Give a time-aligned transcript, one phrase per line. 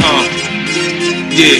[0.00, 0.24] Uh,
[1.32, 1.56] yeah.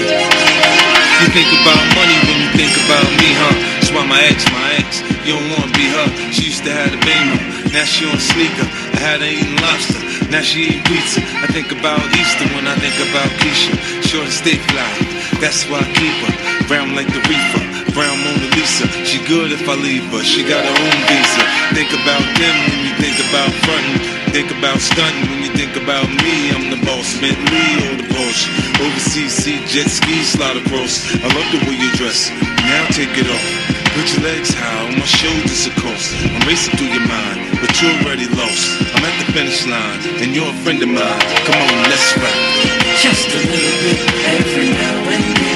[1.20, 3.54] You think about money when you think about me, huh?
[3.80, 6.06] That's why my ex, my ex, you don't wanna be her.
[6.32, 8.66] She used to have a beamer, now she on sneaker.
[8.66, 10.02] I had her eating lobster,
[10.34, 11.22] now she eat pizza.
[11.22, 13.70] I think about Easter when I think about Keisha.
[14.10, 14.90] To stay fly,
[15.38, 16.34] that's why I keep her.
[16.66, 17.62] Brown like the reefer,
[17.94, 18.88] brown Mona Lisa.
[19.06, 21.42] She good if I leave her, she got her own visa.
[21.70, 24.00] Think about them when you think about frontin'.
[24.34, 26.50] Think about stunting when you think about me.
[26.50, 28.50] I'm the boss, Bentley or the Porsche.
[28.82, 31.06] Overseas, see jet ski slide across.
[31.14, 32.34] I love the way you dress.
[32.66, 33.77] Now take it off.
[33.98, 36.14] Put your legs high on my shoulders, of course.
[36.14, 38.78] I'm racing through your mind, but you're already lost.
[38.94, 41.20] I'm at the finish line, and you're a friend of mine.
[41.42, 42.94] Come on, let's ride.
[43.02, 43.98] Just a little bit
[44.38, 45.47] every now and then.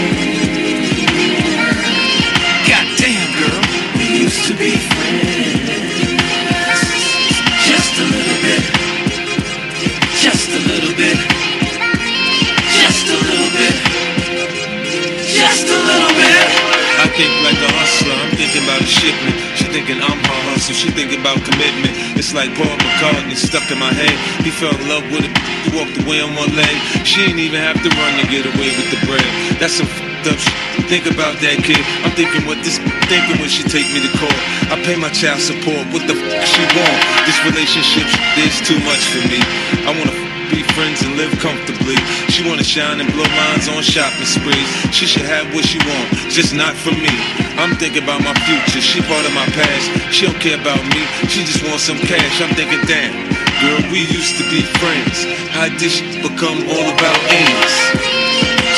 [18.52, 19.36] Thinking about a shipment.
[19.56, 21.96] She thinking I'm her hustle, she thinking about commitment.
[22.20, 24.12] It's like Paul McCartney stuck in my head.
[24.44, 25.32] He fell in love with it,
[25.64, 26.76] he walked away on one leg.
[27.08, 29.24] She ain't even have to run to get away with the bread.
[29.56, 30.84] That's some fed up shit.
[30.92, 31.80] Think about that kid.
[32.04, 32.76] I'm thinking what this
[33.08, 34.36] thinking when she take me to court.
[34.68, 35.88] I pay my child support.
[35.88, 37.00] What the f she want?
[37.24, 38.04] This relationship
[38.36, 39.40] is too much for me.
[39.88, 40.12] I wanna
[40.52, 41.96] be friends and live comfortably.
[42.28, 44.68] She wanna shine and blow minds on shopping sprees.
[44.92, 47.41] She should have what she want, just not for me.
[47.58, 48.80] I'm thinking about my future.
[48.80, 50.12] She part of my past.
[50.12, 51.02] She don't care about me.
[51.28, 52.40] She just wants some cash.
[52.40, 53.12] I'm thinking, damn,
[53.60, 55.24] girl, we used to be friends.
[55.50, 57.74] How did shit become all about ends?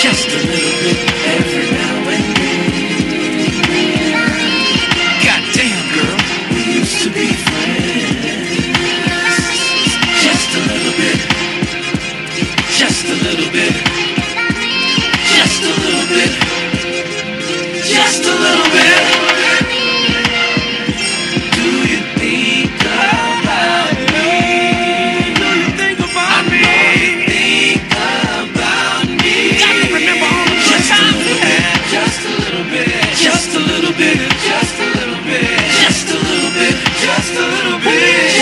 [0.03, 0.99] Just a little bit
[1.39, 1.84] every now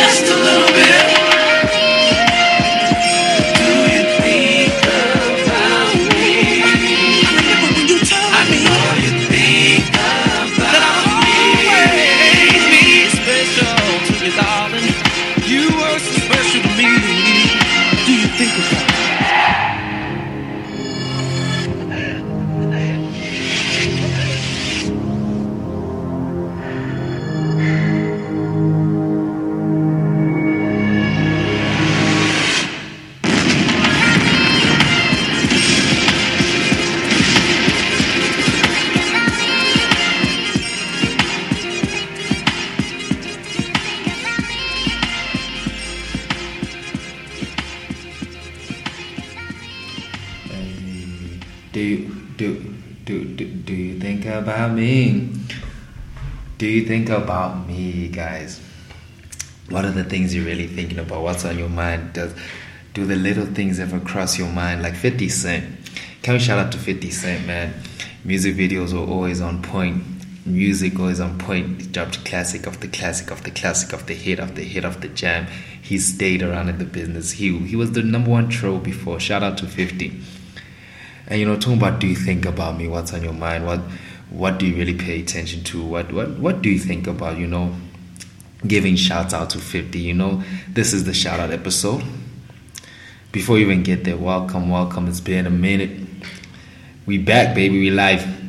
[0.03, 0.92] Just a little bit.
[56.72, 58.60] You think about me, guys?
[59.69, 61.22] What are the things you're really thinking about?
[61.22, 62.15] What's on your mind?
[62.15, 62.34] Does
[62.94, 64.82] do the little things ever cross your mind?
[64.82, 65.91] Like 50 Cent.
[66.22, 67.75] Can we shout out to 50 Cent, man?
[68.25, 70.05] Music videos were always on point.
[70.44, 71.81] Music always on point.
[71.81, 74.84] He dropped classic of the classic of the classic of the hit of the hit
[74.84, 75.47] of the jam.
[75.81, 77.32] He stayed around in the business.
[77.32, 79.21] He he was the number one troll before.
[79.21, 80.21] Shout out to 50.
[81.28, 82.88] And you know, talking about do you think about me?
[82.88, 83.65] What's on your mind?
[83.65, 83.81] What
[84.32, 85.84] what do you really pay attention to?
[85.84, 87.38] What what what do you think about?
[87.38, 87.75] You know,
[88.67, 89.99] giving shouts out to 50.
[89.99, 92.02] You know, this is the shout out episode.
[93.31, 95.08] Before you even get there, welcome, welcome.
[95.08, 96.08] It's been a minute.
[97.06, 97.79] We back, baby.
[97.79, 98.40] We live.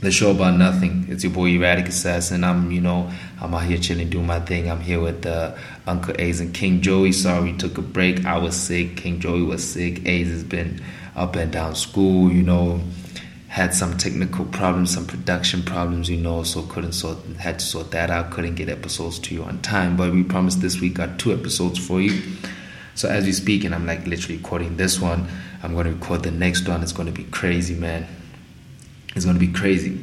[0.00, 1.04] The show about nothing.
[1.10, 2.42] It's your boy Erratic Assassin.
[2.42, 4.70] I'm, you know, I'm out here chilling, doing my thing.
[4.70, 5.54] I'm here with uh,
[5.86, 7.12] Uncle Ace and King Joey.
[7.12, 8.24] Sorry we took a break.
[8.24, 8.96] I was sick.
[8.96, 10.06] King Joey was sick.
[10.06, 10.82] Ace has been
[11.14, 12.80] up and down school, you know,
[13.50, 17.90] had some technical problems, some production problems, you know, so couldn't sort had to sort
[17.90, 19.96] that out, couldn't get episodes to you on time.
[19.96, 22.22] But we promised this week got two episodes for you.
[22.94, 25.26] So as we speak, and I'm like literally recording this one,
[25.64, 26.80] I'm gonna record the next one.
[26.80, 28.06] It's gonna be crazy, man.
[29.16, 30.00] It's gonna be crazy.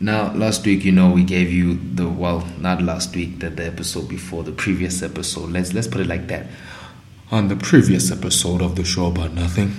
[0.00, 3.66] Now, last week, you know, we gave you the well, not last week, the, the
[3.66, 5.50] episode before, the previous episode.
[5.50, 6.46] Let's let's put it like that.
[7.30, 9.74] On the previous episode of the show about nothing,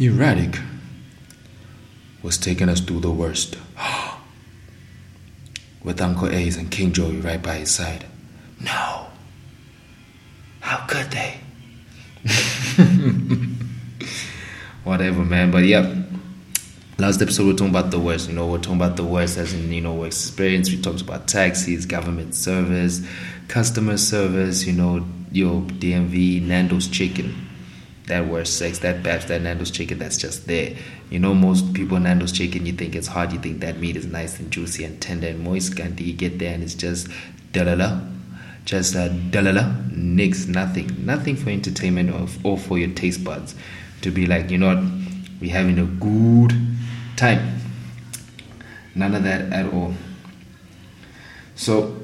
[0.00, 0.58] Erratic
[2.22, 3.56] was taking us through the worst.
[5.82, 8.06] With Uncle Ace and King Joey right by his side.
[8.60, 9.06] No.
[10.60, 11.40] How could they?
[14.84, 15.50] Whatever, man.
[15.50, 15.92] But yep.
[16.98, 18.28] Last episode, we are talking about the worst.
[18.28, 20.70] You know, we're talking about the worst as in, you know, experience.
[20.70, 23.04] We talked about taxis, government service,
[23.48, 27.48] customer service, you know, your DMV, Nando's chicken.
[28.06, 30.76] That worst sex, that batch, that Nando's chicken that's just there.
[31.08, 34.06] You know, most people, Nando's chicken, you think it's hard, you think that meat is
[34.06, 35.76] nice and juicy and tender and moist.
[35.76, 37.08] Can't you get there and it's just
[37.52, 38.00] da la la
[38.64, 43.54] just uh, dalala, nix, nothing, nothing for entertainment or, or for your taste buds
[44.02, 44.84] to be like, you know what,
[45.40, 46.52] we're having a good
[47.16, 47.58] time.
[48.94, 49.94] None of that at all.
[51.54, 51.98] So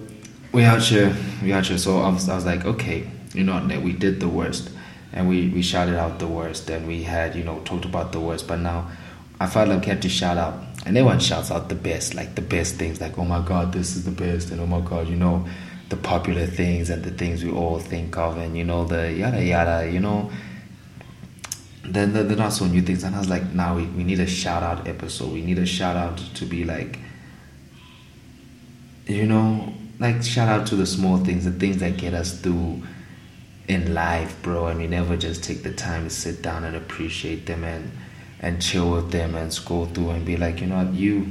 [0.53, 1.79] we out here, we out here.
[1.79, 4.71] So I was, I was like, okay, you know what, we did the worst,
[5.12, 8.20] and we we shouted out the worst, and we had you know talked about the
[8.20, 8.90] worst, but now
[9.40, 10.55] I felt like I had to shout out,
[10.87, 13.96] and everyone shouts out the best, like the best things, like oh my god, this
[13.96, 15.46] is the best, and oh my god, you know
[15.88, 19.43] the popular things and the things we all think of and you know the yada
[19.43, 20.31] yada you know.
[21.82, 23.02] Then the, the not so new things.
[23.02, 25.32] And i was like now we, we need a shout out episode.
[25.32, 26.99] We need a shout out to be like
[29.06, 32.82] you know like shout out to the small things the things that get us through
[33.69, 37.47] in life bro and we never just take the time to sit down and appreciate
[37.47, 37.91] them and
[38.41, 41.26] and chill with them and scroll through and be like you know what you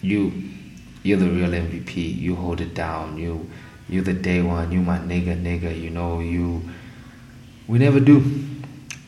[0.00, 0.32] you
[1.02, 3.48] you're the real mvp you hold it down you
[3.88, 6.62] you're the day one, you my nigga, nigga, you know, you
[7.68, 8.22] we never do.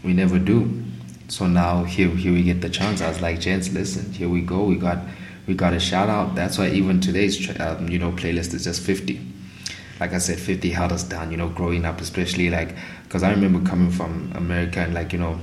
[0.05, 0.85] We never do.
[1.29, 3.01] So now here here we get the chance.
[3.01, 4.65] I was like, gents, listen, here we go.
[4.65, 4.99] We got
[5.47, 6.35] we got a shout out.
[6.37, 9.21] That's why even today's um, you know playlist is just 50.
[10.01, 11.31] Like I said, 50 held us down.
[11.31, 12.75] You know, growing up, especially like
[13.05, 15.39] because I remember coming from America and like you know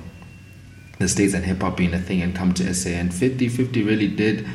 [1.00, 3.84] the states and hip hop being a thing and come to SA and 50 50
[3.84, 4.48] really did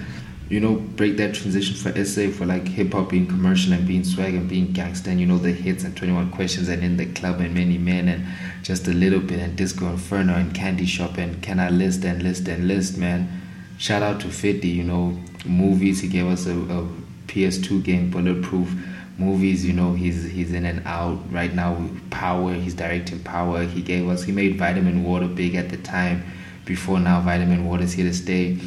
[0.51, 4.03] you know, break that transition for SA for like hip hop being commercial and being
[4.03, 7.07] swag and being gangster and you know the hits and 21 questions and in the
[7.07, 8.27] club and many men and
[8.65, 12.21] just a little bit and disco inferno and candy shop and can I list and
[12.25, 13.41] list and list man.
[13.79, 15.17] Shout out to 50, you know,
[15.47, 16.89] movies he gave us a, a
[17.29, 18.75] PS2 game bulletproof
[19.21, 23.63] movies, you know, he's he's in and out right now power, he's directing power.
[23.63, 26.25] He gave us he made vitamin water big at the time.
[26.65, 28.59] Before now vitamin water is here to stay.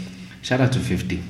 [0.42, 1.22] Shout out to 50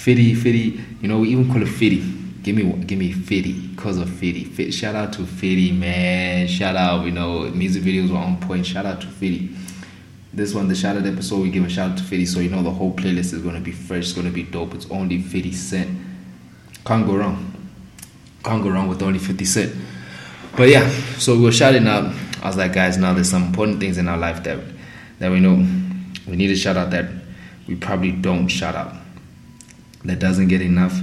[0.00, 2.00] Fitty, Fitty, you know, we even call it Fitty.
[2.42, 4.44] Give me, give me Fitty because of Fitty.
[4.44, 6.48] Fit, shout out to Fitty, man.
[6.48, 8.64] Shout out, you know, music videos were on point.
[8.64, 9.54] Shout out to Fitty.
[10.32, 12.48] This one, the shout out episode, we give a shout out to Fitty, so you
[12.48, 14.72] know the whole playlist is gonna be fresh, it's gonna be dope.
[14.72, 16.00] It's only 50 Cent.
[16.86, 17.49] Can't go wrong.
[18.42, 19.74] Can't go wrong with only 50 Cent.
[20.56, 20.88] But yeah,
[21.18, 22.14] so we were shouting out.
[22.42, 24.58] I was like, guys, now there's some important things in our life that
[25.18, 25.56] that we know
[26.26, 27.10] we need to shout out that
[27.68, 28.94] we probably don't shout out
[30.04, 30.98] that doesn't get enough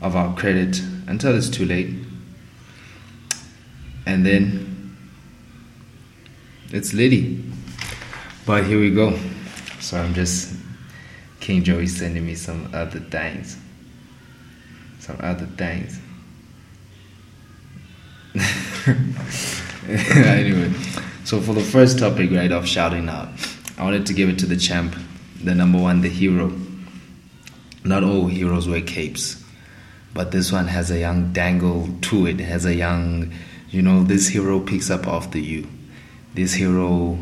[0.00, 1.94] of our credit until it's too late.
[4.04, 4.96] And then
[6.70, 7.44] it's Liddy.
[8.44, 9.18] But here we go.
[9.80, 10.54] So I'm just
[11.40, 13.56] King Joey sending me some other things.
[14.98, 15.98] Some other things.
[19.88, 20.72] anyway,
[21.24, 23.28] so for the first topic, right of shouting out,
[23.78, 24.96] I wanted to give it to the champ,
[25.42, 26.52] the number one, the hero
[27.84, 29.42] not all heroes wear capes,
[30.14, 32.38] but this one has a young dangle to it.
[32.40, 33.32] has a young,
[33.70, 35.66] you know, this hero picks up after you.
[36.34, 37.18] This hero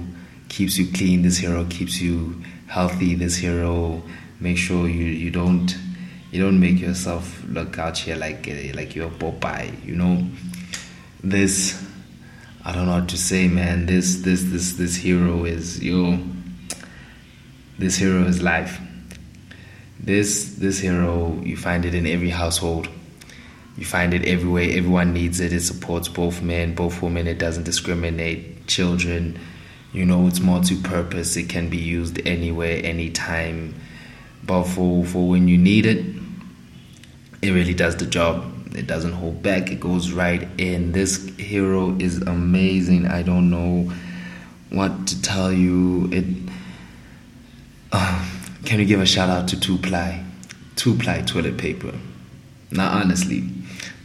[0.48, 1.22] keeps you clean.
[1.22, 3.14] This hero keeps you healthy.
[3.14, 4.02] This hero
[4.38, 5.76] makes sure you, you don't
[6.30, 9.84] you don't make yourself look out here like like you're Popeye.
[9.84, 10.26] You know,
[11.22, 11.86] this
[12.62, 13.86] I don't know what to say, man.
[13.86, 16.22] This this this this hero is you.
[17.78, 18.78] This hero is life.
[19.98, 22.88] This this hero you find it in every household.
[23.78, 24.68] You find it everywhere.
[24.70, 25.54] Everyone needs it.
[25.54, 27.26] It supports both men both women.
[27.26, 29.38] It doesn't discriminate children.
[29.94, 31.36] You know it's multi-purpose.
[31.36, 33.74] It can be used anywhere anytime.
[34.44, 36.04] But for for when you need it
[37.40, 41.96] it really does the job it doesn't hold back it goes right in this hero
[41.98, 43.90] is amazing i don't know
[44.70, 46.24] what to tell you it
[47.92, 48.24] uh,
[48.64, 50.24] can you give a shout out to two ply,
[50.76, 51.92] two ply toilet paper?
[52.70, 53.48] Now, honestly,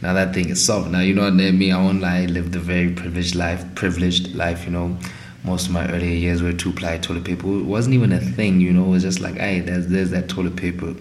[0.02, 0.90] now that thing is soft.
[0.90, 1.70] Now you know what me.
[1.70, 2.22] I won't lie.
[2.22, 3.64] I lived a very privileged life.
[3.74, 4.64] Privileged life.
[4.64, 4.98] You know,
[5.44, 7.46] most of my earlier years were two ply toilet paper.
[7.46, 8.60] It wasn't even a thing.
[8.60, 10.94] You know, it was just like, hey, there's there's that toilet paper.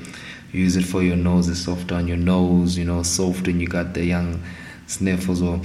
[0.52, 1.50] Use it for your nose.
[1.50, 2.78] It's soft on your nose.
[2.78, 4.42] You know, soft and you got the young
[4.88, 5.60] sniffles or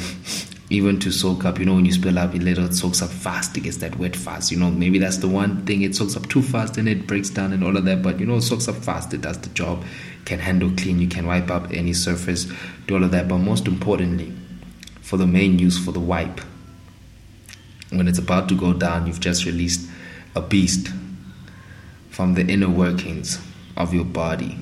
[0.71, 1.59] even to soak up.
[1.59, 3.57] You know, when you spill up a little, it soaks up fast.
[3.57, 4.51] It gets that wet fast.
[4.51, 5.83] You know, maybe that's the one thing.
[5.83, 8.03] It soaks up too fast and it breaks down and all of that.
[8.03, 9.13] But you know, it soaks up fast.
[9.13, 9.85] It does the job.
[10.25, 11.01] Can handle clean.
[11.01, 12.47] You can wipe up any surface.
[12.87, 13.29] Do all of that.
[13.29, 14.33] But most importantly,
[15.01, 16.41] for the main use for the wipe.
[17.91, 19.91] When it's about to go down, you've just released
[20.37, 20.89] a beast
[22.11, 23.41] from the inner workings
[23.77, 24.57] of your body.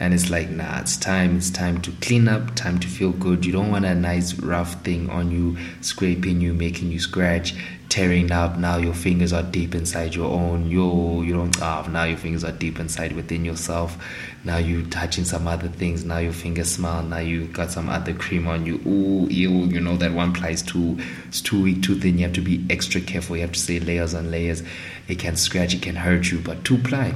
[0.00, 3.44] And it's like, nah, it's time, it's time to clean up, time to feel good.
[3.44, 7.54] You don't want a nice rough thing on you, scraping you, making you scratch,
[7.90, 8.56] tearing up.
[8.56, 10.70] Now your fingers are deep inside your own.
[10.70, 14.02] Yo, you don't ah, now your fingers are deep inside within yourself.
[14.42, 16.02] Now you touching some other things.
[16.02, 17.02] Now your fingers smell.
[17.02, 18.78] Now you got some other cream on you.
[18.78, 22.16] Ew, you know that one ply is too it's too weak, too thin.
[22.16, 23.36] You have to be extra careful.
[23.36, 24.62] You have to say layers on layers.
[25.08, 27.14] It can scratch, it can hurt you, but two ply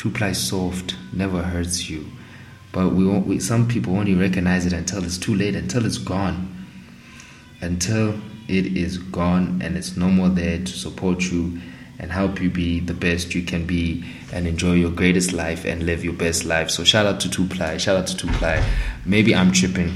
[0.00, 2.06] two ply soft never hurts you.
[2.72, 5.98] But we, won't, we some people only recognize it until it's too late until it's
[5.98, 6.56] gone.
[7.60, 11.60] Until it is gone and it's no more there to support you
[11.98, 14.02] and help you be the best you can be
[14.32, 16.70] and enjoy your greatest life and live your best life.
[16.70, 18.66] So shout out to two ply shout out to two ply
[19.04, 19.92] maybe i'm tripping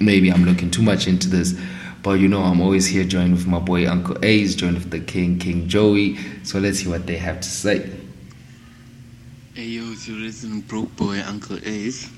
[0.00, 1.56] maybe i'm looking too much into this
[2.02, 4.98] but you know i'm always here joined with my boy uncle ace joined with the
[4.98, 6.16] king king joey.
[6.42, 8.03] So let's see what they have to say
[9.54, 12.10] Hey yo, it's your resident broke boy, Uncle Ace.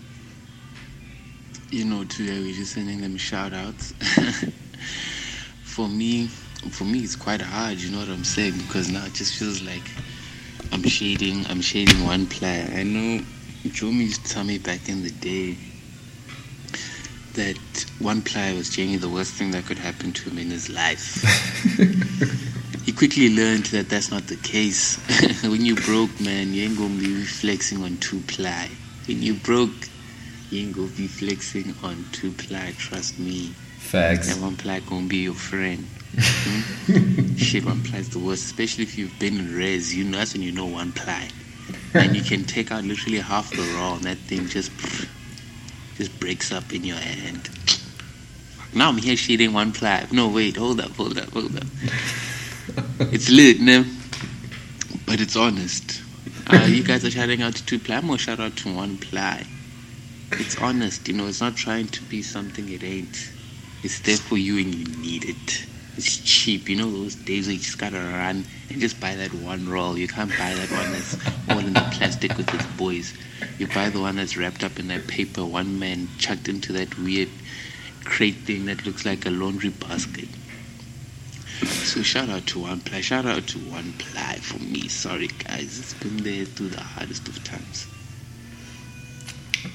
[1.68, 3.92] You know, today we're just sending them shout outs.
[5.62, 8.56] for me, for me, it's quite hard, you know what I'm saying?
[8.56, 9.82] Because now it just feels like
[10.72, 12.72] I'm shading, I'm shading one player.
[12.74, 13.22] I know
[13.64, 15.58] Jomi used to tell me back in the day
[17.34, 20.70] that one player was genuinely the worst thing that could happen to him in his
[20.70, 21.22] life.
[22.84, 24.96] he quickly learned that that's not the case.
[25.42, 28.68] when you broke, man, you ain't gonna be flexing on two ply.
[29.06, 29.70] When you broke,
[30.50, 32.74] you ain't gonna be flexing on two ply.
[32.78, 33.48] Trust me.
[33.78, 35.86] facts And one ply gonna be your friend.
[36.18, 37.34] Hmm?
[37.36, 39.94] Shit, one ply is the worst, especially if you've been in res.
[39.94, 41.28] You know that's when you know one ply,
[41.94, 44.70] and you can take out literally half the raw, and that thing just
[45.96, 47.50] just breaks up in your hand.
[48.74, 50.06] Now I'm here shading one ply.
[50.12, 51.64] No, wait, hold up, hold up, hold up.
[53.12, 53.84] It's lit, no?
[55.06, 56.02] But it's honest.
[56.48, 57.96] Uh, you guys are shouting out to two ply.
[57.96, 59.46] I'm shout out to one ply.
[60.32, 61.26] It's honest, you know.
[61.26, 63.30] It's not trying to be something it ain't.
[63.82, 65.66] It's there for you and you need it.
[65.96, 66.90] It's cheap, you know.
[66.90, 69.96] Those days where you just gotta run and just buy that one roll.
[69.96, 71.16] You can't buy that one that's
[71.48, 73.14] all in the plastic with its boys.
[73.58, 75.44] You buy the one that's wrapped up in that paper.
[75.44, 77.28] One man chucked into that weird
[78.04, 80.28] crate thing that looks like a laundry basket.
[81.64, 83.00] So shout out to One Ply.
[83.00, 84.88] Shout out to One Ply for me.
[84.88, 87.86] Sorry guys, it's been there through the hardest of times.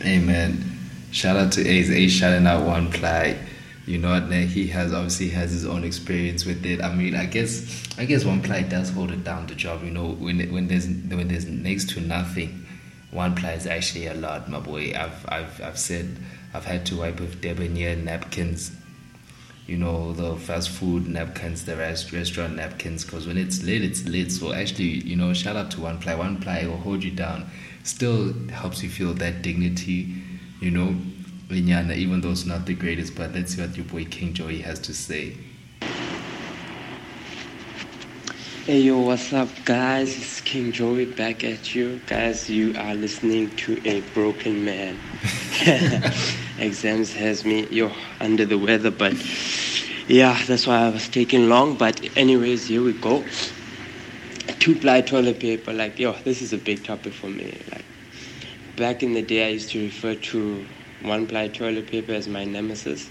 [0.03, 0.77] Amen.
[1.11, 1.89] Shout out to Ace.
[1.89, 3.37] Ace shouting out one ply.
[3.85, 4.31] You know what?
[4.31, 6.81] He has obviously has his own experience with it.
[6.81, 9.83] I mean, I guess I guess one ply does hold it down the job.
[9.83, 12.65] You know, when when there's when there's next to nothing,
[13.11, 14.93] one ply is actually a lot, my boy.
[14.95, 16.17] I've I've I've said
[16.53, 18.71] I've had to wipe with debonair napkins.
[19.71, 23.05] You know the fast food napkins, the rest, restaurant napkins.
[23.05, 24.29] Because when it's lit, it's lit.
[24.29, 26.13] So actually, you know, shout out to one ply.
[26.13, 27.49] One ply will hold you down.
[27.83, 30.13] Still helps you feel that dignity.
[30.59, 30.97] You know,
[31.47, 33.15] Vinyana, even though it's not the greatest.
[33.15, 35.37] But let's see what your boy King Joey has to say.
[38.65, 40.17] Hey yo, what's up, guys?
[40.17, 42.01] It's King Joey back at you.
[42.07, 44.99] Guys, you are listening to a broken man.
[46.61, 49.13] Exams has me yo under the weather, but
[50.07, 51.75] yeah, that's why I was taking long.
[51.75, 53.23] But anyways, here we go.
[54.59, 57.59] Two ply toilet paper, like yo, this is a big topic for me.
[57.71, 57.85] Like
[58.75, 60.65] back in the day, I used to refer to
[61.01, 63.09] one ply toilet paper as my nemesis.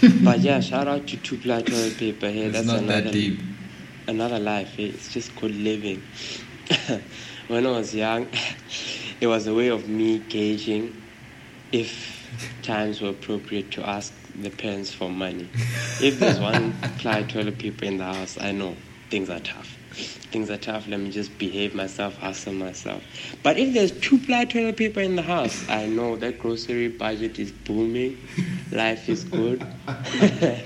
[0.24, 2.28] but yeah, shout out to two ply toilet paper.
[2.28, 3.40] Hey, It's that's not another that deep.
[4.08, 4.76] another life.
[4.78, 6.02] It's just called living.
[7.48, 8.26] when I was young,
[9.20, 11.00] it was a way of me gauging
[11.70, 12.17] if
[12.62, 15.48] times were appropriate to ask the parents for money.
[16.00, 18.76] If there's one ply toilet paper in the house, I know
[19.10, 19.76] things are tough.
[20.30, 20.86] Things are tough.
[20.86, 23.02] Let me just behave myself, hustle myself.
[23.42, 27.38] But if there's two ply toilet paper in the house, I know that grocery budget
[27.38, 28.18] is booming.
[28.70, 29.66] Life is good.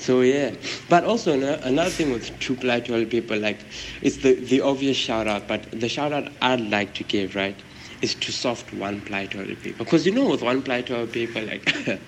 [0.00, 0.54] So yeah,
[0.88, 3.58] but also ano- another thing with two ply toilet paper, like
[4.00, 7.54] it's the the obvious shout out, but the shout out I'd like to give, right,
[8.02, 11.40] is to soft one ply toilet paper, because you know with one ply toilet paper,
[11.42, 11.64] like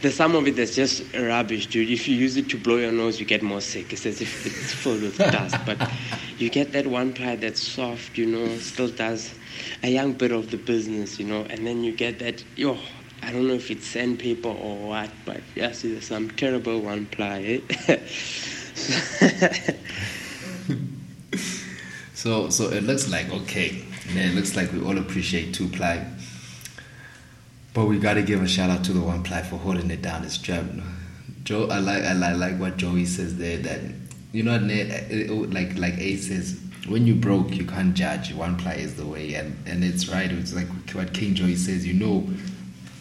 [0.00, 1.90] there's some of it that's just rubbish, dude.
[1.90, 3.92] If you use it to blow your nose, you get more sick.
[3.92, 5.56] It's as if it's filled with dust.
[5.64, 5.90] But
[6.38, 9.34] you get that one ply that's soft, you know, still does
[9.82, 12.78] a young bit of the business, you know, and then you get that, yo,
[13.22, 17.60] I don't know if it's sandpaper or what, but yes, there's some terrible one ply.
[17.88, 17.96] Eh?
[22.16, 23.84] So so it looks like okay.
[24.10, 26.06] And it looks like we all appreciate two ply.
[27.74, 30.22] But we gotta give a shout out to the one ply for holding it down
[30.22, 30.82] his job.
[31.44, 33.80] Joe I like I like, what Joey says there that
[34.32, 38.96] you know like like A says when you broke you can't judge one ply is
[38.96, 42.26] the way and and it's right it's like what King Joey says you know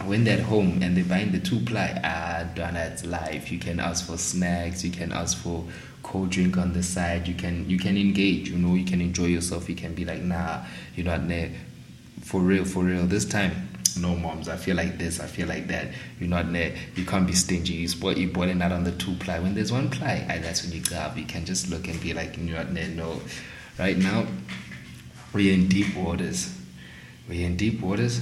[0.03, 3.51] when they're at home and they're buying the two ply, ah, done it's life.
[3.51, 5.65] You can ask for snacks, you can ask for
[6.05, 9.25] cold drink on the side, you can you can engage, you know, you can enjoy
[9.25, 10.63] yourself, you can be like, nah,
[10.95, 11.51] you're not there
[12.21, 13.05] for real, for real.
[13.07, 13.69] This time,
[13.99, 15.87] no moms, I feel like this, I feel like that.
[16.19, 19.15] You're not there, you can't be stingy, you spoil you boiling out on the two
[19.15, 19.39] ply.
[19.39, 22.13] When there's one ply, ah, that's when you grab, you can just look and be
[22.13, 23.19] like, you're not there, no.
[23.79, 24.27] Right now,
[25.33, 26.55] we're in deep waters.
[27.27, 28.21] We're in deep waters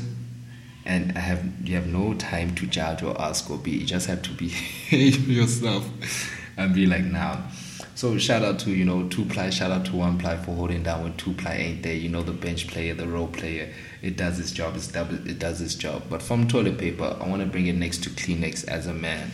[0.85, 3.71] and I have you have no time to judge or ask or be.
[3.71, 4.53] You just have to be
[4.89, 5.87] yourself
[6.57, 7.43] and be like now.
[7.95, 10.83] So shout out to you know two ply, shout out to one ply for holding
[10.83, 11.93] down when two ply ain't there.
[11.93, 14.75] You know the bench player, the role player, it does its job.
[14.75, 16.03] It's double, it does its job.
[16.09, 19.31] But from toilet paper, I want to bring it next to Kleenex as a man,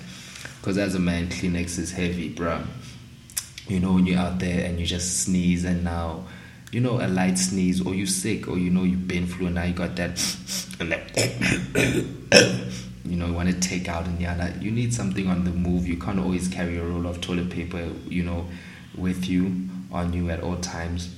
[0.59, 2.65] because as a man, Kleenex is heavy, bruh.
[3.67, 6.25] You know when you're out there and you just sneeze and now
[6.71, 9.55] you know, a light sneeze, or you sick, or you know you've been flu, and
[9.55, 10.11] now you got that,
[10.79, 11.15] and that
[13.05, 15.87] you know, you want to take out yeah, you need something on the move.
[15.87, 18.47] You can't always carry a roll of toilet paper, you know,
[18.95, 21.15] with you on you at all times.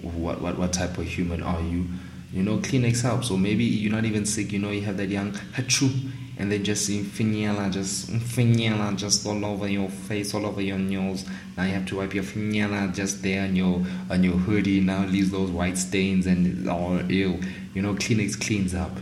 [0.00, 1.86] What what what type of human are you?
[2.32, 3.30] You know, Kleenex helps.
[3.30, 4.52] Or maybe you're not even sick.
[4.52, 9.26] You know, you have that young hachu, and then just see finiela, just finiela, just
[9.26, 11.26] all over your face, all over your nose.
[11.56, 14.80] Now you have to wipe your finiela just there on your on your hoodie.
[14.80, 17.40] Now leaves those white stains and all ew.
[17.74, 18.92] You know, Kleenex cleans up.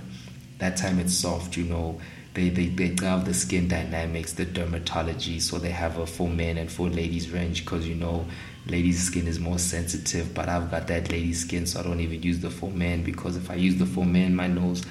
[0.59, 1.57] That time it's soft.
[1.57, 2.01] You know,
[2.39, 5.41] they they they have the skin dynamics, the dermatology.
[5.41, 8.27] So they have a for men and for ladies range because you know
[8.67, 12.23] ladies' skin is more sensitive, but I've got that lady skin, so I don't even
[12.23, 14.85] use the for men because if I use the for men, my nose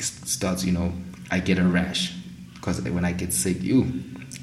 [0.00, 0.92] starts, you know,
[1.30, 2.14] I get a rash
[2.54, 3.84] because when I get sick, you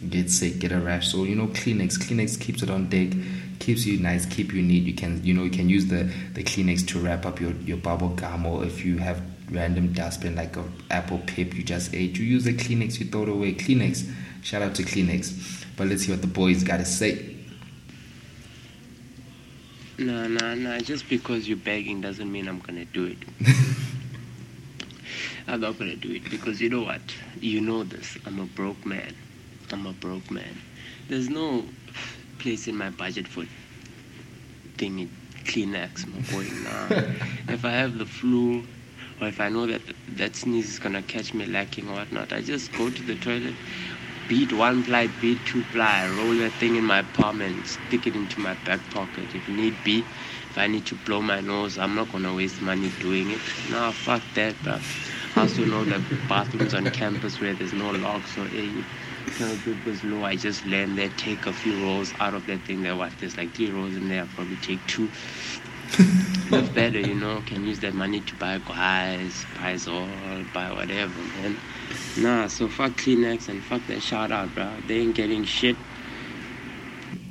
[0.09, 1.11] get sick, get a rash.
[1.11, 3.09] So you know, Kleenex, Kleenex keeps it on deck,
[3.59, 4.83] keeps you nice, keep you neat.
[4.83, 7.77] You can, you know, you can use the the Kleenex to wrap up your your
[7.77, 12.17] bubble gum, or if you have random dustbin like a apple pip you just ate,
[12.17, 13.53] you use a Kleenex, you throw it away.
[13.53, 15.65] Kleenex, shout out to Kleenex.
[15.77, 17.35] But let's hear what the boys got to say.
[19.97, 20.79] No, no, no.
[20.79, 23.17] Just because you're begging doesn't mean I'm gonna do it.
[25.47, 27.01] I'm not gonna do it because you know what?
[27.39, 28.17] You know this.
[28.25, 29.15] I'm a broke man.
[29.71, 30.61] I'm a broke man.
[31.07, 31.63] There's no
[32.39, 33.45] place in my budget for
[34.77, 35.07] thingy
[35.45, 36.43] Kleenex, my boy.
[36.63, 37.13] Nah.
[37.53, 38.63] if I have the flu,
[39.21, 39.81] or if I know that
[40.17, 43.55] that sneeze is gonna catch me lacking or whatnot, I just go to the toilet,
[44.27, 48.15] beat one ply, beat two ply, roll that thing in my palm and stick it
[48.15, 49.99] into my back pocket if need be.
[50.49, 53.41] If I need to blow my nose, I'm not gonna waste money doing it.
[53.69, 54.81] Nah, fuck that, bruh.
[55.35, 58.71] I also know that bathrooms on campus where there's no locks or hey,
[59.39, 60.23] no goes low.
[60.23, 62.83] I just land there, take a few rolls out of that thing.
[62.83, 63.11] There, what?
[63.19, 64.21] There's like three rolls in there.
[64.21, 65.09] I'll probably take two.
[66.51, 67.41] Live better, you know.
[67.45, 70.07] Can use that money to buy guys, buy Zol,
[70.53, 71.57] buy whatever, man.
[72.17, 74.69] Nah, so fuck Kleenex and fuck that shout out, bro.
[74.87, 75.75] They ain't getting shit.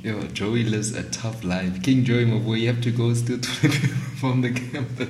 [0.03, 1.81] Yo, Joey lives a tough life.
[1.81, 3.69] King Joey, my boy, you have to go still to
[4.19, 5.09] from the campus.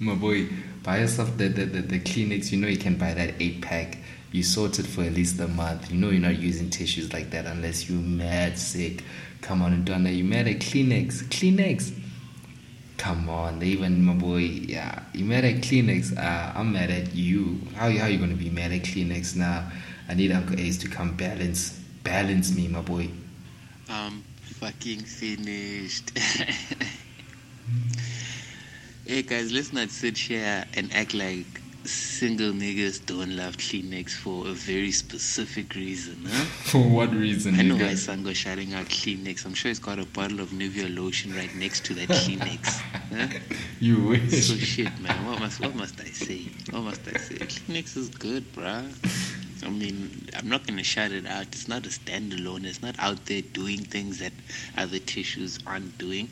[0.00, 0.48] my boy,
[0.82, 2.50] buy yourself the, the, the, the Kleenex.
[2.50, 3.98] You know you can buy that eight pack.
[4.32, 5.90] You sort it for at least a month.
[5.90, 9.04] You know you're not using tissues like that unless you're mad sick.
[9.40, 10.12] Come on that.
[10.12, 11.24] You mad at Kleenex.
[11.24, 11.92] Kleenex.
[12.98, 15.02] Come on, even my boy, yeah.
[15.12, 16.18] You mad at Kleenex?
[16.18, 17.60] Uh, I'm mad at you.
[17.76, 19.70] How how you gonna be mad at Kleenex now?
[20.08, 23.08] I need Uncle Ace to come balance balance me, my boy.
[23.88, 26.18] I'm fucking finished.
[29.06, 34.46] hey guys, let's not sit here and act like single niggas don't love Kleenex for
[34.46, 36.44] a very specific reason, huh?
[36.70, 37.54] For what reason?
[37.54, 39.44] I know why Sango shouting out Kleenex.
[39.46, 42.66] I'm sure he's got a bottle of Nivea lotion right next to that Kleenex.
[43.12, 43.38] huh?
[43.80, 44.48] You wish.
[44.48, 45.26] So shit, man.
[45.26, 46.46] What must what must I say?
[46.70, 47.36] What must I say?
[47.36, 48.84] Kleenex is good, bruh.
[49.64, 51.46] I mean, I'm not gonna shout it out.
[51.46, 52.64] It's not a standalone.
[52.64, 54.32] It's not out there doing things that
[54.76, 56.28] other tissues aren't doing.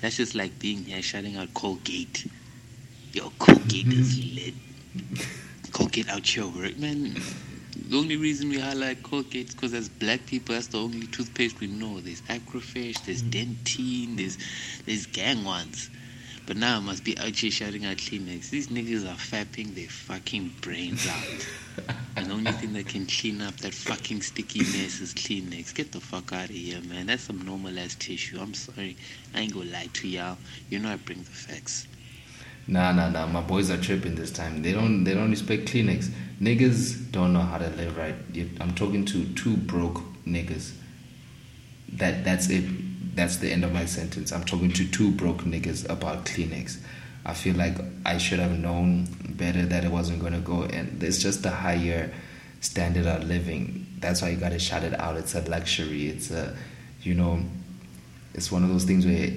[0.00, 2.26] That's just like being here shouting out Colgate.
[3.12, 4.54] Yo, Colgate is lit.
[5.72, 7.14] Colgate out your work, man.
[7.88, 11.60] The only reason we highlight Colgate is because as black people, that's the only toothpaste
[11.60, 12.00] we know.
[12.00, 13.30] There's Aquafresh, there's mm.
[13.30, 14.38] Dentine, there's
[14.86, 15.90] there's gang ones.
[16.46, 18.50] But now I must be out here shouting out Kleenex.
[18.50, 21.94] These niggas are fapping their fucking brains out.
[22.16, 25.72] and the only thing that can clean up that fucking sticky mess is Kleenex.
[25.74, 27.06] Get the fuck out of here, man.
[27.06, 28.40] That's some normal ass tissue.
[28.40, 28.96] I'm sorry.
[29.34, 30.38] I ain't gonna lie to y'all.
[30.68, 31.86] You know I bring the facts.
[32.70, 33.26] Nah, nah, nah.
[33.26, 34.62] My boys are tripping this time.
[34.62, 36.08] They don't, they don't respect Kleenex.
[36.40, 38.14] Niggas don't know how to live right.
[38.60, 40.72] I'm talking to two broke niggas.
[41.94, 43.16] That, that's it.
[43.16, 44.30] That's the end of my sentence.
[44.30, 46.78] I'm talking to two broke niggas about Kleenex.
[47.26, 50.62] I feel like I should have known better that it wasn't gonna go.
[50.62, 52.14] And it's just a higher
[52.60, 53.86] standard of living.
[53.98, 55.16] That's why you gotta shout it out.
[55.16, 56.08] It's a luxury.
[56.08, 56.56] It's a,
[57.02, 57.40] you know,
[58.32, 59.32] it's one of those things where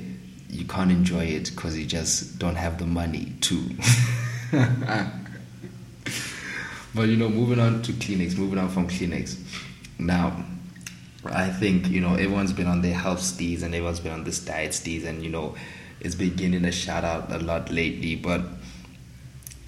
[0.53, 3.69] you can't enjoy it because you just don't have the money to.
[6.95, 9.39] but you know, moving on to Kleenex, moving on from Kleenex.
[9.99, 10.43] Now,
[11.25, 14.39] I think you know everyone's been on their health steez and everyone's been on this
[14.39, 15.55] diet steez, and you know,
[15.99, 18.15] it's been getting a shout out a lot lately.
[18.15, 18.41] But,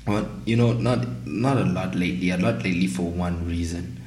[0.05, 2.29] well, you know, not not a lot lately.
[2.29, 3.99] A lot lately for one reason,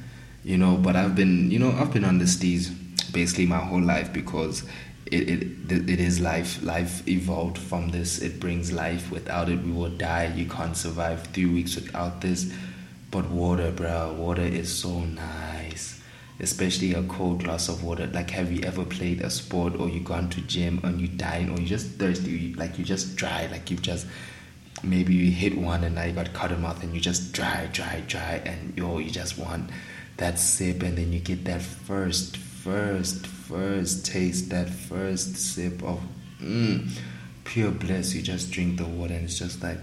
[0.43, 0.77] you know.
[0.77, 2.73] But I've been, you know, I've been on the steez
[3.11, 4.63] basically my whole life because
[5.11, 5.29] it,
[5.71, 6.61] it it is life.
[6.63, 8.19] Life evolved from this.
[8.19, 9.11] It brings life.
[9.11, 10.33] Without it, we will die.
[10.35, 12.53] You can't survive three weeks without this.
[13.11, 16.01] But water, bro, water is so nice.
[16.39, 18.07] Especially a cold glass of water.
[18.07, 21.49] Like, have you ever played a sport or you gone to gym and you dying
[21.49, 22.53] or you just thirsty?
[22.53, 23.47] Like you just dry.
[23.51, 24.07] Like you just
[24.83, 28.01] maybe you hit one and now you got cotton mouth and you just dry, dry,
[28.07, 29.69] dry, and yo, you just want
[30.17, 35.99] that sip and then you get that first, first, first taste, that first sip of
[36.39, 36.87] mm,
[37.45, 38.13] pure bliss.
[38.13, 39.79] You just drink the water and it's just like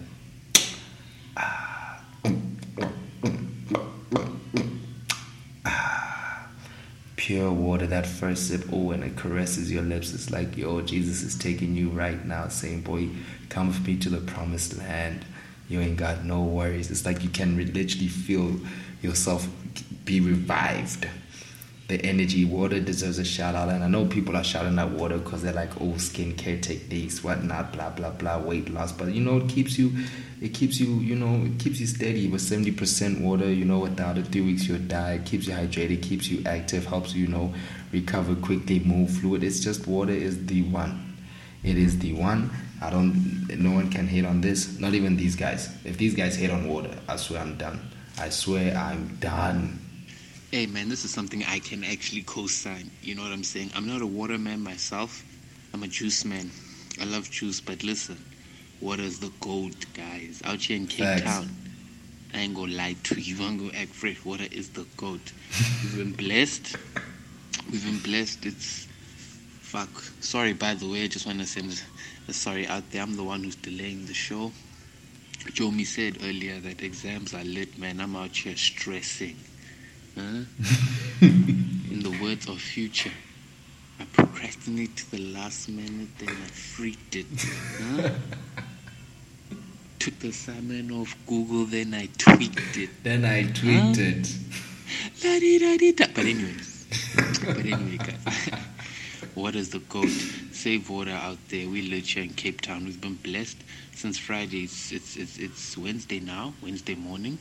[7.16, 10.14] pure water, that first sip, oh, and it caresses your lips.
[10.14, 13.08] It's like, yo, Jesus is taking you right now, saying, boy,
[13.48, 15.24] come with me to the promised land.
[15.68, 16.88] You ain't got no worries.
[16.92, 18.60] It's like you can literally feel
[19.02, 19.48] yourself
[20.04, 21.08] be revived.
[21.88, 23.68] The energy, water deserves a shout out.
[23.68, 27.72] And I know people are shouting out water because they're like, oh, skincare techniques, whatnot,
[27.72, 28.90] blah, blah, blah, weight loss.
[28.90, 29.92] But you know, it keeps you,
[30.40, 33.48] it keeps you, you know, it keeps you steady with 70% water.
[33.52, 35.12] You know, without it, three weeks you'll die.
[35.12, 37.54] It keeps you hydrated, keeps you active, helps you, you know,
[37.92, 39.44] recover quickly, move fluid.
[39.44, 41.16] It's just water is the one.
[41.62, 42.50] It is the one.
[42.82, 44.78] I don't, no one can hate on this.
[44.78, 45.74] Not even these guys.
[45.84, 47.80] If these guys hate on water, I swear I'm done.
[48.18, 49.85] I swear I'm done.
[50.56, 52.90] Hey man, this is something I can actually co-sign.
[53.02, 53.72] You know what I'm saying?
[53.76, 55.22] I'm not a water man myself.
[55.74, 56.50] I'm a juice man.
[56.98, 58.16] I love juice, but listen,
[58.80, 60.40] water is the gold, guys.
[60.46, 61.22] Out here in Cape.
[61.22, 61.50] Town,
[62.32, 63.36] I ain't gonna lie to you.
[63.46, 64.24] I'm gonna act fresh.
[64.24, 65.20] Water is the gold.
[65.82, 66.74] We've been blessed.
[67.70, 68.46] We've been blessed.
[68.46, 68.88] It's
[69.60, 69.90] fuck.
[70.20, 71.04] Sorry, by the way.
[71.04, 71.82] I just want to send
[72.28, 73.02] a sorry out there.
[73.02, 74.50] I'm the one who's delaying the show.
[75.48, 78.00] Jomi said earlier that exams are lit, man.
[78.00, 79.36] I'm out here stressing.
[80.16, 80.22] Huh?
[80.22, 81.92] Mm-hmm.
[81.92, 83.12] In the words of Future,
[84.00, 87.26] I procrastinate to the last minute, then I freaked it.
[87.36, 88.10] Huh?
[89.98, 92.90] Took the assignment off Google, then I tweaked it.
[93.02, 94.26] Then I tweeted.
[95.22, 96.06] La-di-da-di-da.
[96.14, 96.86] But anyways,
[97.44, 98.50] but anyway, guys,
[99.34, 100.08] water is the goat.
[100.52, 101.68] Save water out there.
[101.68, 102.86] We live here in Cape Town.
[102.86, 103.58] We've been blessed
[103.92, 104.64] since Friday.
[104.64, 107.38] It's it's it's, it's Wednesday now, Wednesday morning.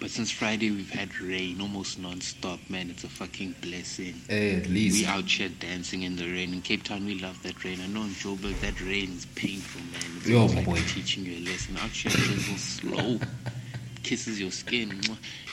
[0.00, 2.88] But since Friday, we've had rain almost non-stop, man.
[2.88, 4.14] It's a fucking blessing.
[4.28, 4.98] Hey, at least.
[4.98, 6.54] We out here dancing in the rain.
[6.54, 7.80] In Cape Town, we love that rain.
[7.82, 10.16] I know in Joburg, that rain is painful, man.
[10.16, 10.80] It's Yo, like boy.
[10.88, 11.76] teaching you a lesson.
[11.76, 13.20] Out here, gentle, slow.
[14.02, 14.98] Kisses your skin.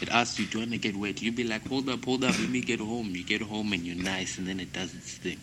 [0.02, 1.22] It asks you, do you want to get wet?
[1.22, 3.10] You be like, hold up, hold up, let me get home.
[3.14, 5.40] You get home and you're nice, and then it does its thing.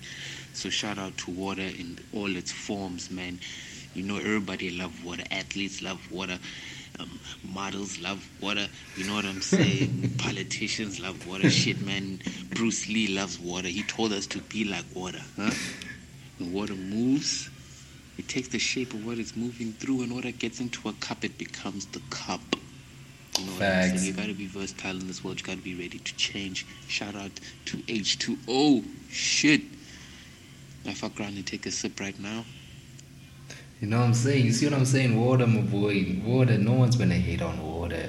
[0.54, 3.38] So shout out to water in all its forms, man.
[3.94, 5.24] You know, everybody love water.
[5.30, 6.38] Athletes love water.
[7.00, 7.18] Um,
[7.52, 8.66] models love water.
[8.96, 10.14] You know what I'm saying?
[10.18, 11.50] Politicians love water.
[11.50, 12.20] Shit, man.
[12.50, 13.68] Bruce Lee loves water.
[13.68, 15.50] He told us to be like water, huh?
[16.38, 17.50] When water moves,
[18.18, 21.24] it takes the shape of what it's moving through, and water gets into a cup,
[21.24, 22.40] it becomes the cup.
[23.38, 24.00] You know what I'm Facts.
[24.02, 24.04] saying?
[24.04, 25.40] You gotta be versatile in this world.
[25.40, 26.64] You gotta be ready to change.
[26.86, 27.32] Shout out
[27.66, 28.84] to H2O.
[29.10, 29.62] Shit.
[30.86, 32.44] I fuck around and take a sip right now.
[33.84, 34.46] You know what I'm saying?
[34.46, 35.22] You see what I'm saying?
[35.22, 36.16] Water, my boy.
[36.24, 36.56] Water.
[36.56, 38.08] No one's gonna hate on water.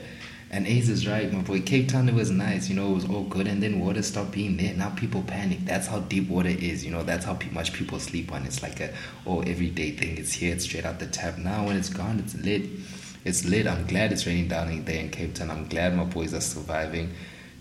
[0.49, 1.59] And Ace is right, my boy.
[1.63, 2.69] Cape Town, it was nice.
[2.69, 3.45] You know, it was all good.
[3.45, 4.73] And then water stopped being there.
[4.73, 5.65] Now people panic.
[5.65, 6.85] That's how deep water is.
[6.85, 8.45] You know, that's how pe- much people sleep on.
[8.45, 8.93] It's like a
[9.27, 10.17] oh everyday thing.
[10.17, 10.53] It's here.
[10.53, 11.37] It's straight out the tap.
[11.37, 12.69] Now when it's gone, it's lit.
[13.25, 13.67] it's lit.
[13.67, 15.51] I'm glad it's raining down there in Cape Town.
[15.51, 17.11] I'm glad my boys are surviving.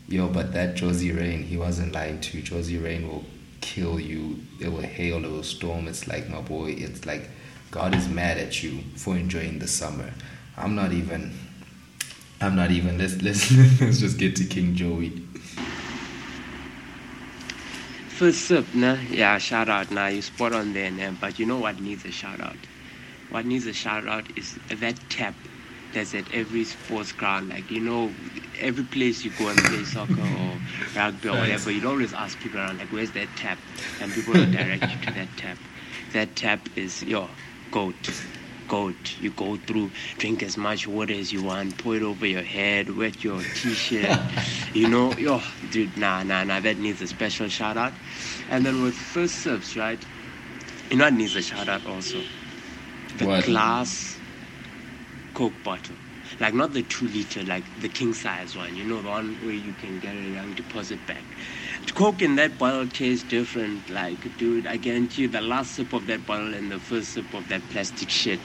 [0.07, 2.45] Yo, but that Jozi Rain, he wasn't lying to you.
[2.45, 3.25] Jozi Rain will
[3.61, 4.39] kill you.
[4.61, 5.89] It will hail, it will storm.
[5.89, 6.77] It's like my boy.
[6.79, 7.29] It's like
[7.75, 10.09] God is mad at you for enjoying the summer.
[10.57, 11.37] I'm not even.
[12.41, 12.99] I'm not even.
[12.99, 15.11] Let's let's let's just get to King Joey.
[18.11, 19.91] First up, nah, yeah, shout out.
[19.91, 22.57] Nah, you spot on there, nah, but you know what needs a shout out?
[23.31, 25.35] What needs a shout out is that tap
[25.93, 27.49] that's at every sports ground.
[27.49, 28.13] Like, you know,
[28.61, 30.61] every place you go and play soccer or
[30.97, 33.59] rugby or whatever, you'd always ask people around, like, where's that tap?
[34.01, 35.59] And people will direct you to that tap.
[36.13, 37.29] That tap is your
[37.75, 38.11] goat.
[38.69, 39.17] Goat.
[39.21, 42.89] You go through, drink as much water as you want, pour it over your head,
[42.97, 44.17] wet your t shirt.
[44.73, 47.93] you know, yo, dude, nah, nah, nah, that needs a special shout out.
[48.49, 49.99] And then with first sips, right?
[50.91, 52.23] You know, it needs a shout out also.
[53.19, 53.45] The What?
[53.45, 54.19] glass
[55.35, 55.97] Coke bottle.
[56.41, 59.55] Like not the two liter, like the king size one, you know, the one where
[59.55, 61.25] you can get a young deposit back.
[61.95, 63.89] Coke in that bottle tastes different.
[63.91, 67.33] Like, dude, I guarantee you the last sip of that bottle and the first sip
[67.35, 68.41] of that plastic shit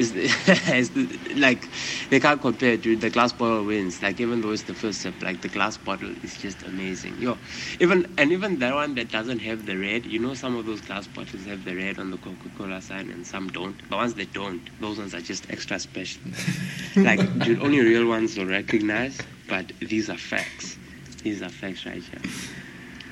[0.00, 0.12] is,
[0.68, 0.90] is
[1.36, 1.68] like
[2.08, 3.00] they can't compare, dude.
[3.00, 4.02] The glass bottle wins.
[4.02, 7.16] Like even though it's the first sip, like the glass bottle is just amazing.
[7.20, 7.36] Yo,
[7.78, 10.80] even and even that one that doesn't have the red, you know, some of those
[10.80, 13.76] glass bottles have the red on the Coca-Cola sign and some don't.
[13.90, 16.22] The ones that don't, those ones are just extra special.
[16.96, 19.18] like, dude, only real ones will recognize.
[19.48, 20.76] But these are facts.
[21.22, 22.22] These are facts right here.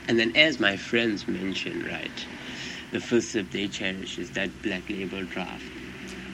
[0.07, 2.27] And then, as my friends mentioned, right,
[2.93, 5.63] the first sip they cherish is that black label draft.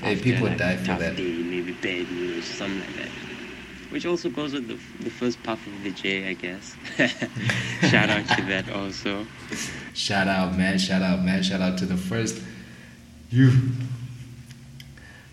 [0.04, 1.16] Hey, people like, die for tough that.
[1.16, 3.08] Day, maybe bad news, something like that.
[3.90, 6.76] Which also goes with the, the first puff of the J, I guess.
[7.88, 9.26] Shout out to that also.
[9.94, 10.78] Shout out, man.
[10.78, 11.42] Shout out, man.
[11.42, 12.42] Shout out to the first.
[13.30, 13.52] You.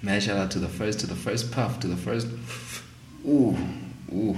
[0.04, 2.28] Man, shout out to the first, to the first puff, to the first.
[3.26, 3.56] Ooh,
[4.12, 4.38] ooh.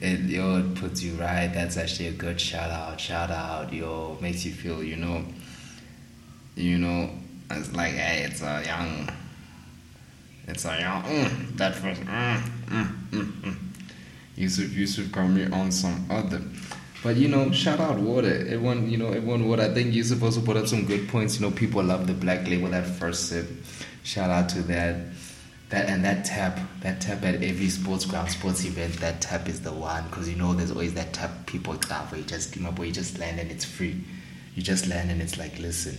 [0.00, 1.48] It, yo, it puts you right.
[1.48, 3.00] That's actually a good shout out.
[3.00, 4.18] Shout out, yo.
[4.20, 5.24] Makes you feel, you know,
[6.54, 7.10] you know,
[7.50, 9.08] it's like, hey, it's a young,
[10.48, 13.56] it's a young, mm, that first, mm, mm, mm, mm.
[14.36, 16.42] Yusuf, Yusuf got me on some other.
[17.04, 18.34] But you know, shout out water.
[18.34, 19.62] Everyone, you know, everyone water.
[19.62, 21.38] I think Yusuf also put up some good points.
[21.38, 23.46] You know, people love the black label, that first sip.
[24.02, 25.00] Shout out to that.
[25.68, 29.60] That and that tap, that tap at every sports ground, sports event, that tap is
[29.60, 30.08] the one.
[30.10, 32.86] Cause you know there's always that tap people tap where you just you know, where
[32.86, 34.02] you just land and it's free.
[34.54, 35.98] You just land and it's like, listen,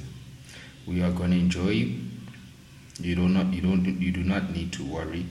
[0.88, 2.00] we are gonna enjoy you.
[3.00, 5.26] You do not you don't you do not need to worry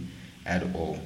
[0.44, 0.98] at all.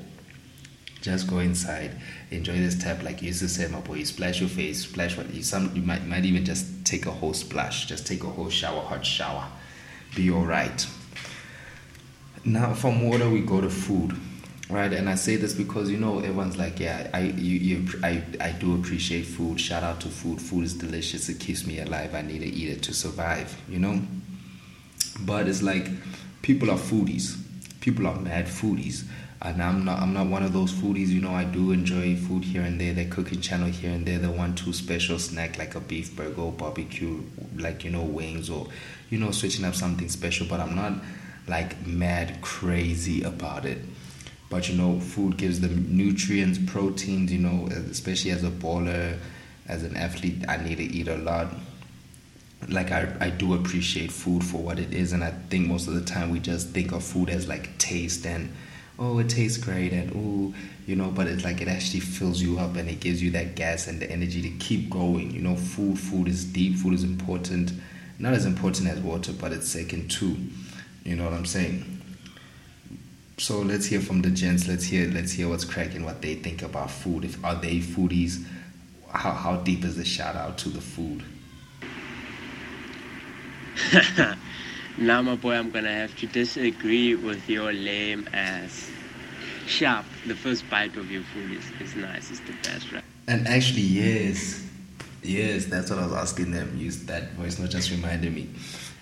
[1.01, 1.93] Just go inside,
[2.31, 4.03] enjoy this tap like you used to say, my boy.
[4.03, 7.35] Splash your face, splash what you some you might might even just take a whole
[7.35, 9.47] splash, just take a whole shower, hot shower.
[10.17, 10.87] Be alright.
[12.45, 14.17] Now from water we go to food.
[14.71, 18.23] Right, and I say this because you know everyone's like, yeah, I you, you I
[18.39, 19.59] I do appreciate food.
[19.59, 20.43] Shout out to food.
[20.43, 21.31] Food is delicious.
[21.31, 22.15] It keeps me alive.
[22.15, 23.57] I need to eat it to survive.
[23.67, 24.03] You know,
[25.21, 25.89] but it's like
[26.43, 27.37] people are foodies.
[27.81, 29.05] People are mad foodies,
[29.43, 30.01] and I'm not.
[30.01, 31.09] I'm not one of those foodies.
[31.09, 32.95] You know, I do enjoy food here and there.
[32.95, 34.19] The cooking channel here and there.
[34.19, 37.23] The one two special snack like a beef burger or barbecue,
[37.57, 38.69] like you know wings or
[39.11, 40.47] you know switching up something special.
[40.47, 40.95] But I'm not
[41.47, 43.79] like mad crazy about it.
[44.51, 47.33] But you know, food gives them nutrients, proteins.
[47.33, 49.19] You know, especially as a baller,
[49.67, 51.49] as an athlete, I need to eat a lot
[52.67, 55.95] like I, I do appreciate food for what it is and i think most of
[55.95, 58.53] the time we just think of food as like taste and
[58.99, 60.55] oh it tastes great and oh
[60.87, 63.55] you know but it's like it actually fills you up and it gives you that
[63.55, 65.57] gas and the energy to keep going you know.
[65.57, 67.73] Food food is deep food is important
[68.19, 70.37] not as important as water but it's second too
[71.05, 71.95] you know what i'm saying?
[73.39, 76.63] So let's hear from the gents let's hear let's hear what's cracking what they think
[76.63, 77.25] about food.
[77.25, 78.45] If are they foodies?
[79.11, 81.23] How, how deep is the shout out to the food
[84.99, 88.91] now, my boy, I'm gonna have to disagree with your lame ass.
[89.67, 93.05] Sharp, the first bite of your food is, is nice, it's the best, right?
[93.27, 94.67] And actually, yes,
[95.23, 96.75] yes, that's what I was asking them.
[96.79, 98.49] Use that voice, not just reminding me.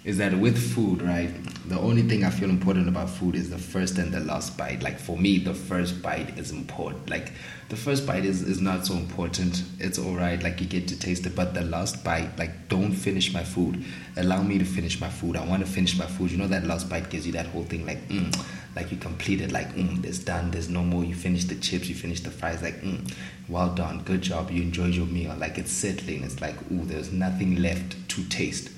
[0.06, 1.28] Is that with food, right?
[1.68, 4.80] The only thing I feel important about food is the first and the last bite.
[4.80, 7.10] Like for me, the first bite is important.
[7.10, 7.32] Like
[7.70, 9.64] the first bite is, is not so important.
[9.80, 10.40] It's all right.
[10.40, 13.84] Like you get to taste it, but the last bite, like don't finish my food.
[14.16, 15.34] Allow me to finish my food.
[15.34, 16.30] I want to finish my food.
[16.30, 18.32] You know that last bite gives you that whole thing, like mm,
[18.76, 20.52] like you completed, like mm, it's done.
[20.52, 21.02] There's no more.
[21.02, 21.88] You finish the chips.
[21.88, 22.62] You finish the fries.
[22.62, 23.12] Like mm,
[23.48, 24.52] well done, good job.
[24.52, 25.34] You enjoyed your meal.
[25.36, 26.22] Like it's settling.
[26.22, 28.70] It's like ooh, there's nothing left to taste.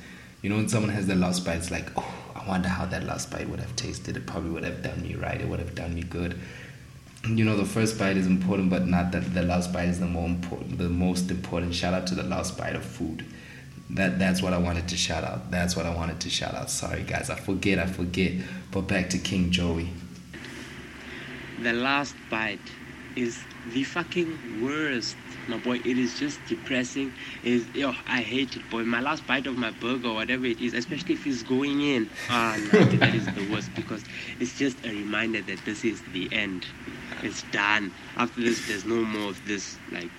[0.43, 3.05] You know, when someone has their last bite, it's like, oh, I wonder how that
[3.05, 4.17] last bite would have tasted.
[4.17, 5.41] It probably would have done me right.
[5.41, 6.39] It would have done me good.
[7.27, 10.07] You know, the first bite is important, but not that the last bite is the
[10.07, 11.75] more important, the most important.
[11.75, 13.25] Shout out to the last bite of food.
[13.91, 15.51] That that's what I wanted to shout out.
[15.51, 16.71] That's what I wanted to shout out.
[16.71, 18.33] Sorry guys, I forget, I forget.
[18.71, 19.89] But back to King Joey.
[21.63, 22.61] The last bite
[23.17, 25.17] is the fucking worst.
[25.49, 27.13] My boy, it is just depressing.
[27.43, 28.85] Is yo, I hate it, boy.
[28.85, 32.09] My last bite of my burger, whatever it is, especially if it's going in.
[32.29, 34.05] Ah, no, that is the worst because
[34.41, 36.67] it's just a reminder that this is the end.
[37.23, 37.93] It's done.
[38.17, 39.79] After this, there's no more of this.
[39.91, 40.11] Like,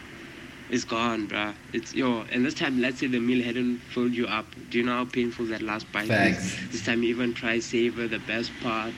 [0.72, 1.54] it's gone, bruh.
[1.74, 2.26] It's yo.
[2.32, 4.46] And this time, let's say the meal hadn't filled you up.
[4.72, 6.44] Do you know how painful that last bite Facts.
[6.44, 6.72] is?
[6.72, 8.94] This time, you even try savor the best part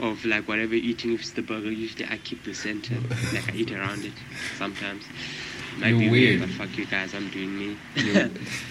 [0.00, 1.12] of like whatever you're eating.
[1.14, 2.96] If it's the burger, usually I keep the center.
[3.32, 4.12] like I eat around it
[4.58, 5.04] sometimes.
[5.78, 6.40] Might You're be weird.
[6.40, 7.76] but fuck you guys, I'm doing me.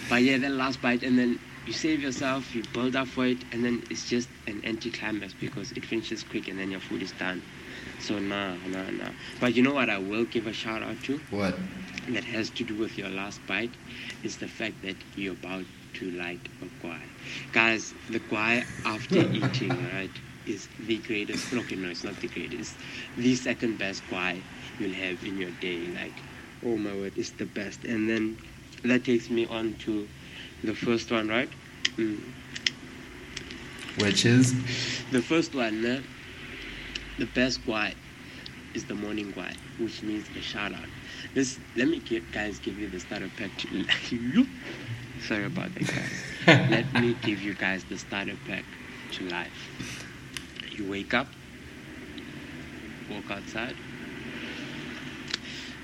[0.09, 3.37] But yeah, then last bite, and then you save yourself, you build up for it,
[3.51, 7.11] and then it's just an anticlimax because it finishes quick and then your food is
[7.13, 7.41] done.
[7.99, 9.09] So nah, nah, nah.
[9.39, 9.89] But you know what?
[9.89, 11.55] I will give a shout out to What?
[12.09, 13.71] that has to do with your last bite
[14.23, 15.65] is the fact that you're about
[15.95, 17.01] to light a guai.
[17.51, 20.11] Guys, the guai after eating, right,
[20.45, 21.53] is the greatest.
[21.53, 22.75] Okay, no, it's not the greatest.
[23.17, 24.41] The second best guai
[24.79, 25.87] you'll have in your day.
[25.87, 26.13] Like,
[26.65, 27.83] oh my word, it's the best.
[27.83, 28.37] And then
[28.83, 30.07] that takes me on to
[30.63, 31.49] the first one, right?
[31.97, 32.19] Mm.
[33.99, 34.53] Which is
[35.11, 36.01] The first one, eh,
[37.17, 37.93] the best guai
[38.73, 40.89] is the morning guai, which means a shout out.
[41.33, 44.47] This, let me give, guys give you the starter pack to
[45.27, 46.23] Sorry about that, guys.
[46.69, 48.63] let me give you guys the starter pack
[49.13, 50.05] to life.
[50.71, 51.27] You wake up,
[53.09, 53.75] walk outside,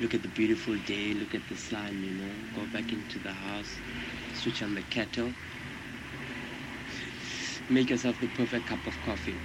[0.03, 3.31] look at the beautiful day, look at the sun, you know, go back into the
[3.31, 3.79] house,
[4.33, 5.33] switch on the kettle,
[7.69, 9.37] make yourself the perfect cup of coffee.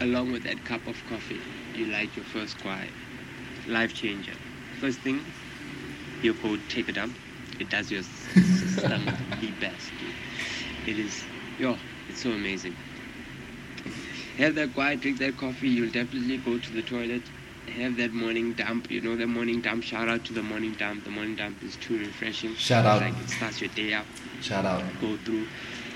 [0.00, 1.40] Along with that cup of coffee,
[1.72, 2.90] you light your first guai.
[3.68, 4.34] Life changer.
[4.80, 5.24] First thing,
[6.20, 7.16] you go take a dump.
[7.60, 8.06] It does your s-
[8.84, 9.92] stomach the best.
[10.88, 11.22] It is,
[11.60, 11.76] yo,
[12.08, 12.74] it's so amazing.
[14.36, 15.68] Have that guai, drink that coffee.
[15.68, 17.30] You'll definitely go to the toilet.
[17.72, 18.90] Have that morning dump.
[18.90, 19.82] You know the morning dump.
[19.82, 21.04] Shout out to the morning dump.
[21.04, 22.54] The morning dump is too refreshing.
[22.54, 23.00] Shout out.
[23.00, 24.06] Like it starts your day up
[24.44, 24.82] shout out.
[25.00, 25.46] go through,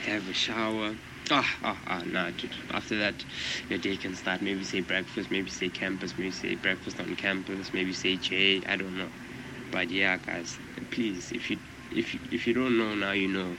[0.04, 0.94] have a shower.
[1.31, 2.50] Ah, ah, ah, nah, dude.
[2.70, 3.14] After that,
[3.68, 4.40] your day can start.
[4.40, 8.62] Maybe say breakfast, maybe say campus, maybe say breakfast on campus, maybe say J.
[8.66, 9.09] I don't know.
[9.70, 10.59] But yeah, guys,
[10.90, 11.59] please, if you
[11.92, 13.54] if you, if you don't know now, you know.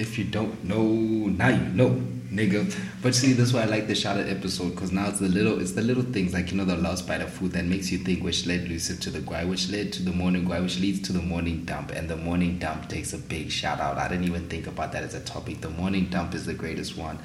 [0.00, 1.90] If you don't know, now you know,
[2.32, 2.74] nigga.
[3.02, 5.60] But see, that's why I like the shout out episode because now it's the little,
[5.60, 7.98] it's the little things like you know the last bite of food that makes you
[7.98, 11.06] think, which led Lucid to the guai, which led to the morning guai, which leads
[11.06, 13.98] to the morning dump, and the morning dump takes a big shout out.
[13.98, 15.60] I didn't even think about that as a topic.
[15.60, 17.18] The morning dump is the greatest one.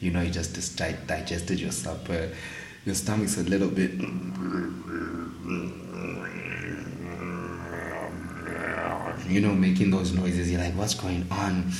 [0.00, 2.30] You know, you just digested your supper,
[2.86, 4.00] your stomach's a little bit.
[9.28, 10.50] You know, making those noises.
[10.50, 11.72] You're like, what's going on?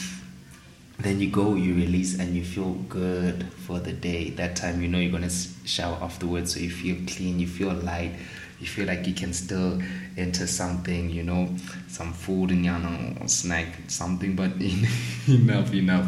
[0.98, 4.88] Then you go you release and you feel good for the day that time you
[4.88, 5.30] know you're gonna
[5.64, 8.12] shower afterwards so you feel clean you feel light
[8.60, 9.80] you feel like you can still
[10.16, 11.48] enter something you know
[11.88, 14.50] some food and you know snack something but
[15.28, 16.06] enough enough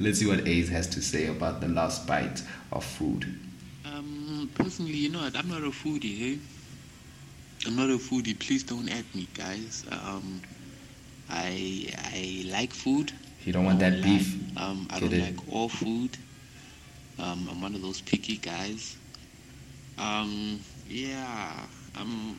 [0.00, 3.26] let's see what ace has to say about the last bite of food
[3.84, 5.20] Um, personally, you know?
[5.34, 6.38] I'm not a foodie, hey?
[7.66, 8.38] I'm not a foodie.
[8.38, 9.84] Please don't at me, guys.
[9.90, 10.40] Um,
[11.30, 13.12] I I like food.
[13.48, 14.36] You don't want that beef.
[14.58, 15.22] Um, I Get don't it.
[15.22, 16.18] like all food.
[17.18, 18.98] Um, I'm one of those picky guys.
[19.96, 21.64] Um, yeah,
[21.96, 22.38] I'm.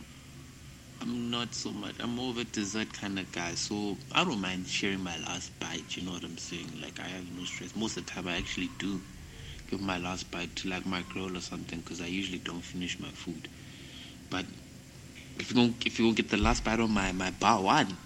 [1.01, 1.95] I'm not so much.
[1.99, 5.57] I'm more of a dessert kind of guy, so I don't mind sharing my last
[5.59, 5.97] bite.
[5.97, 6.69] You know what I'm saying?
[6.79, 7.75] Like I have no stress.
[7.75, 9.01] Most of the time, I actually do
[9.71, 12.99] give my last bite to like my girl or something because I usually don't finish
[12.99, 13.47] my food.
[14.29, 14.45] But
[15.39, 17.97] if you don't, if you don't get the last bite on my my bar one,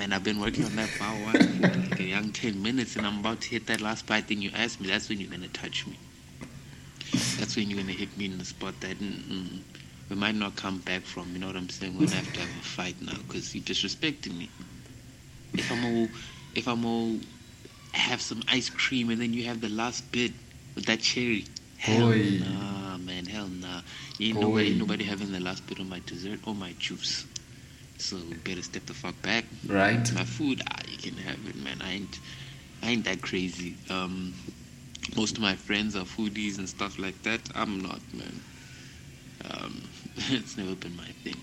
[0.00, 3.04] man, I've been working on that bar one for like a young ten minutes, and
[3.04, 4.28] I'm about to hit that last bite.
[4.28, 5.98] Then you ask me, that's when you're gonna touch me.
[7.36, 9.60] That's when you're gonna hit me in the spot that mm,
[10.08, 11.34] we might not come back from.
[11.34, 11.92] You know what I'm saying?
[11.92, 14.48] We're gonna have to have a fight now because you're disrespecting me.
[15.58, 16.08] If I'm all,
[16.54, 17.18] if I'm all,
[17.92, 20.32] have some ice cream and then you have the last bit
[20.74, 21.44] with that cherry.
[21.76, 23.26] Hell nah, man.
[23.26, 23.82] Hell nah.
[24.18, 27.26] Ain't nobody, ain't nobody having the last bit of my dessert or my juice.
[28.00, 29.44] So better step the fuck back.
[29.66, 31.76] right My food, ah, you can have it, man.
[31.82, 32.18] I ain't,
[32.82, 33.76] I ain't that crazy.
[33.90, 34.32] Um,
[35.16, 37.40] most of my friends are foodies and stuff like that.
[37.54, 38.40] I'm not, man.
[39.50, 39.82] Um,
[40.30, 41.36] it's never been my thing.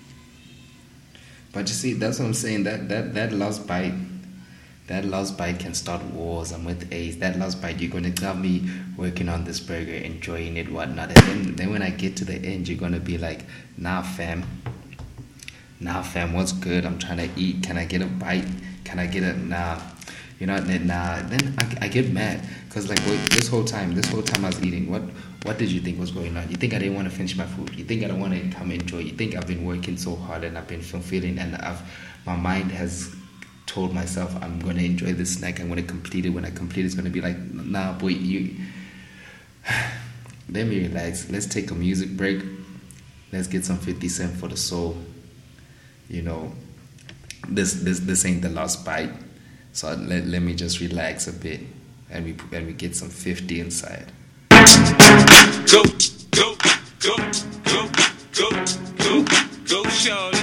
[1.54, 2.64] But you see, that's what I'm saying.
[2.64, 3.94] That that that last bite,
[4.88, 6.52] that last bite can start wars.
[6.52, 7.18] I'm with Ace.
[7.18, 11.10] That last bite, you're gonna tell me working on this burger, enjoying it, whatnot.
[11.10, 13.46] And then, then when I get to the end, you're gonna be like,
[13.78, 14.44] nah, fam.
[15.80, 16.86] Nah, fam, what's good?
[16.86, 17.64] I'm trying to eat.
[17.64, 18.48] Can I get a bite?
[18.84, 19.80] Can I get a nah?
[20.40, 21.22] You know, then nah.
[21.22, 24.50] Then I, I get mad because like wait, this whole time, this whole time I
[24.50, 25.04] was eating, what
[25.44, 26.50] what did you think was going on?
[26.50, 27.76] You think I didn't want to finish my food?
[27.76, 29.00] You think I don't want to come enjoy?
[29.00, 31.82] You think I've been working so hard and I've been fulfilling and I've
[32.26, 33.16] my mind has
[33.68, 35.60] told myself I'm gonna enjoy this snack.
[35.60, 36.30] I'm gonna complete it.
[36.30, 38.56] When I complete it, it's gonna be like, nah, boy, you.
[40.50, 41.30] Let me relax.
[41.30, 42.42] Let's take a music break.
[43.32, 44.98] Let's get some 50 Cent for the soul.
[46.10, 46.54] You know,
[47.48, 49.12] this this this ain't the last bite.
[49.74, 51.62] So let, let me just relax a bit
[52.10, 54.12] and we and we get some 50 inside.
[54.50, 55.84] Go,
[56.32, 56.56] go,
[57.00, 57.18] go,
[57.66, 57.90] go,
[58.34, 58.50] go,
[58.98, 59.26] go,
[59.68, 60.37] go, shorty.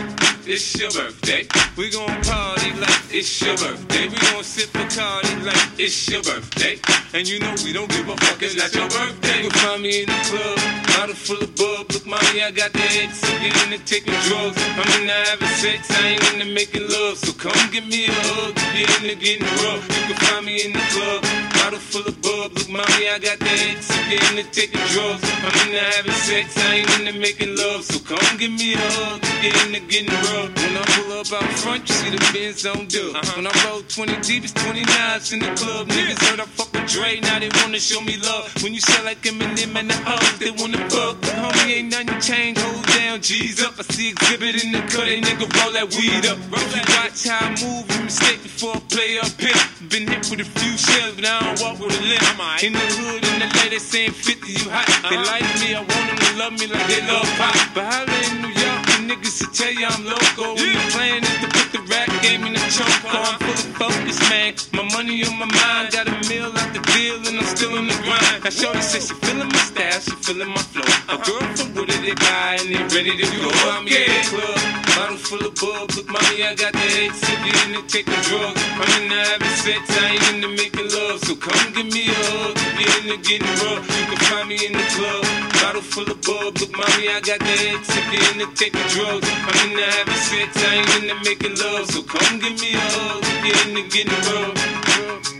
[0.46, 1.48] It's your birthday.
[1.74, 4.08] We gon' party like it's your birthday.
[4.08, 6.76] We gon' sip Bacardi like it's your birthday.
[7.14, 9.44] And you know we don't give a fuck, it's not your birthday.
[9.44, 10.60] You can find me in the club,
[10.92, 11.88] bottle full of bub.
[11.88, 13.24] Look, mommy, I got the X.
[13.24, 14.60] I'm getting into taking drugs.
[14.76, 17.16] I'm into having sex, I ain't into making love.
[17.16, 19.80] So come give me a hug, get into getting rough.
[19.96, 21.24] You can find me in the club,
[21.64, 22.52] bottle full of bub.
[22.52, 23.90] Look, mommy, I got the X.
[23.90, 25.24] I'm getting into taking drugs.
[25.24, 27.84] I'm into having sex, I ain't into making love.
[27.84, 30.52] So come give me a hug, get into getting rough.
[30.52, 33.16] When I pull up out front, you see the Benz on dub.
[33.16, 33.32] Uh-huh.
[33.36, 35.88] When I roll 20 deep, it's 29s in the club.
[35.88, 38.52] Niggas heard I fuck with Dre, now they wanna show me love.
[38.62, 41.20] When you sell like Eminem and the O's, they wanna fuck.
[41.20, 43.78] But homie, ain't nothing changed, hold down, G's up.
[43.78, 46.38] I see Xzibit in the cut, they nigga roll that weed up.
[46.60, 49.64] If you watch how I move, you mistake before I play up here.
[49.88, 52.22] Been hit with a few shells, but I don't walk with a limp.
[52.62, 54.88] In the hood, in the lady saying 50, you hot.
[55.10, 57.54] They like me, I want them to love me like they love pop.
[57.74, 58.73] But holla in New York,
[59.08, 60.56] niggas to tell you I'm loco.
[60.56, 62.88] And the plan is to put the rap game in the choke.
[63.04, 64.54] I'm fully focused, man.
[64.72, 67.86] My money on my mind, got a meal out the deal, and I'm still in
[67.86, 68.44] the grind.
[68.44, 70.88] Now, Shorty says she feeling my style, she feeling my flow.
[71.12, 73.50] A girl from Wooded, they buy, and they ready to go.
[73.70, 74.58] I'm in the club,
[74.96, 75.90] bottle full of bub.
[75.96, 78.60] Look, mommy, I got the X, if you into taking drugs.
[78.80, 81.20] I'm into having sex, I ain't into making love.
[81.24, 83.84] So come give me a hug, if you into getting rough.
[83.84, 85.24] You can find me in the club,
[85.60, 86.56] bottle full of bub.
[86.58, 89.28] Look, mommy, I got the X, if you into taking drugs.
[89.28, 91.90] I'm into having sex, I ain't into making love.
[91.90, 95.33] So come give me a hug, if you into getting rough.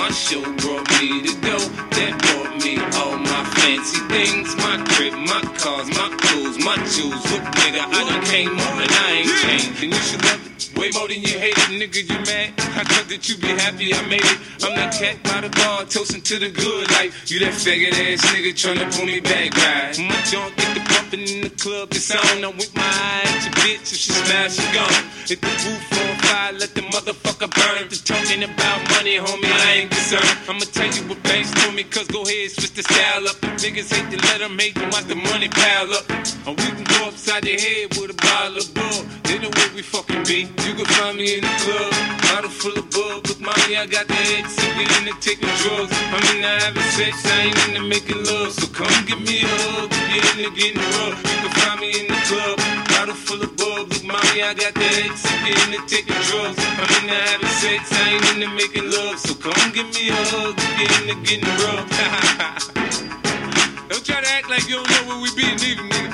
[0.00, 1.60] My show brought me to go.
[1.92, 4.56] That brought me all my fancy things.
[4.56, 7.20] My crib, my cars, my clothes, my jewels.
[7.28, 9.84] Look, nigga, I done came up and I ain't changed.
[9.84, 10.72] And you should love it.
[10.80, 12.56] Way more than you hate it, nigga, you mad?
[12.80, 14.38] I thought that you be happy I made it.
[14.64, 17.30] I'm that cat by the bar, toasting to the good life.
[17.30, 19.92] You that faggot ass nigga tryna pull me back, right?
[20.00, 22.40] My junk get the bumping in the club, it's on.
[22.42, 25.04] I'm with my eye at your bitch, if she smash, she gone.
[25.28, 27.88] Hit the roof on let the motherfucker burn.
[27.88, 30.38] They talking about money, homie, I ain't concerned.
[30.48, 33.36] I'ma tell you what banks told me, cause go ahead, switch the style up.
[33.58, 36.04] Niggas hate to let them hate them, watch the money pile up.
[36.46, 39.00] Or we can go upside the head with a bottle of bull.
[39.24, 40.46] They know where we fucking be.
[40.66, 41.90] You can find me in the club,
[42.30, 43.26] bottle full of bub.
[43.26, 45.94] Look, mommy, I got the X, so get into taking drugs.
[46.14, 48.52] I'm into having sex, I ain't into making love.
[48.54, 51.18] So come give me a hug, if you're into getting rough.
[51.26, 52.56] You can find me in the club,
[52.88, 53.89] bottle full of bub.
[54.12, 56.58] Mommy, I got the X, so get into taking drugs.
[56.58, 59.18] I'm into having sex, I ain't into making love.
[59.18, 61.86] So come give me a hug, get into getting rough.
[63.88, 66.10] don't try to act like you don't know where we be, neither, nigga.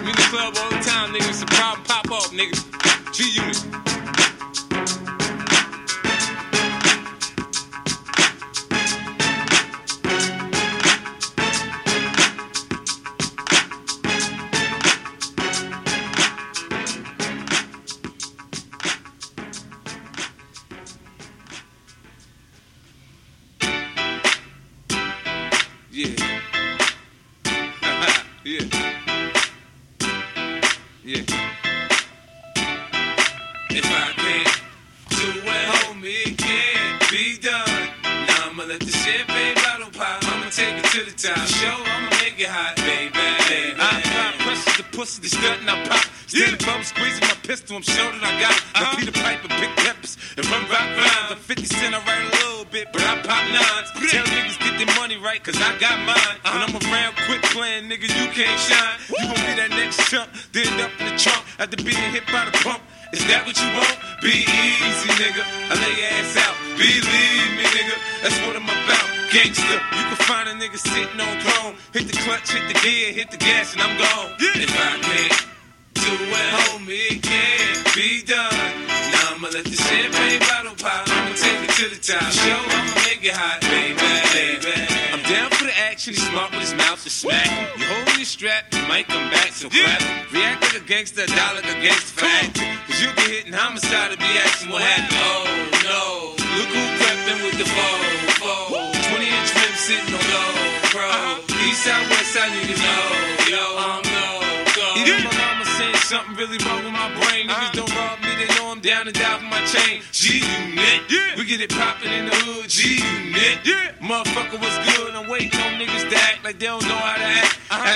[0.00, 1.28] I'm in the club all the time, nigga.
[1.28, 2.56] It's a problem, pop off, nigga.
[3.12, 3.36] G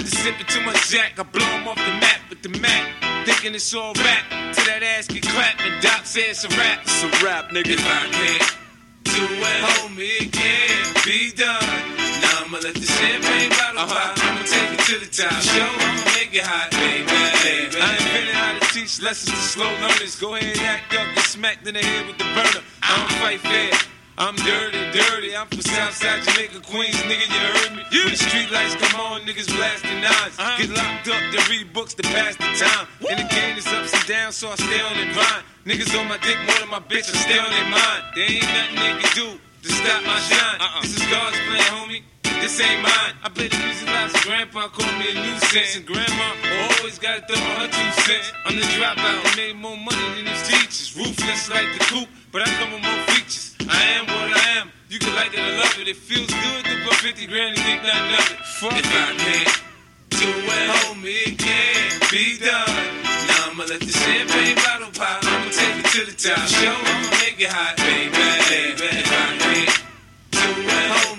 [0.07, 0.17] act.
[0.17, 2.49] I had to sip too much jack, I blow 'em off the map with the
[2.61, 3.27] Mac.
[3.27, 6.81] Thinking it's all rap, till that ass get clapped and Doc says it's a rap.
[6.83, 7.71] It's a rap, nigga.
[7.71, 8.56] If I can't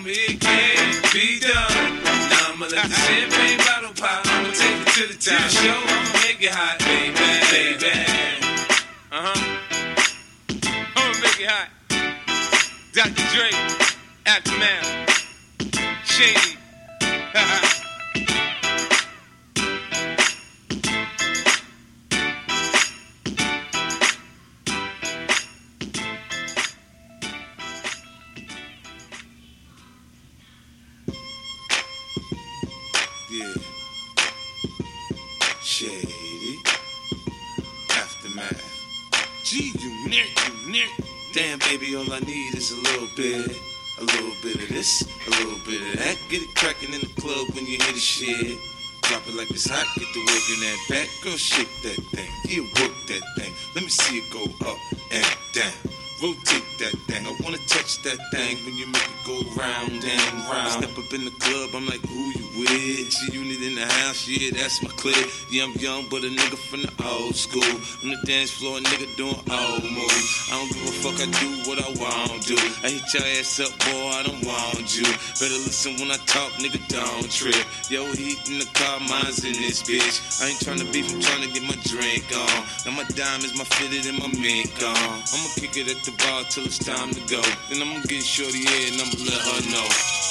[0.10, 2.04] it, can't be done.
[2.04, 4.26] Now I'ma let the champagne bottle pop.
[4.26, 5.50] I'ma take it to the top.
[5.50, 7.14] Show, I'ma make it hot, baby,
[7.52, 7.94] baby.
[9.12, 9.40] Uh huh.
[10.96, 11.70] I'ma make it hot.
[12.94, 13.26] Dr.
[13.36, 13.50] Dre,
[14.26, 14.88] Aftermath,
[16.06, 16.57] Shady.
[42.72, 43.58] Is a little bit.
[44.00, 46.18] A little bit of this, a little bit of that.
[46.30, 48.60] Get it cracking in the club when you hear the shit.
[49.02, 51.10] Drop it like it's hot, get the work in that back.
[51.24, 52.30] Girl, shake that thing.
[52.46, 53.54] Yeah, work that thing.
[53.74, 54.78] Let me see it go up
[55.10, 55.74] and down.
[56.22, 57.26] Rotate that thing.
[57.26, 60.78] I wanna touch that thing when you make it go round and round.
[60.78, 63.10] Step up in the club, I'm like, who you with?
[63.10, 65.16] G unit in the house, yeah, that's my clique.
[65.50, 67.64] Yeah, I'm young, but a nigga from the old school.
[68.04, 70.50] On the dance floor, a nigga doing old moves.
[70.50, 72.58] I don't give a fuck, I do what I want to.
[72.84, 75.08] I hit your ass up, boy, I don't want you.
[75.40, 77.64] Better listen when I talk, nigga, don't trip.
[77.90, 80.42] Yo, heat in the car, mine's in this bitch.
[80.42, 82.58] I ain't tryna beef, I'm tryna get my drink on.
[82.86, 85.22] Now my diamonds, my fitted, and my mink on.
[85.22, 87.42] I'ma kick it at the bar till it's time to go.
[87.70, 90.27] Then I'ma get shorty here and I'ma let her know.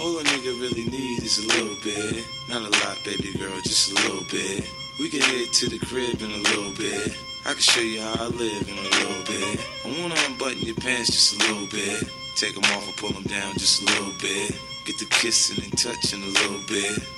[0.00, 2.24] All a nigga really need is a little bit.
[2.48, 4.64] Not a lot, baby girl, just a little bit.
[5.00, 7.18] We can head to the crib in a little bit.
[7.44, 9.60] I can show you how I live in a little bit.
[9.84, 12.04] I wanna unbutton your pants just a little bit.
[12.36, 14.54] Take them off and pull them down just a little bit.
[14.84, 17.17] Get the kissing and touching a little bit.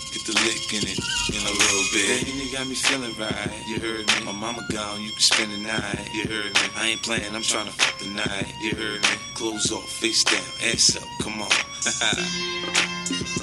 [0.11, 0.99] Get the lick in it
[1.29, 2.25] in a little bit.
[2.25, 3.63] Baby, you got me feeling right.
[3.65, 4.25] You heard me.
[4.25, 6.09] My mama gone, you can spend the night.
[6.13, 6.61] You heard me.
[6.75, 8.53] I ain't playing, I'm trying to fuck the night.
[8.61, 9.09] You heard me.
[9.35, 13.37] Clothes off, face down, ass up, come on.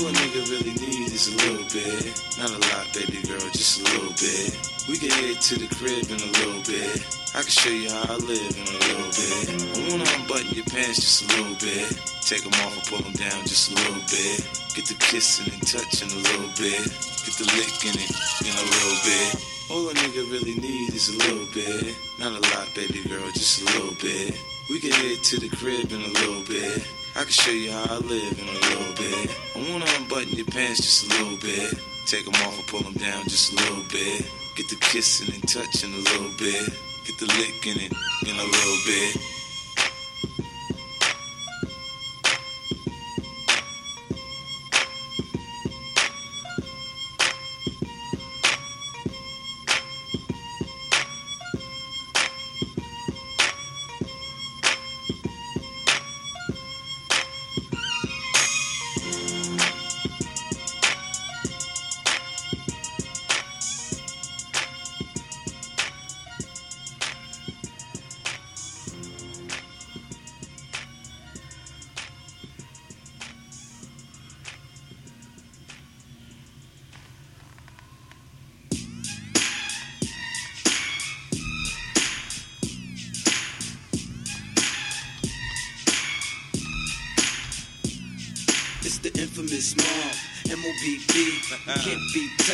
[0.00, 2.08] All a nigga really needs is a little bit.
[2.40, 4.56] Not a lot, baby girl, just a little bit.
[4.88, 7.04] We can head to the crib in a little bit.
[7.36, 9.60] I can show you how I live in a little bit.
[9.60, 11.84] I wanna unbutton your pants just a little bit.
[12.24, 14.40] Take them off and pull them down just a little bit.
[14.72, 16.80] Get the kissing and touching a little bit.
[17.28, 19.36] Get the licking it in a little bit.
[19.68, 21.92] All a nigga really needs is a little bit.
[22.16, 24.32] Not a lot, baby girl, just a little bit.
[24.72, 26.88] We can head to the crib in a little bit.
[27.16, 29.36] I can show you how I live in a little bit.
[29.56, 31.74] I wanna unbutton your pants just a little bit.
[32.06, 34.24] Take them off and pull them down just a little bit.
[34.56, 36.70] Get the kissing and touching a little bit.
[37.06, 39.39] Get the licking in a little bit.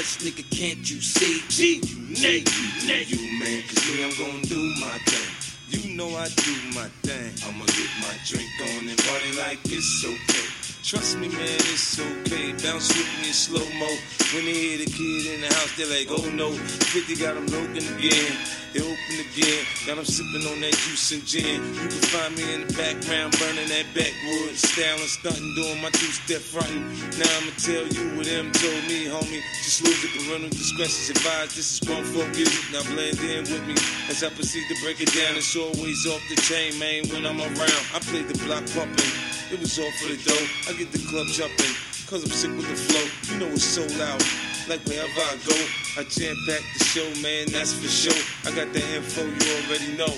[0.07, 1.43] Touched, nigga, can't you see?
[1.49, 5.33] G, you know you, you man, cause me, I'm gonna do my thing.
[5.69, 7.33] You know I do my thing.
[7.47, 10.47] I'ma get my drink on and party like it's okay.
[10.85, 12.53] Trust me, man, it's okay.
[12.63, 13.91] Bounce with me in slow mo.
[14.33, 16.53] When they hear the kid in the house, they're like, oh no.
[16.53, 18.33] 50 got them looking again.
[18.77, 19.65] They open again.
[19.89, 21.65] Got them sipping on that juice and gin.
[21.65, 24.53] You can find me in the background, burning that backwood.
[24.53, 26.85] Styling, stunting, doing my two step fronting.
[27.17, 29.41] Now I'ma tell you what them told me, homie.
[29.65, 31.57] Just lose it, parental discretion's advised.
[31.57, 32.69] This is grown folk music.
[32.69, 33.81] Now blend in with me
[34.13, 35.41] as I proceed to break it down.
[35.41, 37.85] It's always off the chain, man, when I'm around.
[37.97, 39.09] I play the block pumping.
[39.49, 40.47] It was all for the dough.
[40.69, 41.73] I get the club jumping.
[42.13, 43.09] Cause I'm sick with the flow.
[43.33, 44.21] You know it's so loud.
[44.69, 45.55] Like wherever I go,
[45.95, 48.19] I jam pack the show, man, that's for sure.
[48.43, 50.11] I got the info you already know.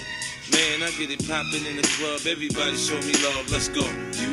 [0.49, 2.25] Man, I get it popping in the club.
[2.25, 3.45] Everybody show me love.
[3.53, 3.85] Let's go.
[4.17, 4.33] You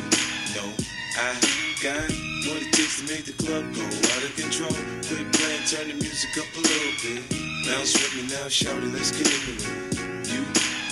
[0.56, 0.72] know
[1.20, 1.36] I
[1.84, 2.08] got
[2.48, 4.72] what it takes to make the club go out of control.
[5.04, 7.20] Quit playing, turn the music up a little bit.
[7.68, 10.32] Bounce with me now, shout it, let's get into it.
[10.32, 10.40] You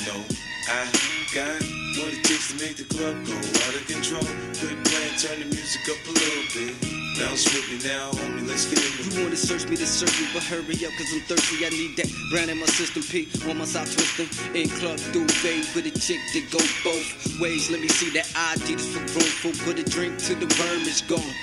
[0.04, 0.20] know
[0.68, 0.84] I
[1.32, 1.64] got
[1.96, 4.28] what it takes to make the club go out of control.
[4.52, 7.03] Quit playing, turn the music up a little bit.
[7.18, 9.14] Bounce with me now, homie, let's get it.
[9.14, 11.64] You wanna search me to search me, but hurry up, cause I'm thirsty.
[11.64, 13.02] I need that brand in my system.
[13.02, 14.26] P on my side twisting.
[14.54, 17.70] In club duvet with a chick that go both ways.
[17.70, 19.54] Let me see that ID that's for grown folk.
[19.62, 21.34] Put a drink to the worm is gone.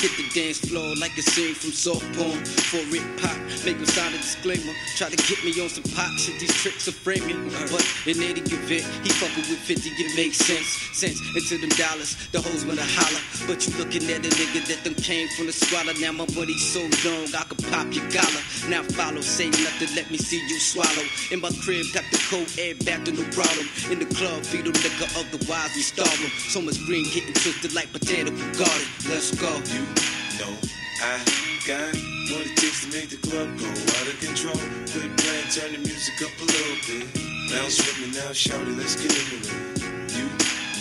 [0.00, 2.40] Hit the dance floor like a scene from soft porn.
[2.70, 4.72] For it pop, make me sign a disclaimer.
[4.96, 7.50] Try to get me on some pop shit, these tricks are framing.
[7.68, 10.68] But in any event, he fucking with 50, it makes sense.
[10.96, 13.20] Sense into them dollars, the hoes wanna holler.
[13.46, 15.92] But you looking at a nigga that them came from the squalor.
[16.00, 18.42] Now my money's so long, I could pop your collar.
[18.68, 21.04] Now follow, say nothing, let me see you swallow.
[21.30, 23.66] In my crib, got the cold air back to no problem.
[23.92, 26.32] In the club, feed them liquor, otherwise we starve 'em.
[26.48, 28.88] So much green getting twisted like botanical garden.
[29.08, 29.52] Let's go.
[29.74, 29.84] You
[30.40, 30.52] know
[31.04, 31.14] I
[31.68, 31.92] got
[32.30, 34.60] what it takes to make the club go out of control.
[34.92, 37.04] Quit playing, turn the music up a little bit.
[37.52, 39.44] Bounce with me now, shout it, let's get it.
[40.16, 40.26] You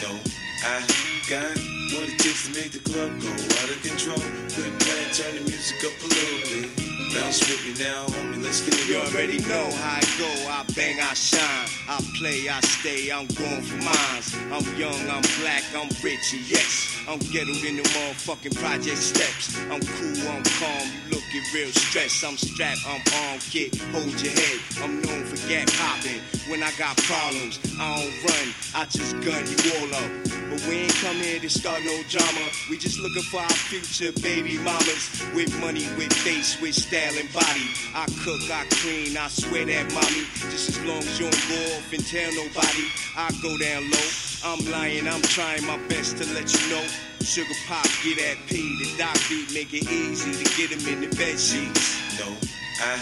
[0.01, 0.15] know
[0.63, 0.79] I
[1.27, 4.17] got what it takes to make the club go out of control.
[4.53, 6.88] Quit playing, turn the music up a little bit.
[7.13, 9.13] Bounce with me now, homie, let's get into You it.
[9.13, 10.29] already know how I go.
[10.49, 11.67] I bang, I shine.
[11.89, 13.09] I play, I stay.
[13.11, 14.35] I'm going for mines.
[14.53, 16.97] I'm young, I'm black, I'm rich, and yes.
[17.07, 19.57] I'm ghettoed in the motherfucking project steps.
[19.71, 20.85] I'm cool, I'm calm.
[21.09, 22.23] You looking real stressed.
[22.23, 23.73] I'm strapped, I'm armed, kid.
[23.91, 24.59] Hold your head.
[24.83, 26.21] I'm known for gap hopping.
[26.51, 28.47] When I got problems, I don't run.
[28.75, 30.11] I just gun you all up.
[30.49, 32.45] But we ain't come here to start no drama.
[32.69, 37.33] We just looking for our future baby mamas with money, with face, with style and
[37.33, 37.67] body.
[37.95, 40.27] I cook, I clean, I swear that mommy.
[40.51, 42.85] Just as long as you don't go off and tell nobody,
[43.15, 44.09] I go down low.
[44.43, 46.85] I'm lying, I'm trying my best to let you know.
[47.21, 51.01] Sugar pop, get that P, the doc beat, make it easy to get him in
[51.01, 52.19] the bed sheets.
[52.19, 52.31] know
[52.79, 52.95] I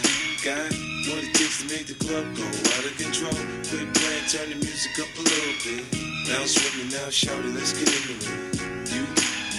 [0.43, 0.69] got
[1.09, 3.37] what it takes to make the club go out of control.
[3.69, 5.83] Quit playing, turn the music up a little bit.
[6.29, 8.93] Bounce with me now, shout it, let's get into it.
[8.93, 9.05] You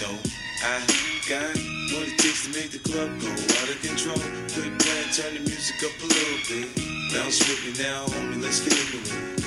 [0.03, 0.19] know
[0.63, 0.83] I
[1.29, 4.19] got what it takes to make the club go out of control.
[4.55, 6.69] Quit playing, turn the music up a little bit.
[7.13, 8.79] Bounce with me now, homie, let's get it.
[8.79, 9.38] F50.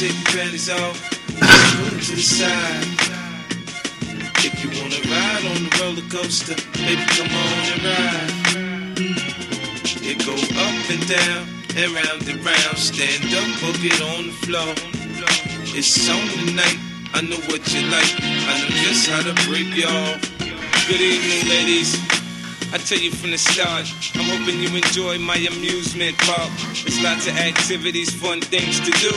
[0.00, 0.96] Take your panties off.
[1.76, 2.86] Put 'em to the side.
[4.46, 8.32] If you wanna ride on the roller coaster, baby, come on and ride.
[10.10, 10.32] It go
[10.66, 11.42] up and down
[11.76, 12.78] and round and round.
[12.78, 14.72] Stand up or get on the floor.
[15.78, 16.78] It's on tonight.
[17.12, 18.14] I know what you like.
[18.48, 20.20] I know just how to break off.
[20.88, 22.19] Good evening, ladies.
[22.72, 26.54] I tell you from the start, I'm hoping you enjoy my amusement park.
[26.86, 29.10] There's lots of activities, fun things to do,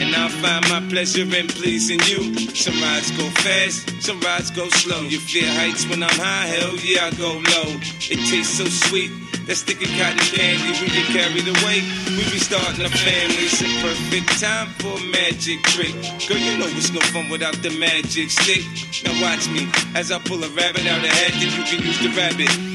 [0.00, 2.32] and I'll find my pleasure in pleasing you.
[2.56, 5.02] Some rides go fast, some rides go slow.
[5.02, 7.76] You fear heights when I'm high, hell yeah, I go low.
[8.08, 9.12] It tastes so sweet.
[9.44, 11.84] That sticky cotton candy, we get carried away.
[12.16, 13.44] We be starting a family.
[13.44, 15.92] It's a perfect time for a magic trick.
[16.24, 18.64] Girl, you know it's no fun without the magic stick.
[19.04, 22.00] Now watch me as I pull a rabbit out of hat, then you can use
[22.00, 22.73] the rabbit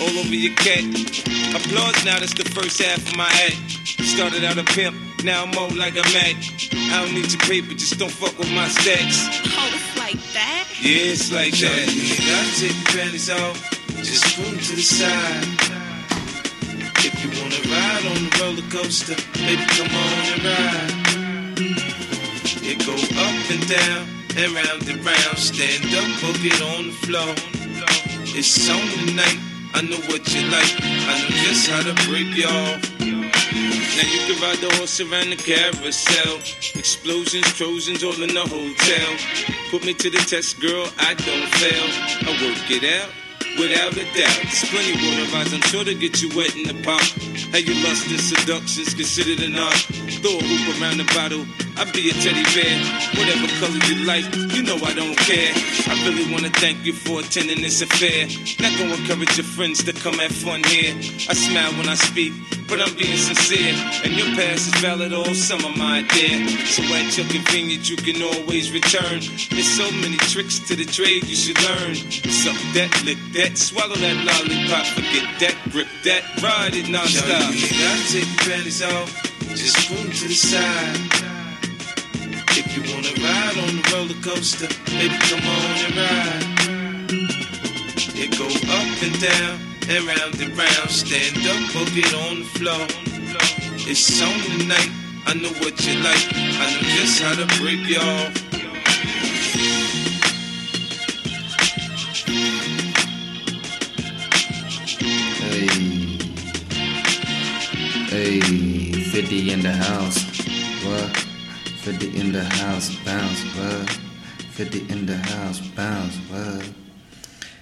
[0.00, 0.84] all over your cat.
[1.54, 3.56] Applause now, that's the first half of my act.
[4.04, 6.36] Started out a pimp, now I'm more like a Mac.
[6.92, 9.28] I don't need your paper, just don't fuck with my stacks.
[9.56, 10.66] Oh, it's like that?
[10.80, 11.86] Yeah, it's like that.
[11.92, 13.58] You gotta take your panties off,
[14.02, 15.46] just put 'em to the side.
[17.04, 20.94] If you wanna ride on the roller coaster, baby, come on and ride.
[22.70, 24.02] It go up and down
[24.36, 25.38] and round and round.
[25.38, 27.34] Stand up or get on the floor.
[28.36, 29.38] It's on tonight.
[29.74, 30.74] I know what you like.
[30.80, 32.80] I know just how to break you off.
[33.00, 36.36] Now you can ride the horse around the carousel.
[36.78, 39.08] Explosions, Trojans, all in the hotel.
[39.70, 41.86] Put me to the test, girl, I don't fail.
[42.26, 43.27] I work it out.
[43.56, 46.76] Without a doubt, there's plenty water rides, I'm sure to get you wet in the
[46.82, 47.00] pop.
[47.52, 49.80] How you lust and seduction's considered an art.
[50.20, 51.46] Throw a hoop around the bottle,
[51.78, 52.74] I'll be a teddy bear.
[53.14, 55.54] Whatever color you like, you know I don't care.
[55.86, 58.26] I really wanna thank you for attending this affair.
[58.58, 60.92] Not gonna encourage your friends to come have fun here.
[61.30, 62.34] I smile when I speak,
[62.66, 63.78] but I'm being sincere.
[64.02, 66.48] And your past is valid oh, all summer, my dear.
[66.66, 69.22] So at your convenience, you can always return.
[69.54, 71.94] There's so many tricks to the trade you should learn.
[71.94, 77.54] Suck that, lick that, swallow that lollipop, forget that, grip that, ride it non-stop.
[77.54, 79.14] You gotta take your panties off,
[79.54, 80.98] just 'em to the side.
[82.58, 86.46] If you wanna ride on the roller coaster, baby, come on and ride.
[88.18, 89.54] It go up and down
[89.88, 90.90] and round and round.
[90.90, 92.86] Stand up or get on the floor.
[93.86, 94.90] It's on tonight.
[95.26, 96.26] I know what you like.
[96.34, 98.47] I know just how to break you off.
[108.08, 110.24] Hey, 50 in the house.
[110.84, 111.16] What?
[111.82, 113.42] 50 in the house, bounce.
[113.56, 113.90] What?
[114.52, 116.16] 50 in the house, bounce.
[116.30, 116.68] What?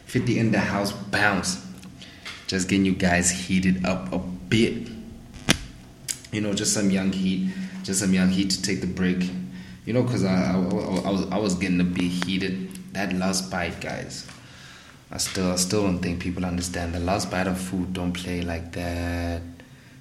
[0.07, 1.67] 50 in the house, bounce.
[2.47, 4.89] Just getting you guys heated up a bit.
[6.31, 9.29] You know, just some young heat, just some young heat to take the break.
[9.85, 12.71] You know, cause I, I, I was I was getting a bit heated.
[12.93, 14.27] That last bite, guys.
[15.11, 17.93] I still I still don't think people understand the last bite of food.
[17.93, 19.43] Don't play like that.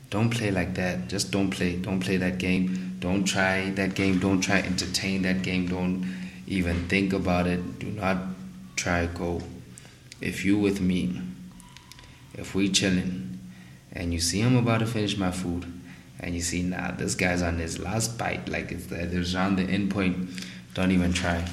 [0.09, 1.07] Don't play like that.
[1.07, 1.77] Just don't play.
[1.77, 2.97] Don't play that game.
[2.99, 4.19] Don't try that game.
[4.19, 5.67] Don't try entertain that game.
[5.67, 6.05] Don't
[6.47, 7.79] even think about it.
[7.79, 8.17] Do not
[8.75, 9.41] try go.
[10.21, 11.21] If you with me,
[12.33, 13.39] if we chilling,
[13.91, 15.65] and you see I'm about to finish my food,
[16.19, 19.63] and you see nah this guy's on his last bite, like it's there's on the
[19.63, 20.29] end point.
[20.73, 21.45] Don't even try.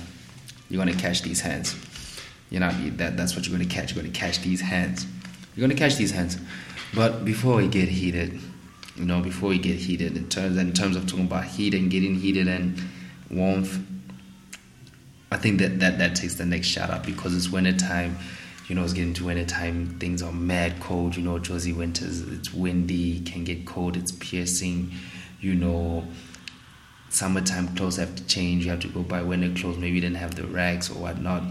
[0.68, 1.76] You're gonna catch these hands.
[2.50, 3.16] You're not that.
[3.16, 3.94] That's what you're gonna catch.
[3.94, 5.06] You're gonna catch these hands.
[5.54, 6.38] You're gonna catch these hands.
[6.94, 8.38] But before we get heated,
[8.96, 11.90] you know, before we get heated, in terms in terms of talking about heat and
[11.90, 12.80] getting heated and
[13.30, 13.78] warmth,
[15.30, 18.18] I think that that, that takes the next shout out because it's winter time.
[18.68, 19.98] You know, it's getting to winter time.
[19.98, 21.16] Things are mad cold.
[21.16, 22.20] You know, Jozi winters.
[22.20, 23.20] It's windy.
[23.20, 23.96] Can get cold.
[23.96, 24.92] It's piercing.
[25.40, 26.04] You know,
[27.08, 28.64] summertime clothes have to change.
[28.64, 29.78] You have to go buy winter clothes.
[29.78, 31.42] Maybe you didn't have the rags or whatnot.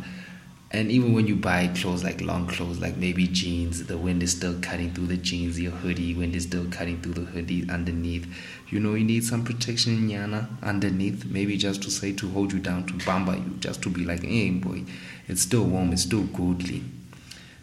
[0.74, 4.32] And even when you buy clothes like long clothes, like maybe jeans, the wind is
[4.32, 5.60] still cutting through the jeans.
[5.60, 8.26] Your hoodie, wind is still cutting through the hoodie underneath.
[8.70, 12.54] You know, you need some protection in Yana underneath, maybe just to say to hold
[12.54, 14.84] you down, to bamba you, just to be like, hey boy,
[15.28, 16.84] it's still warm, it's still goodly.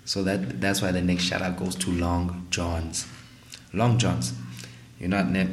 [0.04, 3.06] So that that's why the next shout out goes to Long Johns.
[3.72, 4.34] Long Johns.
[5.00, 5.48] You're not net.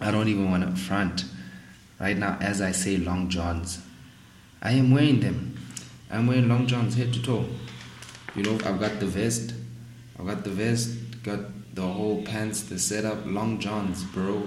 [0.00, 1.24] I don't even want to front.
[1.98, 3.80] Right now, as I say Long Johns,
[4.62, 5.57] I am wearing them.
[6.10, 7.44] I'm wearing long johns head to toe.
[8.34, 9.54] You know, I've got the vest.
[10.18, 11.40] I've got the vest, got
[11.74, 14.42] the whole pants, the setup, long johns, bro.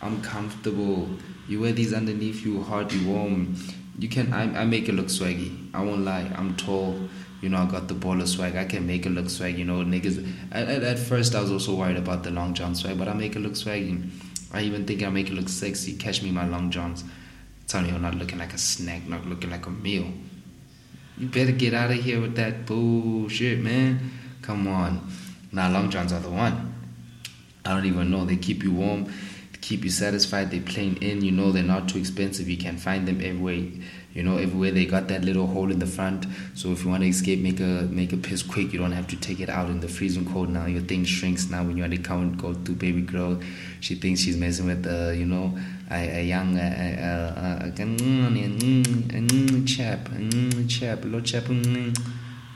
[0.00, 1.08] I'm comfortable.
[1.48, 3.56] You wear these underneath you, you warm.
[3.98, 4.32] you can.
[4.32, 5.68] I, I make it look swaggy.
[5.74, 6.30] I won't lie.
[6.36, 7.08] I'm tall.
[7.42, 8.54] You know, I got the baller swag.
[8.54, 9.58] I can make it look swag.
[9.58, 10.26] You know, niggas.
[10.52, 13.14] At, at, at first, I was also worried about the long john swag, but I
[13.14, 14.08] make it look swaggy.
[14.52, 15.96] I even think I make it look sexy.
[15.96, 17.04] Catch me my long johns.
[17.66, 20.12] Tell you, I'm not looking like a snack, not looking like a meal.
[21.20, 24.10] You better get out of here with that bullshit, man.
[24.40, 25.06] Come on.
[25.52, 26.72] Now, long johns are the one.
[27.62, 28.24] I don't even know.
[28.24, 29.12] They keep you warm,
[29.60, 30.50] keep you satisfied.
[30.50, 31.22] They're plain in.
[31.22, 32.48] You know they're not too expensive.
[32.48, 33.66] You can find them everywhere.
[34.12, 36.26] You know everywhere they got that little hole in the front.
[36.54, 38.72] So if you want to escape, make a make a piss quick.
[38.72, 40.48] You don't have to take it out in the freezing cold.
[40.48, 41.48] Now your thing shrinks.
[41.48, 43.40] Now when you want to and go through baby girl,
[43.78, 45.56] she thinks she's messing with uh, you know
[45.90, 51.44] a, a young uh, uh, uh, uh, mm, mm, mm, chap, mm, chap, little chap.
[51.44, 51.94] Mm,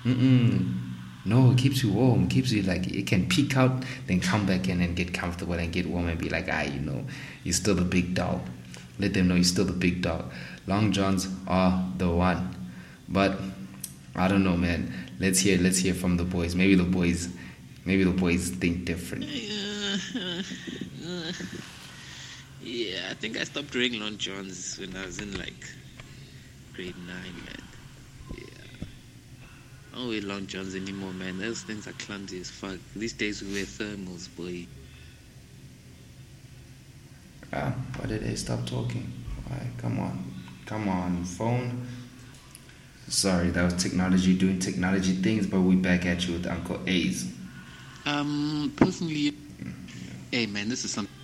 [0.05, 0.80] mm, mm.
[1.26, 2.28] No, it keeps you warm.
[2.28, 5.72] Keeps you like it can peek out, then come back in and get comfortable and
[5.72, 7.05] get warm and be like, ah, you know,
[7.44, 8.40] you're still the big dog.
[8.98, 10.32] Let them know you're still the big dog.
[10.67, 12.55] Long johns are the one.
[13.09, 13.39] But
[14.15, 14.93] I don't know, man.
[15.21, 16.55] Let's hear let's hear from the boys.
[16.55, 17.29] Maybe the boys
[17.85, 19.25] maybe the boys think different.
[22.65, 25.69] Yeah, I think I stopped wearing long johns when I was in like
[26.73, 27.62] grade nine, man.
[28.39, 28.87] Yeah.
[29.93, 31.39] I don't wear long johns anymore, man.
[31.39, 32.79] Those things are clumsy as fuck.
[32.97, 34.67] These days we wear thermals, boy.
[37.53, 39.12] Ah, why did they stop talking?
[39.47, 39.67] Why?
[39.77, 40.34] Come on.
[40.67, 41.87] Come on, phone.
[43.09, 47.31] Sorry, that was technology doing technology things, but we back at you with Uncle Ace.
[48.07, 49.35] Um, personally,
[50.31, 51.15] hey man, this is something.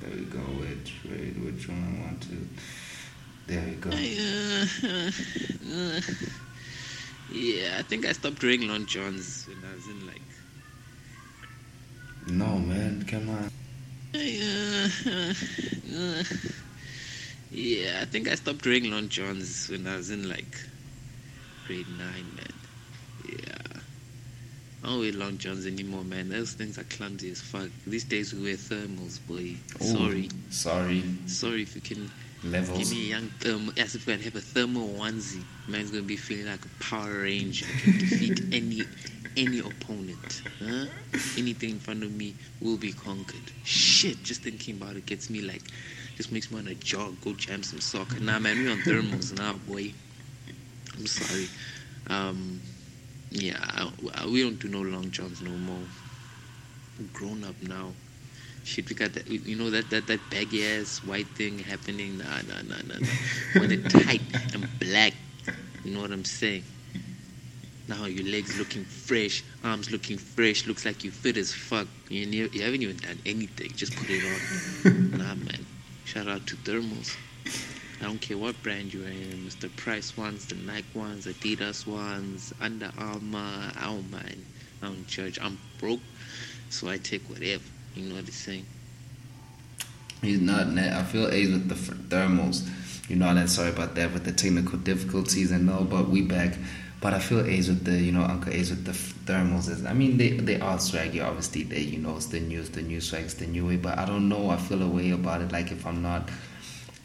[0.00, 0.38] There we go.
[0.38, 2.48] Which wait, which one I want to?
[3.46, 3.90] There we go.
[3.90, 3.94] Uh,
[5.74, 6.00] uh,
[7.32, 10.22] yeah, I think I stopped wearing long johns when I was in like.
[12.28, 13.50] No, man, come on.
[15.96, 16.22] Uh,
[17.54, 20.58] yeah, I think I stopped wearing long johns when I was in like
[21.66, 23.38] grade nine, man.
[23.38, 23.80] Yeah.
[24.82, 26.28] I don't wear long johns anymore, man.
[26.28, 27.70] Those things are clumsy as fuck.
[27.86, 29.54] These days we wear thermals, boy.
[29.80, 30.28] Ooh, Sorry.
[30.50, 31.02] Sorry.
[31.26, 32.10] Sorry if you can
[32.42, 32.78] Levels.
[32.78, 33.72] give me a young thermal.
[33.78, 35.42] As if I have a thermal onesie.
[35.68, 37.64] Man's gonna be feeling like a Power Ranger.
[37.66, 38.82] I can defeat any
[39.36, 39.83] any opponent.
[40.64, 40.86] Huh?
[41.36, 43.52] Anything in front of me will be conquered.
[43.64, 45.62] Shit, just thinking about it gets me like,
[46.16, 48.18] just makes me wanna jog, go jam some soccer.
[48.20, 49.92] Nah, man, we on thermals now, boy.
[50.96, 51.48] I'm sorry.
[52.08, 52.60] Um,
[53.30, 55.82] yeah, I, I- we don't do no long johns no more.
[57.12, 57.92] Grown up now.
[58.62, 62.16] Shit, we got that, you know, that, that, that baggy ass white thing happening.
[62.18, 63.60] Nah, nah, nah, nah, nah.
[63.60, 64.22] When it tight
[64.54, 65.12] and black,
[65.84, 66.62] you know what I'm saying?
[67.86, 71.86] Now your legs looking fresh, arms looking fresh, looks like you fit as fuck.
[72.08, 75.10] You, ne- you haven't even done anything, just put it on.
[75.18, 75.66] nah, man.
[76.06, 77.16] Shout out to Thermals.
[78.00, 79.74] I don't care what brand you're in, Mr.
[79.76, 83.72] Price ones, the Nike ones, Adidas ones, Under Armour.
[83.76, 84.44] I don't mind.
[84.82, 85.38] I don't judge.
[85.40, 86.00] I'm broke,
[86.70, 87.62] so I take whatever.
[87.94, 88.66] You know what I'm saying?
[90.22, 90.68] He's not.
[90.68, 92.68] net- I feel Ace with the thermals.
[93.08, 96.56] You know, and sorry about that with the technical difficulties and all, but we back.
[97.04, 98.92] But I feel Ace with the, you know, Ace with the
[99.30, 99.68] thermals.
[99.68, 101.22] Is, I mean, they they are swaggy.
[101.22, 103.76] Obviously, they, you know, it's the news, the new swags, the new way.
[103.76, 104.48] But I don't know.
[104.48, 105.52] I feel a way about it.
[105.52, 106.30] Like if I'm not,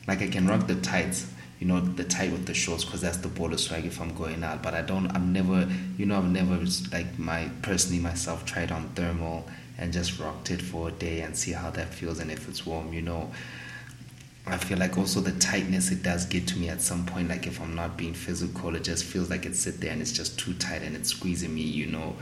[0.08, 1.30] like I can rock the tights.
[1.60, 4.41] You know, the tight with the shorts, cause that's the baller swag if I'm going
[4.41, 4.64] out.
[4.64, 5.12] But I don't.
[5.14, 5.68] I'm never.
[5.97, 6.58] You know, I've never
[6.93, 11.36] like my personally myself tried on thermal and just rocked it for a day and
[11.36, 12.93] see how that feels and if it's warm.
[12.93, 13.32] You know.
[14.52, 17.30] I feel like also the tightness it does get to me at some point.
[17.30, 20.12] Like if I'm not being physical, it just feels like it's sit there and it's
[20.12, 22.16] just too tight and it's squeezing me, you know.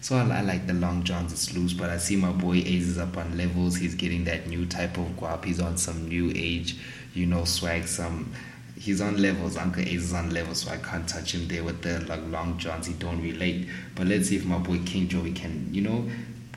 [0.00, 1.72] So I, I like the long johns, it's loose.
[1.72, 3.76] But I see my boy Ace is up on levels.
[3.76, 5.44] He's getting that new type of guap.
[5.44, 6.76] He's on some new age,
[7.14, 7.86] you know, swag.
[7.88, 8.32] Some
[8.76, 9.56] he's on levels.
[9.56, 12.58] Uncle Ace is on levels, so I can't touch him there with the like long
[12.58, 12.86] johns.
[12.86, 13.68] He don't relate.
[13.94, 16.08] But let's see if my boy King Joey can, you know,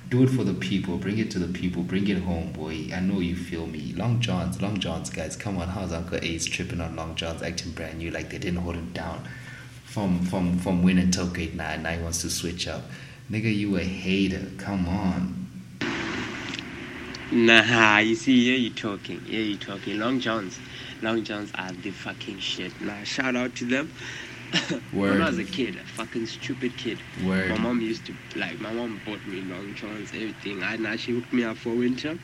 [0.09, 0.97] do it for the people.
[0.97, 1.83] Bring it to the people.
[1.83, 2.89] Bring it home, boy.
[2.93, 3.93] I know you feel me.
[3.95, 5.35] Long Johns, Long Johns, guys.
[5.35, 8.59] Come on, how's Uncle Ace tripping on Long Johns, acting brand new like they didn't
[8.59, 9.27] hold him down
[9.83, 11.83] from from from win until grade nine.
[11.83, 12.83] Now he wants to switch up.
[13.31, 14.45] Nigga, you a hater.
[14.57, 15.47] Come on.
[17.31, 19.99] Nah, you see, here you talking, here you talking.
[19.99, 20.59] Long Johns,
[21.01, 22.79] Long Johns are the fucking shit.
[22.79, 23.91] Nah, shout out to them.
[24.91, 27.49] When I was a kid, a fucking stupid kid, Word.
[27.49, 28.59] my mom used to like.
[28.59, 30.63] My mom bought me Long Johns, everything.
[30.63, 32.17] I now she hooked me up for winter.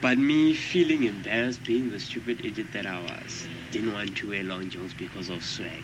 [0.00, 4.44] But me feeling embarrassed, being the stupid idiot that I was, didn't want to wear
[4.44, 5.82] long johns because of swag.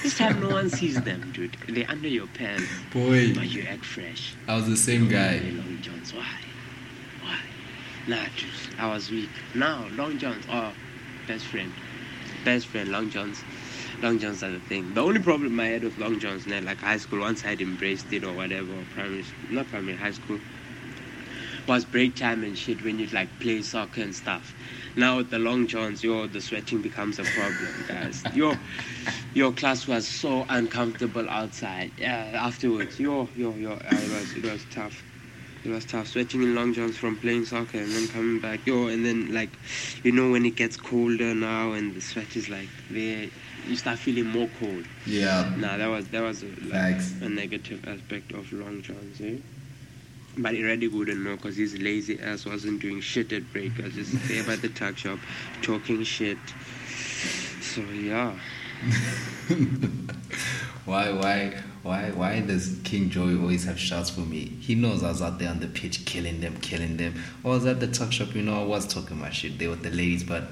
[0.00, 1.56] This time no one sees them, dude.
[1.68, 4.34] They're under your pants, Boy, but you act fresh.
[4.46, 5.40] I was the same guy.
[5.40, 6.14] long johns.
[6.14, 6.28] Why?
[7.22, 7.38] Why?
[8.06, 9.28] Nah, dude, I was weak.
[9.56, 10.44] Now long johns.
[10.48, 10.72] Oh,
[11.26, 11.72] best friend,
[12.44, 12.90] best friend.
[12.90, 13.42] Long johns.
[14.02, 14.94] Long johns are the thing.
[14.94, 18.12] The only problem I had with long johns, now, like high school, once I'd embraced
[18.12, 20.38] it or whatever, or primary, not primary, high school,
[21.66, 24.54] was break time and shit when you'd like play soccer and stuff.
[24.96, 28.24] Now with the long johns, yo, the sweating becomes a problem, guys.
[28.34, 28.56] Your
[29.34, 31.92] your class was so uncomfortable outside.
[31.98, 35.04] Yeah, afterwards, yo, yo, yo, uh, it was it was tough.
[35.64, 38.86] It was tough sweating in long johns from playing soccer and then coming back, yo,
[38.86, 39.50] and then like,
[40.02, 43.26] you know, when it gets colder now and the sweat is like there,
[43.68, 44.84] you start feeling more cold.
[45.06, 45.52] Yeah.
[45.56, 49.36] Nah, that was that was a, like, a negative aspect of long johns, eh?
[50.36, 53.72] But Iradi wouldn't know because his lazy ass wasn't doing shit at break.
[53.80, 55.18] I was just there by the tuck shop
[55.62, 56.38] talking shit.
[57.60, 58.38] So yeah.
[60.88, 64.46] Why, why, why, why does King Joey always have shots for me?
[64.58, 67.22] He knows I was out there on the pitch killing them, killing them.
[67.44, 69.82] I was at the tuck shop, you know, I was talking my shit there with
[69.82, 70.44] the ladies, but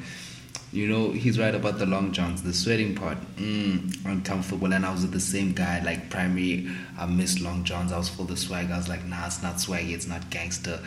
[0.76, 4.72] you know, he's right about the long johns, the sweating part, mm, uncomfortable.
[4.74, 6.68] And I was with the same guy, like primary.
[6.98, 7.92] I missed long johns.
[7.92, 8.70] I was full of swag.
[8.70, 10.78] I was like, nah, it's not swaggy, it's not gangster.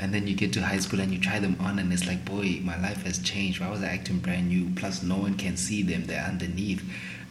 [0.00, 2.24] And then you get to high school and you try them on, and it's like,
[2.24, 3.60] boy, my life has changed.
[3.60, 4.68] Why was I acting brand new?
[4.74, 6.82] Plus, no one can see them; they're underneath.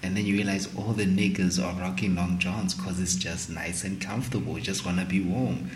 [0.02, 3.84] And then you realize all the niggas are rocking long johns because it's just nice
[3.84, 4.58] and comfortable.
[4.58, 5.70] You just wanna be warm.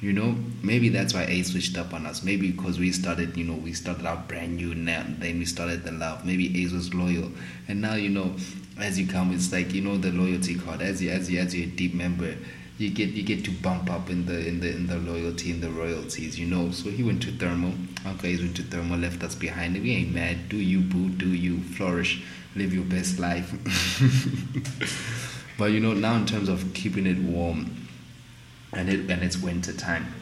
[0.00, 2.22] You know, maybe that's why A switched up on us.
[2.22, 5.84] Maybe because we started, you know, we started out brand new now, then we started
[5.84, 6.24] the love.
[6.24, 7.30] Maybe Ace was loyal,
[7.68, 8.34] and now you know,
[8.78, 10.80] as you come, it's like you know the loyalty card.
[10.80, 12.34] As you as you as you're a deep member,
[12.78, 15.60] you get you get to bump up in the in the in the loyalty in
[15.60, 16.38] the royalties.
[16.38, 17.74] You know, so he went to thermal.
[18.06, 19.74] okay he went to thermal, left us behind.
[19.82, 20.48] We ain't mad.
[20.48, 21.10] Do you boo?
[21.10, 22.22] Do you flourish?
[22.56, 23.52] Live your best life.
[25.58, 27.79] but you know, now in terms of keeping it warm
[28.72, 30.14] and it and it's winter time.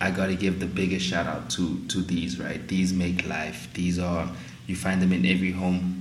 [0.00, 2.66] I gotta give the biggest shout out to to these right.
[2.66, 3.68] These make life.
[3.74, 4.28] These are
[4.66, 5.98] you find them in every home.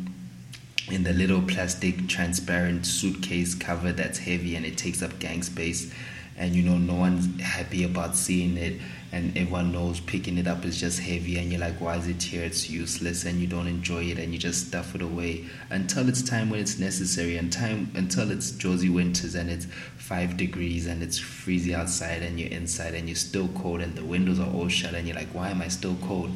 [0.89, 5.93] In the little plastic transparent suitcase cover that's heavy and it takes up gang space,
[6.37, 10.63] and you know no one's happy about seeing it, and everyone knows picking it up
[10.65, 12.43] is just heavy, and you're like, why is it here?
[12.43, 16.21] It's useless, and you don't enjoy it, and you just stuff it away until it's
[16.21, 21.01] time when it's necessary, and time until it's Jozi Winters and it's five degrees and
[21.01, 24.67] it's freezing outside and you're inside and you're still cold and the windows are all
[24.67, 26.31] shut and you're like, why am I still cold?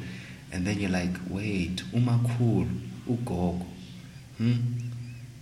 [0.51, 2.69] And then you're like, wait, umakhulu,
[3.09, 3.65] ugogo,
[4.38, 4.53] hmm?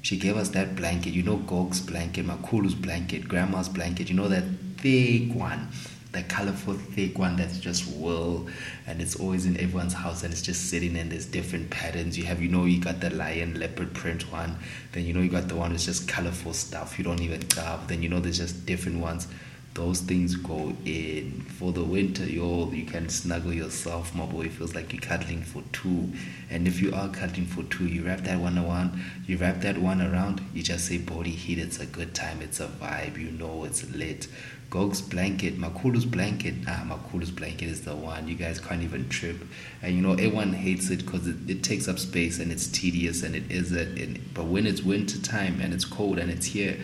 [0.01, 4.27] She gave us that blanket, you know, Gog's blanket, Makulu's blanket, Grandma's blanket, you know,
[4.27, 4.43] that
[4.77, 5.69] thick one,
[6.13, 8.47] that colorful thick one that's just wool
[8.85, 12.17] and it's always in everyone's house and it's just sitting and there's different patterns.
[12.17, 14.57] You have, you know, you got the lion leopard print one,
[14.91, 16.97] then you know you got the one that's just colorful stuff.
[16.97, 17.87] You don't even grab.
[17.87, 19.27] Then you know there's just different ones.
[19.73, 22.25] Those things go in for the winter.
[22.25, 24.41] Yo, you can snuggle yourself, my boy.
[24.41, 26.11] It feels like you're cuddling for two.
[26.51, 29.03] And if you are cuddling for two, you wrap that one around.
[29.25, 30.41] You wrap that one around.
[30.53, 31.57] You just say body heat.
[31.57, 32.43] It's a good time.
[32.43, 33.17] It's a vibe.
[33.17, 34.27] You know it's lit.
[34.73, 36.55] Gog's blanket, Makulu's blanket.
[36.67, 38.27] Ah, Makulu's blanket is the one.
[38.27, 39.37] You guys can't even trip.
[39.83, 43.21] And you know, everyone hates it because it, it takes up space and it's tedious
[43.21, 44.33] and it is it.
[44.33, 46.75] But when it's winter time and it's cold and it's here,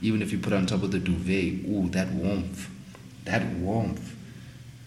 [0.00, 2.70] even if you put on top of the duvet, ooh, that warmth,
[3.26, 4.16] that warmth.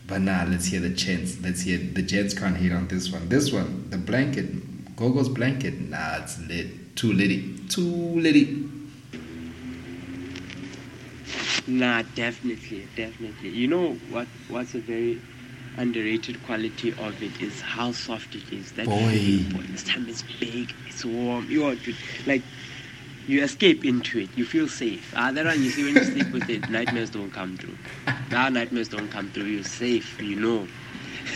[0.08, 1.40] But nah, let's hear the gents.
[1.40, 3.30] Let's hear the gents can't hate on this one.
[3.30, 5.80] This one, the blanket, Gogo's blanket.
[5.80, 6.96] Nah, it's lit.
[6.96, 7.56] Too litty.
[7.70, 8.68] Too litty.
[11.68, 13.50] Nah, definitely, definitely.
[13.50, 14.28] You know what?
[14.48, 15.22] What's a very
[15.76, 18.72] underrated quality of it is how soft it is.
[18.74, 19.12] That Boy.
[19.12, 19.64] feeling, boy.
[19.72, 21.50] This time it's big, it's warm.
[21.50, 21.76] You are
[22.26, 22.42] like
[23.28, 24.30] you escape into it.
[24.38, 25.14] You feel safe.
[25.16, 27.78] Ah, that one you see when you sleep with it, nightmares don't come through.
[28.32, 29.46] Now nightmares don't come through.
[29.46, 30.22] You're safe.
[30.22, 30.68] You know.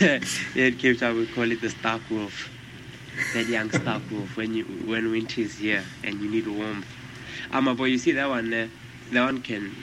[0.00, 2.48] in Cape Town we call it the Stark Wolf.
[3.34, 4.34] That young Stark Wolf.
[4.38, 6.86] When you when winter is here and you need warmth.
[7.50, 8.70] Ah, my boy, you see that one there?
[9.10, 9.74] That one can.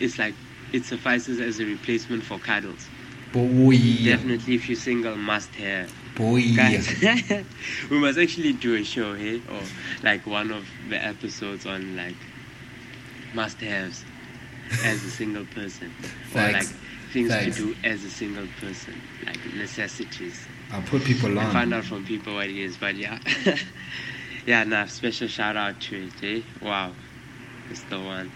[0.00, 0.34] It's like
[0.72, 2.86] it suffices as a replacement for cuddles.
[3.32, 3.76] Boy.
[4.04, 5.92] Definitely, if you're single, must have.
[6.14, 6.54] Boy.
[6.54, 6.88] Guys,
[7.90, 9.60] we must actually do a show here, or
[10.02, 12.16] like one of the episodes on like
[13.34, 14.04] must-haves
[14.84, 15.92] as a single person,
[16.34, 16.66] or like
[17.12, 18.94] things to do as a single person,
[19.26, 20.46] like necessities.
[20.72, 21.46] I'll put people on.
[21.46, 23.18] I find out from people what it is, but yeah,
[24.46, 24.64] yeah.
[24.64, 26.24] Nah, special shout out to it.
[26.24, 26.42] Eh?
[26.62, 26.92] Wow,
[27.70, 28.32] it's the one.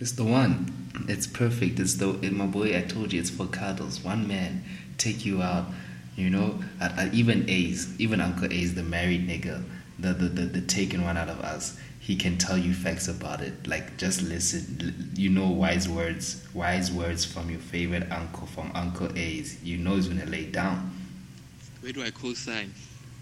[0.00, 0.83] It's the one.
[1.08, 1.80] It's perfect.
[1.80, 2.76] It's the my boy.
[2.76, 4.00] I told you, it's for cuddles.
[4.00, 4.64] One man
[4.98, 5.66] take you out.
[6.16, 9.64] You know, at, at even Ace, even Uncle Ace, the married nigga,
[9.98, 11.78] the, the the the taken one out of us.
[11.98, 13.66] He can tell you facts about it.
[13.66, 15.12] Like just listen.
[15.14, 19.60] You know wise words, wise words from your favorite uncle, from Uncle Ace.
[19.62, 20.92] You know he's gonna lay down.
[21.80, 22.72] Where do I co-sign?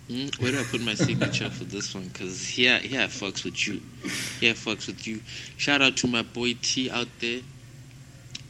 [0.08, 2.04] Mm, where do I put my signature for this one?
[2.04, 3.80] Because here, here I fucks with you.
[4.40, 5.20] Here I fucks with you.
[5.56, 7.40] Shout out to my boy T out there.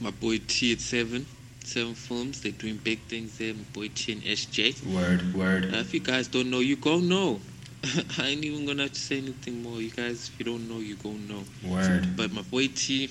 [0.03, 1.26] My boy T at Seven.
[1.64, 2.40] Seven Films.
[2.40, 3.55] They're doing big things there.
[3.55, 4.84] My boy T and SJ.
[4.92, 5.72] Word, word.
[5.72, 7.40] Uh, if you guys don't know, you go know.
[8.18, 9.80] I ain't even gonna have to say anything more.
[9.80, 11.44] You guys, if you don't know, you go know.
[11.64, 12.16] Word.
[12.16, 13.11] But my boy T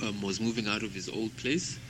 [0.00, 1.80] um, was moving out of his old place,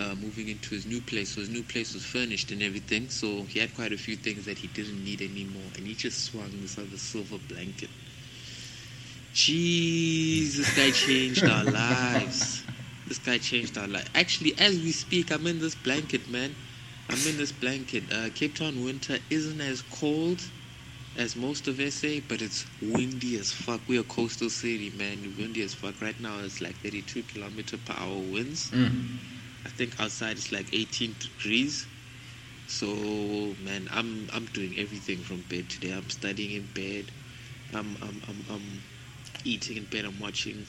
[0.00, 1.36] uh, moving into his new place.
[1.36, 3.08] So his new place was furnished and everything.
[3.08, 5.70] So he had quite a few things that he didn't need anymore.
[5.76, 7.90] And he just swung this other silver blanket.
[9.32, 12.64] Jesus, that changed our lives.
[13.06, 14.08] This guy changed our life.
[14.14, 16.54] Actually, as we speak, I'm in this blanket, man.
[17.10, 18.04] I'm in this blanket.
[18.10, 20.40] Uh, Cape Town winter isn't as cold
[21.16, 23.80] as most of SA, but it's windy as fuck.
[23.86, 25.34] We're a coastal city, man.
[25.38, 26.00] Windy as fuck.
[26.00, 28.70] Right now, it's like 32 kilometer per hour winds.
[28.70, 29.18] Mm.
[29.64, 31.86] I think outside it's like 18 degrees.
[32.66, 32.86] So,
[33.64, 35.92] man, I'm I'm doing everything from bed today.
[35.92, 37.10] I'm studying in bed.
[37.74, 38.82] I'm I'm I'm, I'm
[39.44, 40.06] eating in bed.
[40.06, 40.64] I'm watching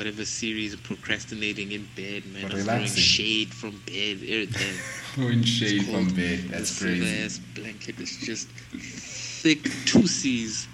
[0.00, 0.72] whatever series.
[0.72, 2.50] Of procrastinating in bed, man.
[2.50, 4.16] I'm throwing shade from bed.
[4.22, 4.76] Everything.
[5.14, 6.38] Throwing shade from bed.
[6.48, 7.04] That's the crazy.
[7.04, 10.68] silver ass blanket is just thick two C's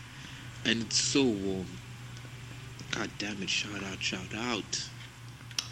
[0.65, 1.67] and it's so warm.
[2.93, 4.89] God damn it, shout out, shout out.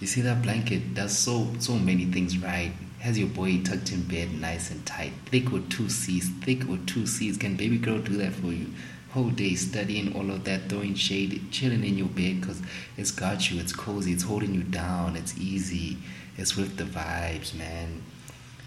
[0.00, 2.72] You see that blanket does so so many things right.
[3.00, 5.12] Has your boy tucked in bed nice and tight.
[5.26, 6.28] Thick with two C's.
[6.42, 7.36] Thick with two C's.
[7.36, 8.66] Can baby girl do that for you?
[9.14, 12.60] Whole day studying all of that, throwing shade, chilling in your bed because
[12.96, 13.60] it's got you.
[13.60, 14.12] It's cozy.
[14.12, 15.14] It's holding you down.
[15.14, 15.98] It's easy.
[16.36, 18.02] It's with the vibes, man.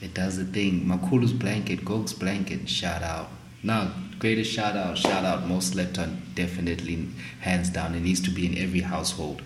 [0.02, 0.86] It does the thing.
[0.86, 3.30] Makulu's blanket, Gog's blanket, shout out.
[3.62, 7.10] Now, greatest shout out, shout out, most slept on, definitely,
[7.42, 7.94] hands down.
[7.94, 9.42] It needs to be in every household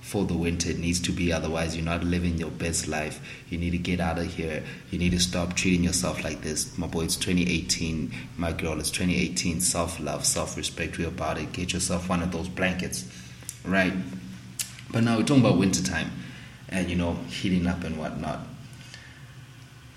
[0.00, 0.70] for the winter.
[0.70, 3.20] It needs to be, otherwise, you're not living your best life.
[3.48, 4.62] You need to get out of here.
[4.90, 6.76] You need to stop treating yourself like this.
[6.78, 8.12] My boy, it's 2018.
[8.36, 9.60] My girl, it's 2018.
[9.60, 10.98] Self love, self respect.
[10.98, 11.52] We're about it.
[11.52, 13.04] Get yourself one of those blankets,
[13.64, 13.92] right?
[14.90, 16.10] But now we're talking about wintertime
[16.68, 18.40] and, you know, heating up and whatnot.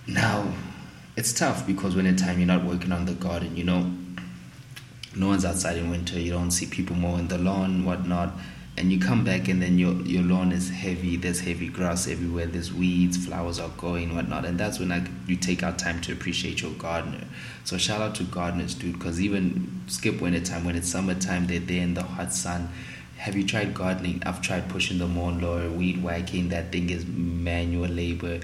[0.05, 0.53] Now,
[1.15, 3.91] it's tough because when in time you're not working on the garden, you know,
[5.15, 6.19] no one's outside in winter.
[6.19, 8.33] You don't see people mowing the lawn, whatnot,
[8.75, 11.15] and you come back and then your your lawn is heavy.
[11.15, 12.47] There's heavy grass everywhere.
[12.47, 16.11] There's weeds, flowers are going, whatnot, and that's when like you take out time to
[16.11, 17.25] appreciate your gardener.
[17.65, 21.59] So shout out to gardeners, dude, because even skip winter time when it's summertime, they're
[21.59, 22.69] there in the hot sun.
[23.17, 24.21] Have you tried gardening?
[24.25, 26.49] I've tried pushing the lawn mower, weed whacking.
[26.49, 28.39] That thing is manual labor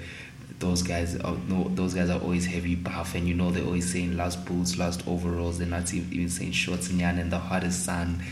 [0.60, 3.90] those guys are no those guys are always heavy buff and you know they're always
[3.90, 7.82] saying last boots last overalls they're not even saying shorts and yan in the hottest
[7.82, 8.22] sun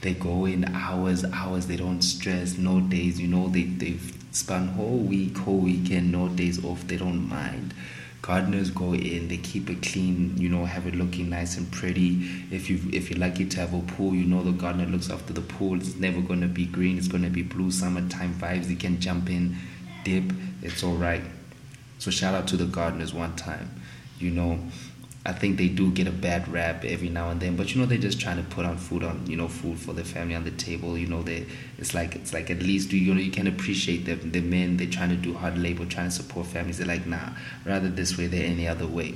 [0.00, 4.70] they go in hours hours they don't stress no days you know they they've spent
[4.70, 7.74] whole week whole weekend no days off they don't mind.
[8.22, 12.28] Gardeners go in they keep it clean you know have it looking nice and pretty.
[12.50, 15.32] If you if you're lucky to have a pool you know the gardener looks after
[15.32, 15.76] the pool.
[15.76, 19.56] It's never to be green it's to be blue summertime vibes you can jump in
[20.04, 20.24] dip
[20.62, 21.22] it's all right.
[21.98, 23.70] So shout out to the gardeners one time.
[24.18, 24.58] You know,
[25.26, 27.86] I think they do get a bad rap every now and then, but you know
[27.86, 30.44] they're just trying to put on food on you know food for their family on
[30.44, 30.96] the table.
[30.96, 31.46] You know they
[31.78, 34.30] it's like it's like at least you know you can appreciate them.
[34.30, 36.78] The men they're trying to do hard labor, trying to support families.
[36.78, 37.30] They're like nah,
[37.64, 39.14] rather this way than any other way.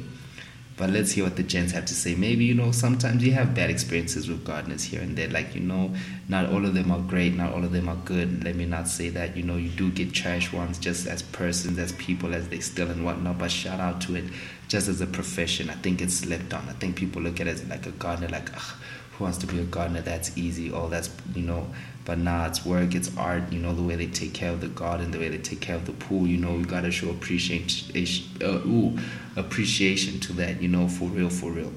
[0.80, 2.14] But let's hear what the gents have to say.
[2.14, 5.28] Maybe you know sometimes you have bad experiences with gardeners here and there.
[5.28, 5.94] Like you know,
[6.26, 8.42] not all of them are great, not all of them are good.
[8.42, 9.36] Let me not say that.
[9.36, 12.90] You know, you do get trash ones just as persons, as people, as they still
[12.90, 13.38] and whatnot.
[13.38, 14.24] But shout out to it,
[14.70, 15.68] just as a profession.
[15.68, 16.66] I think it's slept on.
[16.68, 19.64] I think people look at it like a gardener, like who wants to be a
[19.64, 20.00] gardener?
[20.00, 20.72] That's easy.
[20.72, 21.66] Oh, that's you know.
[22.04, 23.52] But nah, it's work, it's art.
[23.52, 25.74] You know the way they take care of the garden, the way they take care
[25.74, 26.26] of the pool.
[26.26, 28.96] You know, we gotta show appreciation, uh, ooh,
[29.34, 30.62] appreciation to that.
[30.62, 31.72] You know, for real, for real.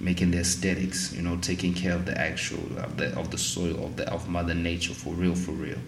[0.00, 1.12] Making the aesthetics.
[1.12, 4.26] You know, taking care of the actual of the of the soil of the of
[4.26, 5.78] Mother Nature for real, for real.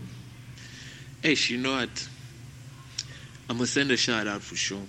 [1.22, 2.08] Hey, you know what?
[3.48, 4.84] I'm gonna send a shout out for sure.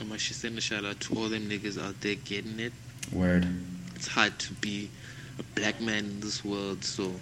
[0.00, 2.72] I'm gonna send a shout out to all them niggas out there getting it.
[3.12, 3.46] Word.
[3.94, 4.90] It's hard to be
[5.38, 7.12] a black man in this world, so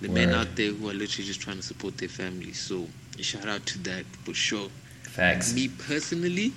[0.00, 2.60] the men out there who are literally just trying to support their families.
[2.60, 2.88] So
[3.20, 4.68] shout out to that for sure.
[5.02, 5.54] Facts.
[5.54, 6.52] Me personally,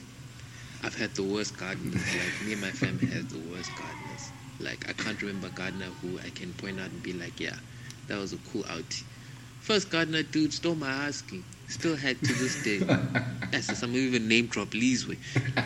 [0.84, 1.96] I've had the worst gardeners.
[1.96, 4.32] Like me and my family has the worst gardeners.
[4.60, 7.56] Like I can't remember a gardener who I can point out and be like, yeah,
[8.08, 9.04] that was a cool outie.
[9.60, 11.44] First gardener dude stole my husky.
[11.68, 12.78] Still had to this day.
[13.52, 15.18] That's just, I'm even name drop Leesway.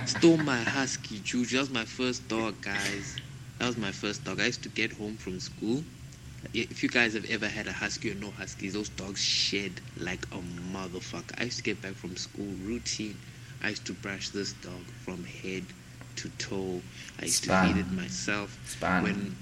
[0.07, 1.55] Stole my husky, Juju.
[1.57, 3.17] That was my first dog, guys.
[3.59, 4.39] That was my first dog.
[4.39, 5.83] I used to get home from school.
[6.53, 10.25] If you guys have ever had a husky or no huskies, those dogs shed like
[10.31, 10.39] a
[10.73, 11.39] motherfucker.
[11.39, 13.17] I used to get back from school routine.
[13.61, 15.65] I used to brush this dog from head
[16.15, 16.81] to toe.
[17.19, 17.67] I used Span.
[17.67, 18.57] to feed it myself.
[18.65, 19.03] Span.
[19.03, 19.35] When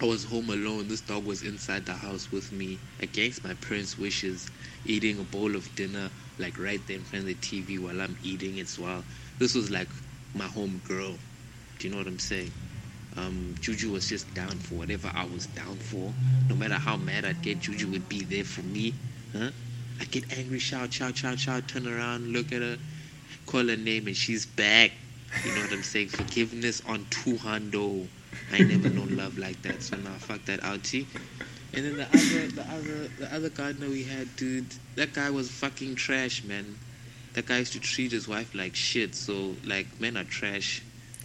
[0.00, 3.96] I was home alone, this dog was inside the house with me against my parents'
[3.96, 4.48] wishes,
[4.88, 8.16] eating a bowl of dinner, like right there in front of the TV while I'm
[8.22, 9.04] eating as well.
[9.38, 9.88] This was like
[10.34, 11.14] my home girl.
[11.78, 12.52] Do you know what I'm saying?
[13.16, 16.12] Um, Juju was just down for whatever I was down for.
[16.48, 18.94] No matter how mad I'd get, Juju would be there for me.
[19.32, 19.50] Huh?
[20.00, 22.76] I'd get angry, shout, shout, shout, shout, turn around, look at her,
[23.46, 24.92] call her name, and she's back.
[25.44, 26.08] You know what I'm saying?
[26.08, 27.38] Forgiveness on two.
[28.52, 29.82] I never known love like that.
[29.82, 31.06] So now fuck that outie.
[31.74, 35.50] And then the other, the other, the other gardener we had, dude, that guy was
[35.50, 36.76] fucking trash, man.
[37.34, 39.14] That guy used to treat his wife like shit.
[39.14, 40.82] So like, men are trash.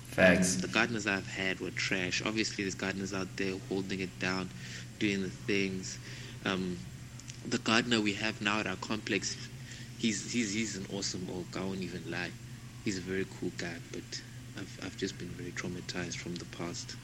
[0.08, 0.56] Facts.
[0.56, 2.22] The gardeners I've had were trash.
[2.26, 4.50] Obviously, there's gardeners out there holding it down,
[5.00, 5.98] doing the things.
[6.44, 6.78] Um,
[7.48, 9.38] the gardener we have now at our complex,
[10.00, 11.62] he's he's he's an awesome old guy.
[11.62, 12.32] I won't even lie.
[12.84, 14.22] He's a very cool guy, but
[14.58, 16.96] I've I've just been very traumatized from the past.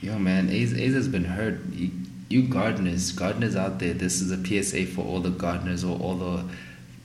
[0.00, 1.60] Yo, man, Ace, Ace has been hurt.
[1.72, 1.90] You,
[2.28, 6.16] you gardeners, gardeners out there, this is a PSA for all the gardeners or all
[6.16, 6.44] the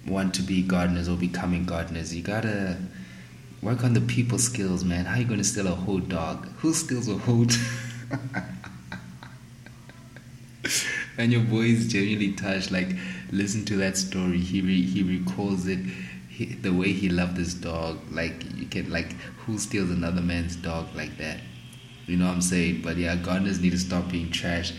[0.08, 2.16] want to be gardeners or becoming gardeners.
[2.16, 2.78] You gotta
[3.62, 5.06] work on the people skills, man.
[5.06, 6.48] How you gonna steal a whole dog?
[6.58, 7.46] Who steals a whole?
[11.18, 12.72] and your boy is genuinely touched.
[12.72, 12.90] Like,
[13.32, 14.40] listen to that story.
[14.40, 15.80] He re, he recalls it.
[16.30, 19.12] He, the way he loved this dog, like you can like,
[19.46, 21.40] who steals another man's dog like that?
[22.10, 22.82] You know what I'm saying?
[22.84, 24.74] But yeah, gardeners need to stop being trash.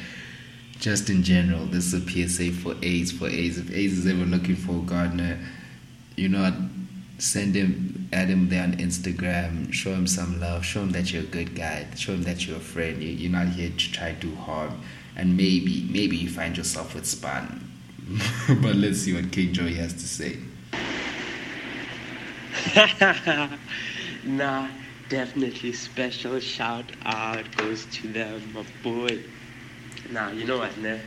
[0.78, 3.12] Just in general, this is a PSA for Ace.
[3.12, 5.38] For Ace, if Ace is ever looking for a gardener,
[6.16, 6.52] you know,
[7.18, 9.72] send him, add him there on Instagram.
[9.72, 10.64] Show him some love.
[10.64, 11.86] Show him that you're a good guy.
[11.96, 13.02] Show him that you're a friend.
[13.02, 14.80] You- You're not here to try to do harm.
[15.16, 17.66] And maybe, maybe you find yourself with Span.
[18.62, 20.38] but let's see what King Joey has to say.
[24.24, 24.68] nah,
[25.10, 29.18] definitely special shout out goes to them, my boy.
[30.10, 31.00] Now, you know what, ne?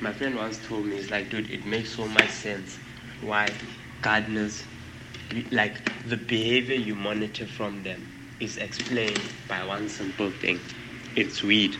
[0.00, 2.78] My friend once told me, he's like, dude, it makes so much sense
[3.22, 3.48] why
[4.02, 4.62] gardeners,
[5.50, 8.06] like the behavior you monitor from them
[8.40, 10.60] is explained by one simple thing
[11.16, 11.74] it's weed.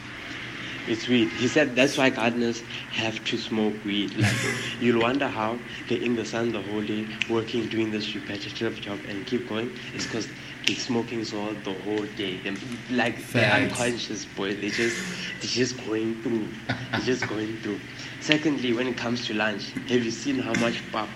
[0.89, 1.29] It's weed.
[1.33, 2.63] He said that's why gardeners
[2.93, 4.17] have to smoke weed.
[4.17, 4.33] Like
[4.81, 5.59] you'll wonder how
[5.89, 9.77] they're in the sun the whole day, working, doing this repetitive job, and keep going.
[9.95, 10.27] It's because
[10.67, 12.39] they're smoking so the whole day.
[12.39, 12.57] Them
[12.91, 14.55] like they're unconscious, boy.
[14.55, 14.97] They just
[15.41, 16.49] they're just going through.
[16.93, 17.81] They're just going through.
[18.21, 21.09] Secondly, when it comes to lunch, have you seen how much pap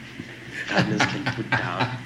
[0.69, 1.99] gardeners can put down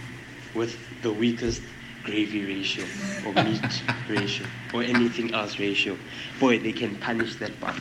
[0.54, 1.62] with the weakest
[2.04, 2.84] gravy ratio
[3.26, 5.96] or meat ratio or anything else ratio.
[6.38, 7.80] Boy, they can punish that part.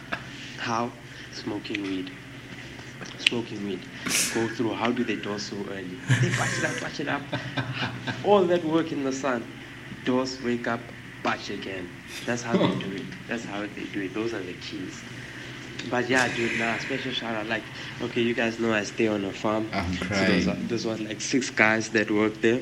[0.57, 0.91] How?
[1.33, 2.11] Smoking weed.
[3.33, 3.79] Smoking weed.
[4.35, 5.97] Go through, how do they dose so early?
[6.21, 7.21] They patch it up, patch it up.
[8.23, 9.43] All that work in the sun.
[10.05, 10.79] Dose, wake up,
[11.23, 11.89] patch again.
[12.27, 13.01] That's how they do it.
[13.27, 14.13] That's how they do it.
[14.13, 15.01] Those are the keys.
[15.89, 17.47] But yeah, dude, nah, special shout out.
[17.47, 17.63] Like,
[18.03, 19.67] okay, you guys know I stay on a farm.
[19.73, 20.45] I'm So crying.
[20.45, 22.61] there's, there's what, like six guys that work there.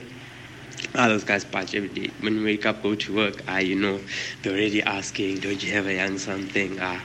[0.95, 2.12] Ah, those guys patch every day.
[2.20, 3.99] When you wake up, go to work, ah, you know,
[4.41, 6.80] they're already asking, don't you have a young something?
[6.82, 7.02] Ah,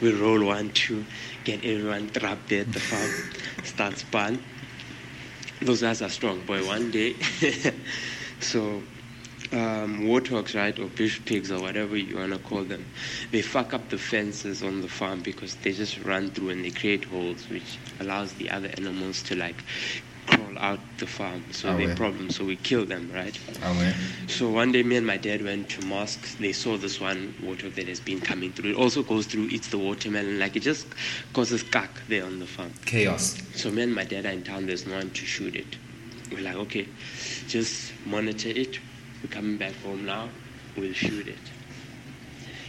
[0.00, 1.04] we roll one, two,
[1.44, 3.10] get everyone trapped there at the farm,
[3.64, 4.42] start span.
[5.62, 6.66] Those guys are strong, boy.
[6.66, 7.14] One day,
[8.40, 8.82] so
[9.52, 12.86] um, warthogs, right, or bush pigs, or whatever you want to call them,
[13.30, 16.70] they fuck up the fences on the farm because they just run through and they
[16.70, 19.64] create holes, which allows the other animals to like
[20.30, 21.44] crawl out the farm.
[21.52, 21.94] So Oh, they yeah.
[21.94, 22.30] problem.
[22.30, 23.38] So we kill them, right?
[23.62, 23.94] Oh, man.
[24.28, 26.38] So one day, me and my dad went to mosque.
[26.38, 28.70] They saw this one water that has been coming through.
[28.70, 30.38] It also goes through, eats the watermelon.
[30.38, 30.86] Like it just
[31.32, 32.72] causes cack there on the farm.
[32.86, 33.40] Chaos.
[33.54, 34.66] So me and my dad are in town.
[34.66, 35.76] There's no one to shoot it.
[36.30, 36.86] We're like, okay,
[37.48, 38.78] just monitor it.
[39.22, 40.28] We're coming back home now.
[40.76, 41.38] We'll shoot it.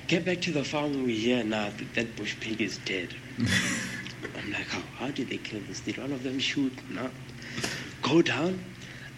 [0.07, 1.03] Get back to the farm.
[1.05, 3.09] We hear now that that bush pig is dead.
[3.37, 5.79] I'm like, how, how did they kill this?
[5.81, 6.73] Did one of them shoot?
[6.89, 7.09] No.
[8.01, 8.63] Go down.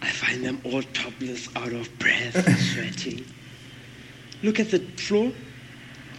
[0.02, 2.34] I find them all topless, out of breath,
[2.74, 3.24] sweating.
[4.42, 5.32] Look at the floor.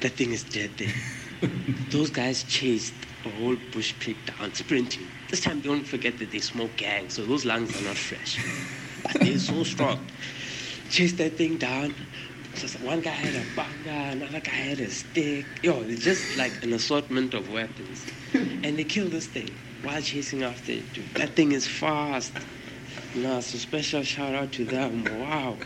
[0.01, 0.93] That thing is dead there.
[1.89, 2.93] Those guys chased
[3.25, 5.07] a whole bush pig down, sprinting.
[5.29, 8.39] This time, don't forget that they smoke gang, so those lungs are not fresh.
[9.03, 10.05] But they're so strong.
[10.89, 11.95] Chased that thing down.
[12.55, 15.45] One guy had a panga, another guy had a stick.
[15.61, 18.05] Yo, it's just like an assortment of weapons.
[18.33, 19.49] And they killed this thing
[19.83, 20.93] while chasing after it.
[20.93, 21.13] Dude.
[21.15, 22.31] That thing is fast.
[23.13, 25.03] Nah, so special shout out to them.
[25.19, 25.57] Wow.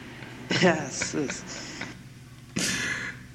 [0.61, 0.95] Yes.
[1.11, 1.79] sis.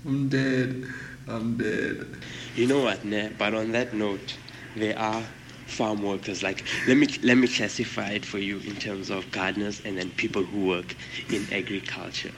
[0.05, 0.87] I'm dead.
[1.29, 2.07] I'm dead.
[2.57, 3.31] You know what, ne?
[3.39, 4.37] But on that note,
[4.75, 5.23] there are
[5.67, 6.43] farm workers.
[6.43, 10.11] Like, let me let me classify it for you in terms of gardeners and then
[10.11, 10.97] people who work
[11.31, 12.33] in agriculture.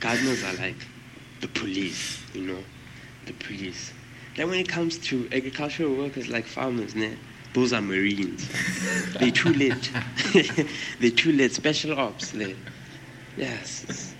[0.00, 0.76] Gardeners are like
[1.40, 2.58] the police, you know,
[3.26, 3.92] the police.
[4.36, 7.16] Then when it comes to agricultural workers like farmers, ne,
[7.52, 8.48] those are marines.
[9.18, 9.90] They're too late.
[11.00, 11.52] They're too late.
[11.52, 12.30] Special ops.
[12.30, 12.56] They,
[13.36, 14.14] yes.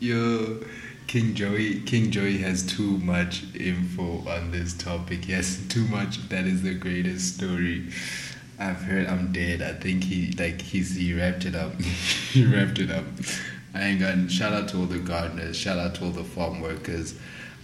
[0.00, 0.62] Yo,
[1.06, 5.26] King Joey, King Joey has too much info on this topic.
[5.26, 6.28] Yes, too much.
[6.28, 7.90] That is the greatest story
[8.58, 9.06] I've heard.
[9.06, 9.62] I'm dead.
[9.62, 11.80] I think he like he's he wrapped it up.
[12.32, 13.04] he wrapped it up.
[13.74, 14.30] I ain't got.
[14.30, 15.56] Shout out to all the gardeners.
[15.56, 17.14] Shout out to all the farm workers.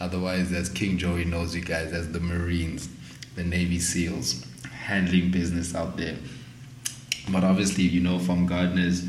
[0.00, 2.88] Otherwise, as King Joey knows you guys as the Marines,
[3.36, 6.16] the Navy SEALs, handling business out there.
[7.28, 9.04] But obviously, you know, from gardeners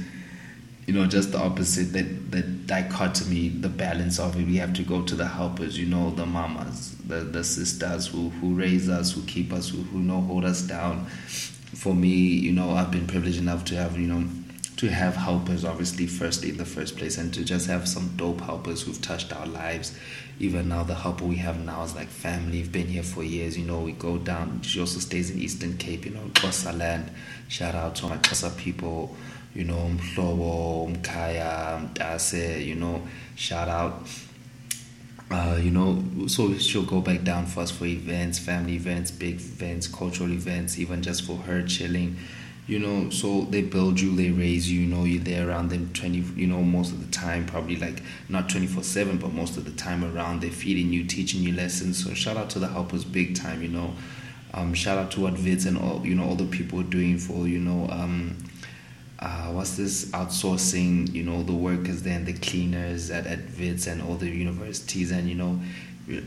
[0.86, 4.46] you know, just the opposite, that, that dichotomy, the balance of it.
[4.46, 8.30] We have to go to the helpers, you know, the mamas, the, the sisters who,
[8.30, 11.08] who raise us, who keep us, who, who know, hold us down.
[11.76, 14.28] For me, you know, I've been privileged enough to have, you know,
[14.78, 18.42] to have helpers, obviously, firstly in the first place, and to just have some dope
[18.42, 19.98] helpers who've touched our lives.
[20.40, 22.58] Even now, the helper we have now is like family.
[22.60, 24.62] We've been here for years, you know, we go down.
[24.64, 27.12] She also stays in Eastern Cape, you know, Xhosa land.
[27.48, 29.16] Shout out to my Xhosa people
[29.56, 33.02] you know, Mhlobo, Mkaya, Mtase, you know,
[33.36, 34.06] shout out.
[35.32, 39.88] Uh, you know, so she'll go back down us for events, family events, big events,
[39.88, 42.16] cultural events, even just for her chilling.
[42.68, 44.82] You know, so they build you, they raise you.
[44.82, 46.20] You know, you're there around them twenty.
[46.36, 49.66] You know, most of the time, probably like not twenty four seven, but most of
[49.66, 52.04] the time around, they're feeding you, teaching you lessons.
[52.04, 53.62] So shout out to the helpers, big time.
[53.62, 53.94] You know,
[54.54, 57.48] um, shout out to what Wits and all you know all the people doing for
[57.48, 58.38] you know um,
[59.20, 63.88] uh, what's this outsourcing you know the workers there and the cleaners at, at Wits
[63.88, 65.60] and all the universities and you know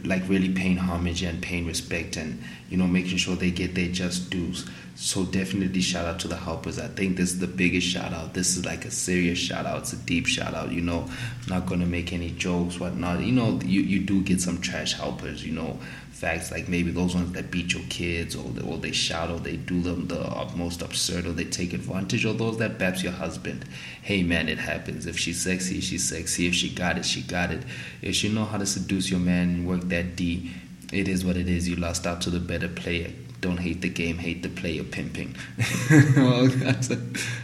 [0.04, 3.88] like really paying homage and paying respect and you know making sure they get their
[3.88, 4.68] just dues.
[4.96, 6.80] So definitely shout out to the helpers.
[6.80, 8.34] I think this is the biggest shout out.
[8.34, 9.82] This is like a serious shout out.
[9.82, 11.08] It's a deep shout out you know.
[11.48, 13.20] Not gonna make any jokes whatnot.
[13.20, 15.78] You know you, you do get some trash helpers you know
[16.18, 19.38] facts like maybe those ones that beat your kids or they, or they shout or
[19.38, 23.12] they do them the most absurd or they take advantage or those that baps your
[23.12, 23.64] husband.
[24.02, 25.06] Hey man it happens.
[25.06, 26.48] If she's sexy she's sexy.
[26.48, 27.62] If she got it she got it.
[28.02, 30.50] If she know how to seduce your man and work that d
[30.92, 31.68] it is what it is.
[31.68, 33.12] You lost out to the better player.
[33.40, 34.18] Don't hate the game.
[34.18, 35.36] Hate the player pimping
[36.16, 36.50] well,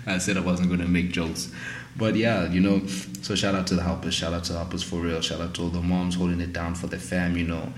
[0.06, 1.52] I said i wasn't going to make jokes.
[1.96, 2.84] But yeah, you know,
[3.22, 5.54] so shout out to the helpers, shout out to the helpers for real, shout out
[5.54, 7.72] to all the moms holding it down for the fam, you know,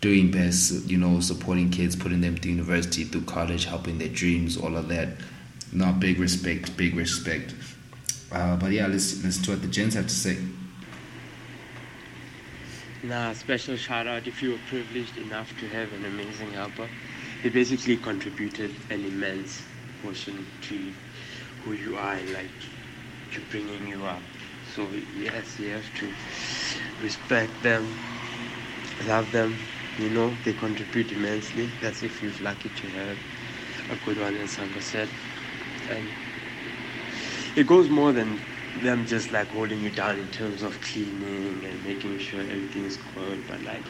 [0.00, 4.56] doing best, you know, supporting kids, putting them to university, through college, helping their dreams,
[4.56, 5.08] all of that.
[5.72, 7.54] No, big respect, big respect.
[8.30, 10.36] Uh, but yeah, let's let's do what the gents have to say.
[13.02, 16.88] Nah, special shout out if you were privileged enough to have an amazing helper.
[17.42, 19.62] He basically contributed an immense
[20.02, 20.92] portion to
[21.64, 22.50] who you are and like
[23.32, 24.20] to bringing you up.
[24.74, 24.86] So
[25.18, 26.12] yes, you have to
[27.02, 27.86] respect them,
[29.06, 29.56] love them.
[29.98, 31.66] You know they contribute immensely.
[31.80, 33.18] That's if you're lucky to have
[33.90, 35.08] a good one, as Sanga said.
[35.90, 36.12] And
[37.56, 38.40] it goes more than
[38.74, 42.96] them just like holding you down in terms of cleaning and making sure everything is
[42.96, 43.46] good.
[43.46, 43.82] But like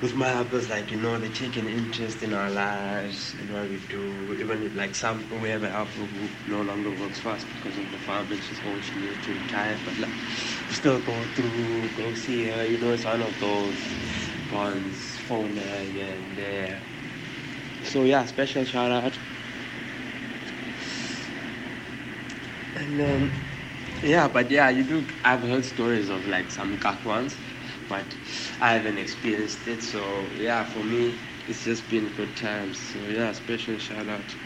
[0.00, 3.68] with my helpers, like you know, they take an interest in our lives and what
[3.68, 4.34] we do.
[4.40, 7.76] Even if like some we have a helper who no longer works for us because
[7.76, 9.78] of the farm and she's old, she needs to retire.
[9.84, 10.10] But like
[10.68, 12.64] we still go through, go see her.
[12.64, 13.76] You know, it's one of those
[14.50, 15.11] ones.
[15.32, 15.54] Phone
[16.36, 16.78] there.
[17.84, 19.16] So yeah, special shout out.
[22.76, 23.32] And um,
[24.02, 25.02] yeah, but yeah, you do.
[25.24, 27.34] I've heard stories of like some cut ones,
[27.88, 28.04] but
[28.60, 29.82] I haven't experienced it.
[29.82, 31.18] So yeah, for me,
[31.48, 32.76] it's just been good times.
[32.78, 34.36] So yeah, special shout out.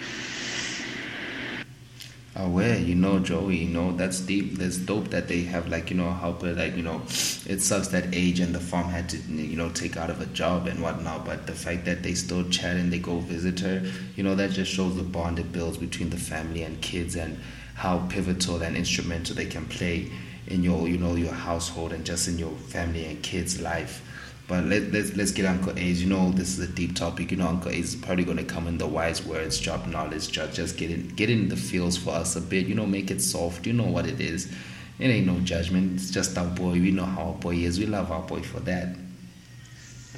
[2.39, 4.59] Aware, you know, Joey, you know, that's deep.
[4.59, 6.53] That's dope that they have like, you know, helper.
[6.53, 7.01] Like, you know,
[7.47, 10.27] it sucks that age and the farm had to, you know, take out of a
[10.27, 11.25] job and whatnot.
[11.25, 13.83] But the fact that they still chat and they go visit her,
[14.17, 17.41] you know, that just shows the bond it builds between the family and kids and
[17.75, 20.13] how pivotal and instrumental they can play
[20.47, 24.03] in your, you know, your household and just in your family and kids' life.
[24.49, 26.01] But let, let's let's get Uncle Ace.
[26.01, 27.33] You know, this is a deep topic.
[27.33, 30.31] You know, Uncle Ace is probably going to come in the wise words, drop knowledge,
[30.31, 32.67] just just get in get in the feels for us a bit.
[32.67, 33.67] You know, make it soft.
[33.67, 34.53] You know what it is.
[34.99, 35.95] It ain't no judgment.
[35.95, 36.73] It's just our boy.
[36.73, 37.79] We know how our boy is.
[37.79, 38.97] We love our boy for that.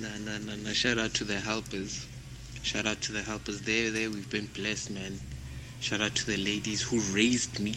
[0.00, 0.72] No, no, no.
[0.72, 2.06] Shout out to the helpers.
[2.62, 3.62] Shout out to the helpers.
[3.62, 5.18] There, there, we've been blessed, man.
[5.80, 7.74] Shout out to the ladies who raised me.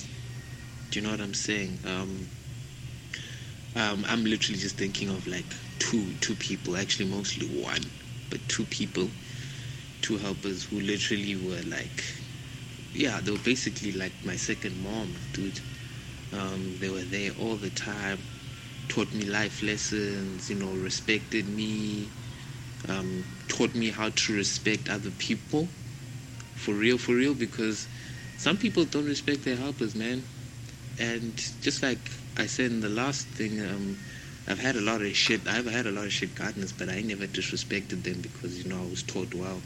[0.91, 1.79] Do you know what I'm saying?
[1.87, 2.27] Um,
[3.75, 5.45] um, I'm literally just thinking of like
[5.79, 7.81] two, two people, actually mostly one,
[8.29, 9.09] but two people,
[10.01, 12.03] two helpers who literally were like,
[12.93, 15.59] yeah, they were basically like my second mom, dude.
[16.33, 18.19] Um, they were there all the time,
[18.87, 22.09] taught me life lessons, you know, respected me,
[22.87, 25.69] um, taught me how to respect other people.
[26.55, 27.87] For real, for real, because
[28.37, 30.25] some people don't respect their helpers, man.
[30.99, 31.99] And just like
[32.37, 33.97] I said in the last thing, um,
[34.47, 35.41] I've had a lot of shit.
[35.47, 38.79] I've had a lot of shit gardeners, but I never disrespected them because you know
[38.81, 39.61] I was taught well.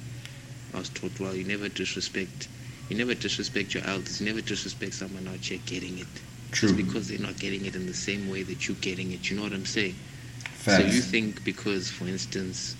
[0.73, 1.35] I was taught well.
[1.35, 2.47] You never disrespect.
[2.89, 4.19] You never disrespect your elders.
[4.21, 6.07] You never disrespect someone out here getting it.
[6.51, 6.69] True.
[6.69, 9.29] Just because they're not getting it in the same way that you're getting it.
[9.29, 9.95] You know what I'm saying?
[10.53, 10.83] Facts.
[10.83, 12.75] So you think because, for instance,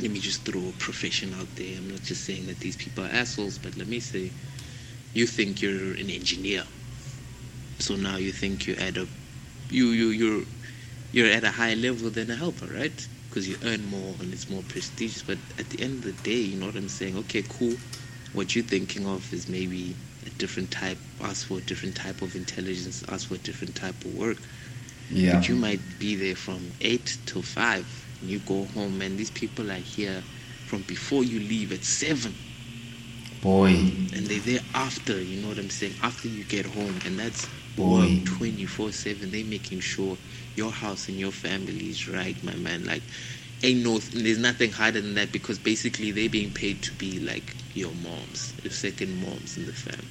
[0.00, 1.76] let me just throw a profession out there.
[1.76, 4.30] I'm not just saying that these people are assholes, but let me say,
[5.12, 6.64] you think you're an engineer.
[7.80, 9.06] So now you think you're at a,
[9.70, 10.44] you you you're,
[11.12, 13.08] you're at a higher level than a helper, right?
[13.28, 15.22] Because you earn more and it's more prestigious.
[15.22, 17.16] But at the end of the day, you know what I'm saying?
[17.18, 17.74] Okay, cool.
[18.32, 19.96] What you're thinking of is maybe
[20.26, 20.98] a different type.
[21.20, 23.02] Ask for a different type of intelligence.
[23.08, 24.38] Ask for a different type of work.
[25.10, 25.34] yeah.
[25.36, 27.86] But you might be there from 8 till 5.
[28.20, 30.22] And you go home, and these people are here
[30.66, 32.34] from before you leave at 7.
[33.40, 33.94] Boy.
[34.12, 35.94] And they're there after, you know what I'm saying?
[36.02, 37.00] After you get home.
[37.04, 38.22] And that's Boy.
[38.24, 39.30] 24 7.
[39.30, 40.16] They're making sure
[40.56, 42.84] your house and your family is right, my man.
[42.84, 43.02] Like,
[43.62, 47.54] ain't no, there's nothing harder than that because basically they're being paid to be like
[47.74, 50.06] your moms, your second moms in the family.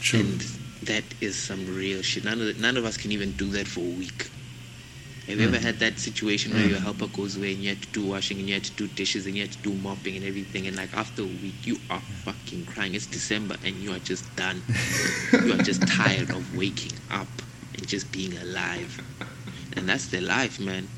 [0.00, 0.20] True.
[0.20, 0.40] And
[0.82, 2.24] that is some real shit.
[2.24, 4.30] None of, none of us can even do that for a week.
[5.28, 5.64] Have you ever hmm.
[5.64, 6.70] had that situation where hmm.
[6.70, 8.86] your helper goes away and you had to do washing and you had to do
[8.86, 11.76] dishes and you had to do mopping and everything and like after a week you
[11.90, 12.94] are fucking crying.
[12.94, 14.62] It's December and you are just done.
[15.32, 17.26] you are just tired of waking up
[17.74, 19.02] and just being alive.
[19.76, 20.88] And that's their life, man.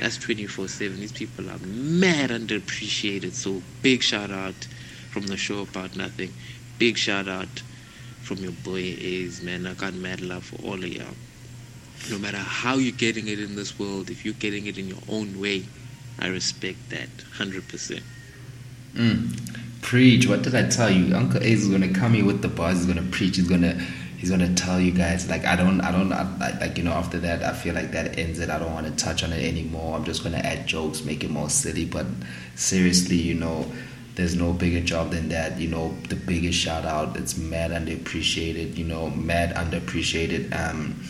[0.00, 0.98] That's 24 7.
[0.98, 3.32] These people are mad underappreciated.
[3.32, 4.66] So big shout out
[5.10, 6.32] from the show about nothing.
[6.78, 7.62] Big shout out
[8.22, 9.66] from your boy Ace, man.
[9.66, 11.14] I got mad love for all of y'all.
[12.10, 14.98] No matter how you're getting it in this world, if you're getting it in your
[15.08, 15.64] own way,
[16.18, 17.08] I respect that
[17.38, 18.02] 100%.
[18.94, 19.58] Mm.
[19.82, 20.26] Preach.
[20.26, 21.14] What did I tell you?
[21.14, 22.78] Uncle Ace is gonna come here with the bars.
[22.78, 23.36] He's gonna preach.
[23.36, 23.74] He's gonna
[24.16, 25.28] he's gonna tell you guys.
[25.28, 28.18] Like I don't I don't I- like you know after that I feel like that
[28.18, 28.50] ends it.
[28.50, 29.96] I don't want to touch on it anymore.
[29.96, 31.84] I'm just gonna add jokes, make it more silly.
[31.84, 32.06] But
[32.54, 33.70] seriously, you know.
[34.16, 35.96] There's no bigger job than that, you know.
[36.08, 40.52] The biggest shout out, it's mad underappreciated, you know, mad underappreciated.
[40.58, 41.00] Um,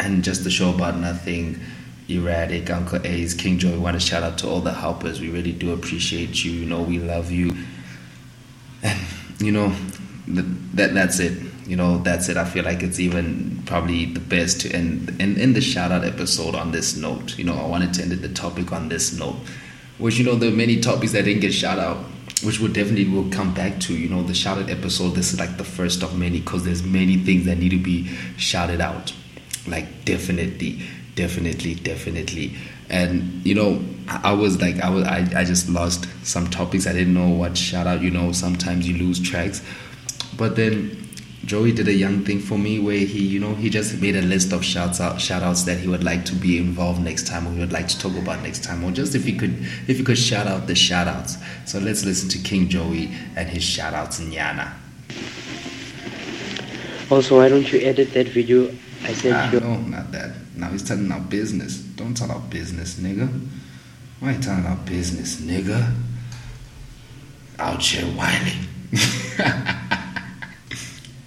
[0.00, 1.60] and just the show about nothing
[2.08, 5.20] erratic uncle ace king joey want to shout out to all the helpers.
[5.20, 6.50] We really do appreciate you.
[6.52, 7.52] You know we love you.
[8.82, 8.98] And
[9.38, 9.74] you know
[10.26, 11.38] th- that that's it.
[11.66, 12.36] You know that's it.
[12.36, 16.04] I feel like it's even probably the best to end in, in the shout out
[16.04, 17.38] episode on this note.
[17.38, 19.36] You know i wanted to end the topic on this note
[19.98, 21.98] which you know there are many topics that didn't get shout out
[22.42, 25.10] which we'll definitely will come back to you know the shout out episode.
[25.10, 28.08] This is like the first of many because there's many things that need to be
[28.38, 29.12] shouted out
[29.70, 30.82] like definitely
[31.14, 32.54] definitely definitely.
[32.88, 36.86] And you know i, was like i was I, I just lost some topics.
[36.86, 39.62] I didn't know what shout out you know sometimes you lose tracks.
[40.36, 40.96] But then
[41.44, 44.22] joey did a young thing for me where he you know he just made a
[44.22, 47.46] list of shouts out shout outs that he would like to be involved next time
[47.46, 49.54] or he would like to talk about next time or just if he could
[49.88, 51.36] if he could shout out the shout outs.
[51.66, 54.72] So let's listen to king joey and his shout outs in yana
[57.10, 58.70] Also, why don't you edit that video
[59.02, 60.32] I sent Ah, no, not that.
[60.56, 61.78] Now he's telling our business.
[61.78, 63.28] Don't tell our business, nigga.
[64.20, 65.94] Why you telling our business, nigga?
[67.58, 68.66] Out here whining.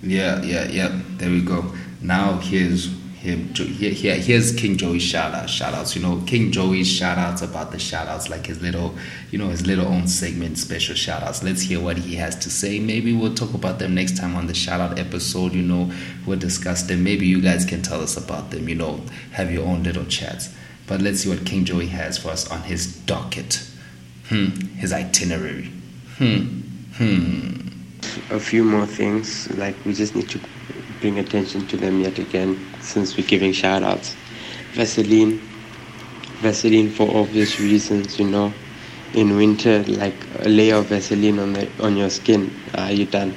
[0.03, 1.01] yeah, yeah, yeah.
[1.17, 1.73] There we go.
[2.01, 2.89] Now here's
[3.23, 3.53] him.
[3.55, 5.49] Here, here's King Joey's shout out.
[5.49, 5.95] Shout outs.
[5.95, 8.95] You know, King Joey's shout outs about the shout outs, like his little,
[9.31, 11.41] you know, his little own segment, special shout outs.
[11.41, 12.79] Let's hear what he has to say.
[12.79, 15.53] Maybe we'll talk about them next time on the shout out episode.
[15.53, 15.91] You know,
[16.25, 17.03] we'll discuss them.
[17.03, 18.67] Maybe you guys can tell us about them.
[18.67, 19.01] You know,
[19.31, 20.53] have your own little chats.
[20.85, 23.65] But let's see what King Joey has for us on his docket.
[24.27, 25.71] Hmm, his itinerary.
[26.17, 26.59] Hmm,
[26.97, 28.33] hmm.
[28.35, 29.49] a few more things.
[29.57, 30.39] Like we just need to
[31.03, 34.15] bring attention to them yet again since we're giving shout outs.
[34.71, 35.37] Vaseline.
[36.39, 38.53] Vaseline for obvious reasons, you know.
[39.13, 43.35] In winter, like a layer of Vaseline on the on your skin, ah, you're done.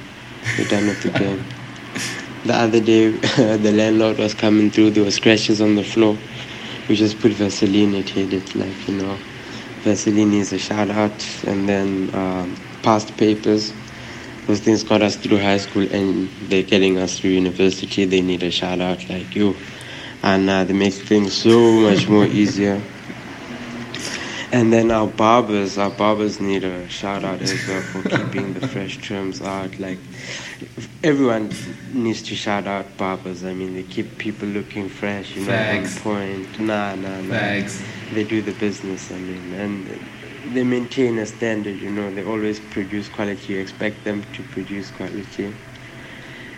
[0.57, 1.43] You're done with the game.
[2.45, 3.09] The other day,
[3.57, 4.91] the landlord was coming through.
[4.91, 6.17] There were scratches on the floor.
[6.87, 7.95] We just put Vaseline.
[7.95, 9.17] It hid it, like you know.
[9.81, 13.73] Vaseline is a shout out, and then um, past papers
[14.47, 18.05] those things got us through high school and they're getting us through university.
[18.05, 19.55] They need a shout out like you.
[20.23, 22.81] And uh, they make things so much more easier.
[24.53, 28.65] And then our barbers, our barbers need a shout out as well for keeping the
[28.65, 29.77] fresh trims out.
[29.77, 29.99] Like
[31.03, 31.51] everyone
[31.91, 33.43] needs to shout out barbers.
[33.43, 35.97] I mean, they keep people looking fresh, you know, Facts.
[35.97, 36.59] on point.
[36.61, 37.29] Nah, nah, nah.
[37.29, 37.83] Facts.
[38.13, 39.11] They do the business.
[39.11, 39.99] I mean, and
[40.53, 41.79] they maintain a standard.
[41.81, 43.53] You know, they always produce quality.
[43.53, 45.53] You expect them to produce quality.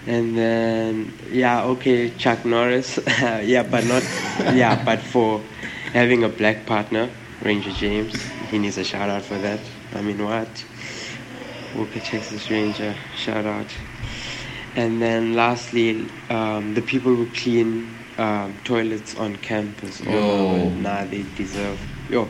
[0.08, 3.00] And then, yeah, okay, Chuck Norris.
[3.08, 4.04] yeah, but not,
[4.56, 5.42] yeah, but for
[5.94, 7.10] having a black partner,
[7.42, 8.16] Ranger James,
[8.50, 9.60] he needs a shout out for that.
[9.94, 10.66] I mean, what?
[11.76, 13.68] Walker Texas Ranger, shout out.
[14.76, 20.02] And then lastly, um, the people who clean um, toilets on campus.
[20.02, 20.70] all Yo.
[20.70, 21.80] nah, they deserve,
[22.10, 22.30] yo,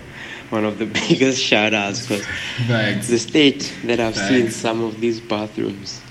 [0.50, 5.20] one of the biggest shout outs because the state that I've seen some of these
[5.20, 6.02] bathrooms,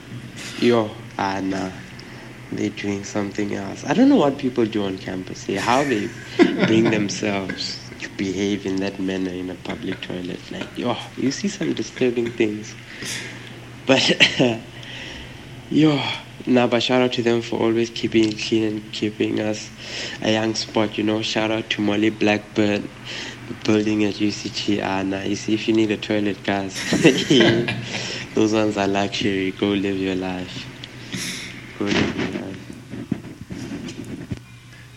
[0.60, 1.70] yo, ah nah,
[2.52, 3.84] they're doing something else.
[3.84, 6.08] I don't know what people do on campus here, how they
[6.66, 10.40] bring themselves to behave in that manner in a public toilet.
[10.50, 12.74] Like, yo, you see some disturbing things.
[13.86, 14.02] But,
[15.70, 16.00] yo,
[16.46, 19.68] nah, but shout out to them for always keeping it clean and keeping us
[20.22, 21.22] a young spot, you know.
[21.22, 22.88] Shout out to Molly Blackburn, the
[23.64, 24.80] building at UCT.
[24.82, 26.74] Ah, you see, if you need a toilet, guys,
[28.34, 29.52] those ones are luxury.
[29.52, 30.66] Go live your life.
[31.78, 32.58] Go live your life.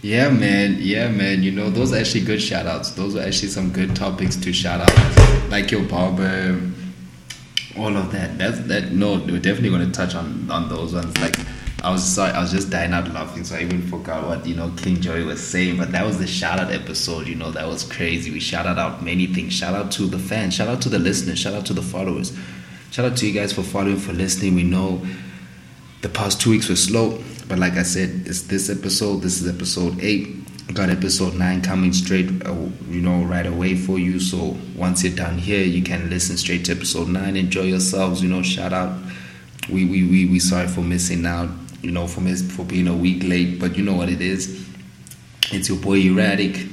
[0.02, 0.78] Yeah, man.
[0.80, 1.44] Yeah, man.
[1.44, 2.92] You know, those are actually good shout outs.
[2.92, 5.50] Those are actually some good topics to shout out.
[5.50, 6.60] Like your barber,
[7.78, 8.38] all of that.
[8.38, 11.16] That's that no, we're definitely gonna touch on on those ones.
[11.20, 11.36] Like
[11.84, 14.54] I was sorry, I was just dying out laughing, so I even forgot what, you
[14.54, 15.78] know, King Joey was saying.
[15.78, 18.30] But that was the shout out episode, you know, that was crazy.
[18.30, 19.54] We shouted out many things.
[19.54, 22.38] Shout out to the fans, shout out to the listeners, shout out to the followers.
[22.92, 24.54] Shout out to you guys for following, for listening.
[24.54, 25.04] We know
[26.02, 29.22] the past two weeks were slow, but like I said, it's this episode.
[29.22, 30.38] This is episode eight.
[30.74, 32.54] Got episode nine coming straight, uh,
[32.90, 34.20] you know, right away for you.
[34.20, 37.36] So once you're done here, you can listen straight to episode nine.
[37.36, 38.42] Enjoy yourselves, you know.
[38.42, 38.98] Shout out.
[39.70, 41.50] We we we we sorry for missing out,
[41.82, 44.68] you know, for for being a week late, but you know what it is.
[45.52, 46.68] It's your boy Erratic.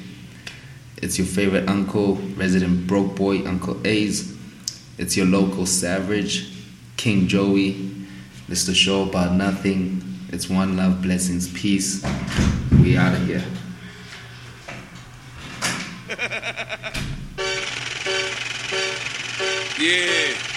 [1.01, 4.35] It's your favorite uncle, resident broke boy, Uncle Ace.
[4.99, 6.53] It's your local savage,
[6.97, 7.91] King Joey.
[8.49, 10.03] It's the show about nothing.
[10.31, 12.05] It's one love, blessings, peace.
[12.83, 13.45] We out of here.
[19.79, 20.48] Yeah.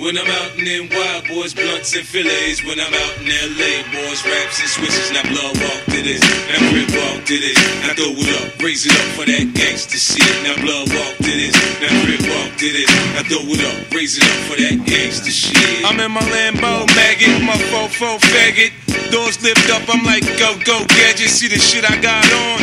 [0.00, 2.64] When I'm out in them wild boys, blunts and fillets.
[2.64, 5.12] When I'm out in LA, boys, raps and switches.
[5.12, 7.56] Now blood walk to this, now grip walk to this.
[7.84, 10.24] Now throw it up, raise it up for that gangster shit.
[10.40, 11.52] Now blood walk to this,
[11.84, 12.88] now grip walk to this.
[13.12, 15.84] Now throw it up, raise it up for that gangster shit.
[15.84, 18.89] I'm in my Lambo maggot, my fofo faggot.
[19.10, 21.30] Doors lift up, I'm like go go gadget.
[21.30, 22.58] See the shit I got on.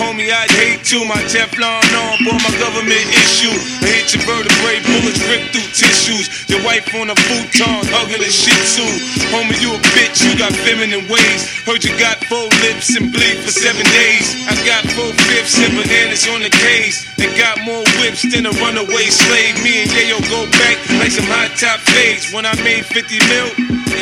[0.00, 1.04] Homie, I'd hate to.
[1.04, 3.54] My Teflon on, boy, my government issue.
[3.84, 6.26] I hit your vertebrae, bullets rip through tissues.
[6.48, 8.86] Your wife on a futon, hugging a shih tzu.
[9.30, 11.46] Homie, you a bitch, you got feminine ways.
[11.66, 14.34] Heard you got four lips and bleed for seven days.
[14.48, 17.11] I got four fifths and bananas on the case.
[17.22, 19.54] And got more whips than a runaway slave.
[19.62, 22.34] Me and Yayo go back like some hot top fades.
[22.34, 23.46] When I made 50 mil,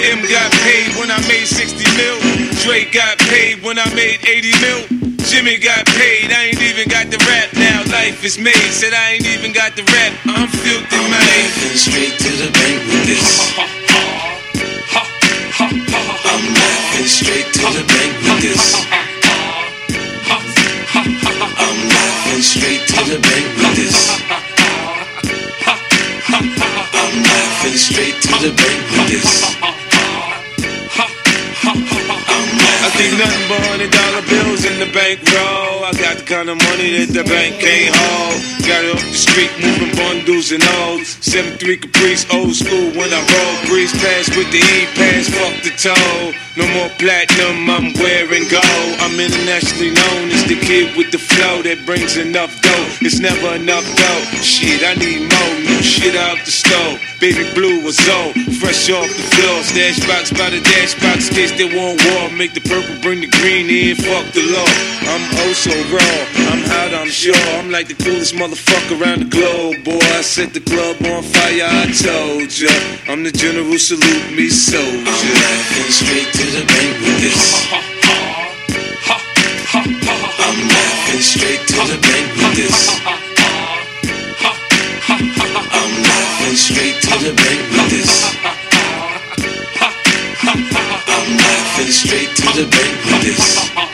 [0.01, 2.17] Em got paid when I made 60 mil.
[2.65, 4.81] Dre got paid when I made 80 mil.
[5.29, 7.85] Jimmy got paid, I ain't even got the rap now.
[7.93, 10.17] Life is made, said I ain't even got the rap.
[10.25, 11.21] I'm filthy, man.
[11.21, 13.53] laughing straight to the bank with this.
[15.61, 18.81] I'm laughing straight to the bank with this.
[21.61, 22.00] I'm
[22.31, 24.21] laughing straight to the bank with this.
[26.29, 29.31] I'm laughing straight to the bank with this.
[33.01, 35.89] Think nothing but hundred dollar bills in the bank roll.
[35.89, 38.37] I got the kind of money that the bank can't hold.
[38.69, 41.17] Got it off the street, moving bundles and O's.
[41.25, 43.57] 7-3 Caprice, old school when I roll.
[43.73, 46.37] Breeze pass with the E-pass, fuck the toll.
[46.61, 48.93] No more platinum, I'm wearing gold.
[49.01, 52.87] I'm internationally known as the kid with the flow that brings enough dough.
[53.01, 54.25] It's never enough dough.
[54.45, 57.01] Shit, I need more new shit out the stove.
[57.21, 59.63] Baby blue was old, fresh off the floor.
[59.63, 62.31] Stash box by the dash box, case they want war.
[62.35, 64.71] Make the purple, bring the green in, fuck the law.
[65.11, 66.17] I'm oh so raw,
[66.53, 67.35] I'm hot, I'm sure.
[67.59, 70.03] I'm like the coolest motherfucker around the globe, boy.
[70.19, 72.71] I set the club on fire, I told ya.
[73.09, 75.07] I'm the general, salute me, soldier.
[75.07, 77.67] I'm laughing straight to the bank with this.
[79.73, 82.79] I'm laughing straight to the bank with this.
[85.09, 88.10] I'm laughing straight to the bank with this.
[91.81, 93.57] I'm straight to the bank with this.
[93.73, 93.89] I'm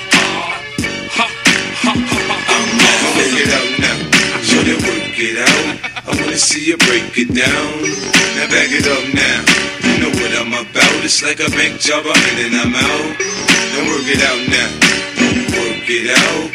[2.82, 3.30] laughing.
[3.38, 3.94] Get out now.
[4.90, 5.78] work it out.
[6.02, 7.86] I wanna see you break it down.
[8.34, 9.38] Now back it up now.
[9.86, 11.04] You know what I'm about.
[11.04, 13.22] It's like a bank job, I'm in and I'm out.
[13.70, 14.70] Now work it out now.
[15.54, 16.50] Work it out.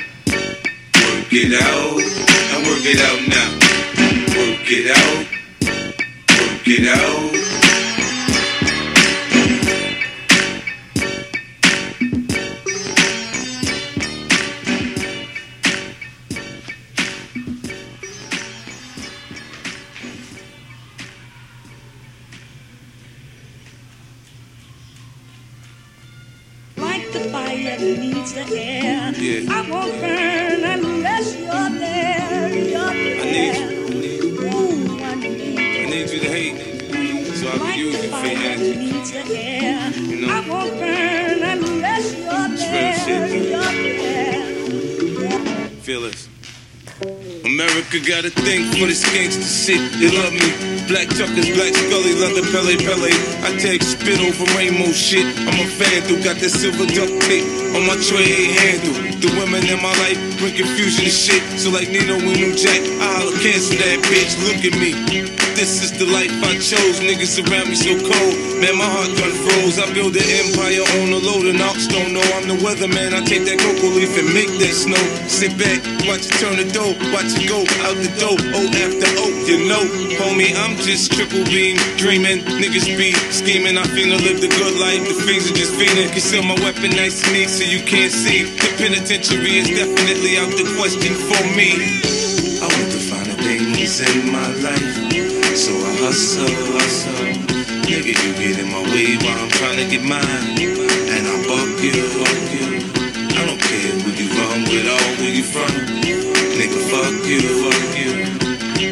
[1.00, 1.96] Work it out.
[2.52, 3.56] Now work it out now.
[4.36, 5.24] Work it out.
[6.44, 7.51] Work it out.
[28.36, 29.12] Needs the air.
[29.16, 29.54] Yeah.
[29.54, 32.50] I won't burn unless you're there.
[32.54, 33.62] You're I need you.
[33.62, 34.30] I need you.
[34.42, 36.58] Ooh, I need I need you to hate
[37.36, 38.76] so I can use the you for energy.
[38.76, 39.90] needs the air.
[39.92, 40.34] You know?
[40.34, 43.28] I won't burn unless you're It's real there.
[43.30, 45.68] shit, You're there.
[45.82, 46.30] Feel this.
[47.62, 49.78] America got a thing for this gangster shit.
[50.02, 50.50] They love me.
[50.90, 53.14] Black Tuckers, Black Scully, Leather Pelle Pelle.
[53.46, 55.30] I take spit over rainbow shit.
[55.46, 57.46] I'm a vandal, got that silver duct tape
[57.78, 58.98] on my tray handle.
[59.22, 61.44] The women in my life bring confusion and shit.
[61.62, 64.34] So like Nino we knew Jack, I holla cancel that bitch.
[64.42, 64.98] Look at me.
[65.54, 66.98] This is the life I chose.
[67.06, 68.36] Niggas around me so cold.
[68.58, 69.78] Man, my heart gun froze.
[69.78, 73.14] I build an empire on the load and ox don't know I'm the weatherman.
[73.14, 75.06] I take that cocoa leaf and make that snow.
[75.28, 78.40] Sit back, watch it turn the dough, watch it go out the door.
[78.56, 79.84] O after O, you know,
[80.16, 82.40] homie, I'm just triple beam dreaming.
[82.48, 83.76] Niggas be scheming.
[83.78, 85.04] I finna live the good life.
[85.04, 86.08] The fiends are just fiending.
[86.16, 88.48] Conceal my weapon nice and neat so you can't see.
[88.48, 91.76] The penitentiary is definitely out the question for me.
[92.64, 94.96] I want to find the things in my life.
[95.52, 97.36] So I hustle, hustle.
[97.92, 100.56] Nigga, you get in my way while I'm trying to get mine.
[101.12, 102.70] And I buck you, fuck you.
[103.36, 106.31] I don't care who you run with or where you from.
[106.62, 108.12] Nigga, fuck you, fuck you.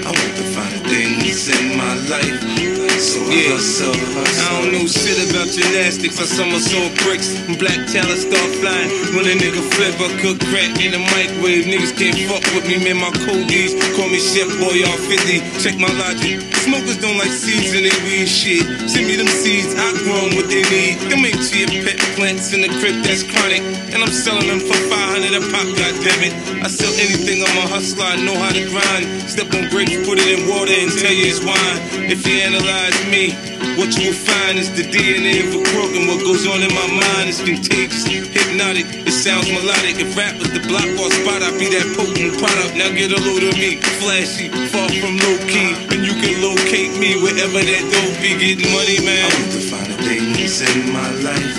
[0.01, 2.69] I want to find the things in my life.
[2.99, 4.43] So I hustle, hustle.
[4.43, 6.19] I don't know shit about gymnastics.
[6.19, 7.31] I somersault bricks.
[7.47, 8.91] When black talent start flying.
[9.15, 11.63] When a nigga flip, I cook crack in the microwave.
[11.63, 12.99] Niggas can't fuck with me, man.
[12.99, 15.39] My codies call me Chef Boy all 50.
[15.63, 16.43] Check my logic.
[16.67, 18.67] Smokers don't like seeds in their weed shit.
[18.91, 20.99] Send me them seeds, I grow 'em what they need.
[21.07, 23.63] Them ain't chia pet plants in the crib that's chronic.
[23.95, 26.35] And I'm selling them for 500 a pop, goddammit.
[26.61, 29.07] I sell anything, I'm a hustler, I know how to grind.
[29.25, 31.79] Step on grapes, put it in water and tell you it's wine.
[32.07, 33.35] If you analyze me,
[33.75, 36.71] what you will find is the DNA of a crook and what goes on in
[36.71, 39.99] my mind is contagious, hypnotic, it sounds melodic.
[39.99, 42.79] If rap was the block or spot, I'd be that potent product.
[42.79, 45.75] Now get a load of me, flashy, far from low key.
[45.91, 49.19] And you can locate me wherever that dope be getting money, man.
[49.19, 51.51] I want to find the things in my life,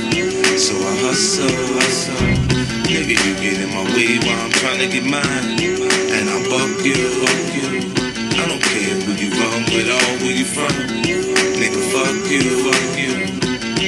[0.56, 2.16] so I hustle, hustle.
[2.88, 5.60] Nigga, you get in my way while I'm trying to get mine.
[6.10, 7.99] And I buck you, buck you.
[8.36, 10.70] I don't care who you run with or where you from.
[11.58, 13.14] Nigga, fuck you, fuck you.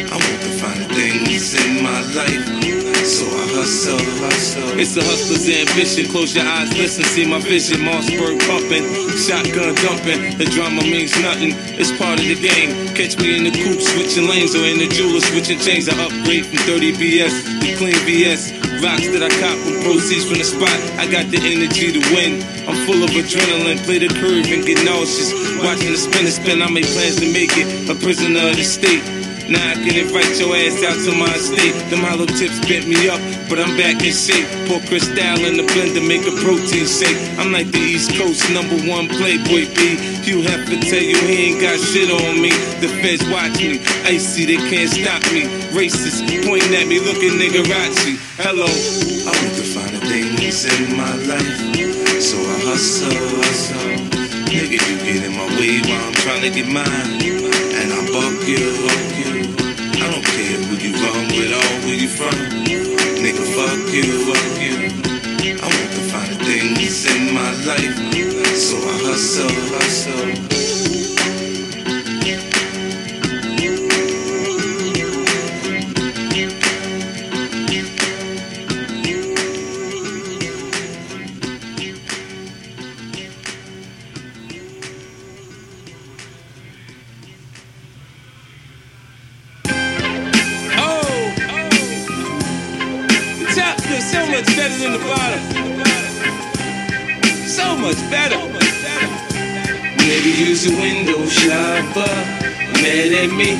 [0.08, 2.62] I want to find the things in my life.
[3.02, 4.78] So I hustle, hustle.
[4.78, 6.06] It's a hustler's ambition.
[6.10, 7.80] Close your eyes, listen, see my vision.
[7.80, 8.86] Mossberg pumping,
[9.18, 10.38] shotgun dumping.
[10.38, 11.50] The drama means nothing.
[11.74, 12.94] It's part of the game.
[12.94, 15.88] Catch me in the coupe, switching lanes, or in the jeweler, switching chains.
[15.88, 18.61] I upgrade from 30 BS to clean BS.
[18.82, 20.74] Rocks that I cop from proceeds from the spot.
[20.98, 22.42] I got the energy to win.
[22.66, 23.78] I'm full of adrenaline.
[23.86, 25.30] Play the curve and get nauseous.
[25.62, 28.64] Watching the spin and spin, I make plans to make it a prisoner of the
[28.64, 29.21] state.
[29.48, 31.74] Now I can invite your ass out to my estate.
[31.90, 34.46] Them hollow tips bent me up, but I'm back in shape.
[34.68, 37.18] Pour Cristal in the blender, make a protein shake.
[37.38, 39.98] I'm like the East Coast number one playboy B.
[40.22, 42.50] You have to tell you he ain't got shit on me.
[42.78, 45.50] The feds watch me, icy, they can't stop me.
[45.74, 48.18] Racist, pointing at me, looking niggerazzi.
[48.38, 53.10] Hello, I want to find things in my life, so I hustle,
[53.42, 54.21] hustle.
[54.52, 56.84] Nigga, you get in my way while I'm trying to get mine.
[56.84, 59.48] And I buck you, buck you.
[59.96, 62.36] I don't care who you run with or where you from.
[63.16, 64.76] Nigga, fuck you, fuck you.
[65.56, 67.96] I want to find the things in my life.
[68.54, 70.81] So I hustle, hustle.
[97.92, 98.40] Much better.
[100.08, 102.12] Maybe use a window shopper.
[102.80, 103.52] Mad at me,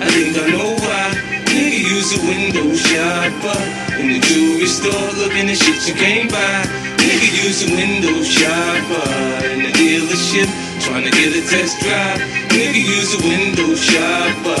[0.00, 1.16] I think I know why.
[1.48, 3.58] Nigga use a window shopper.
[3.98, 6.64] In the jewelry store looking at shit you can't buy.
[7.00, 9.08] Nigga use a window shopper
[9.52, 10.48] in the dealership,
[10.84, 12.20] trying to get a test drive.
[12.52, 14.60] Nigga use a window shopper.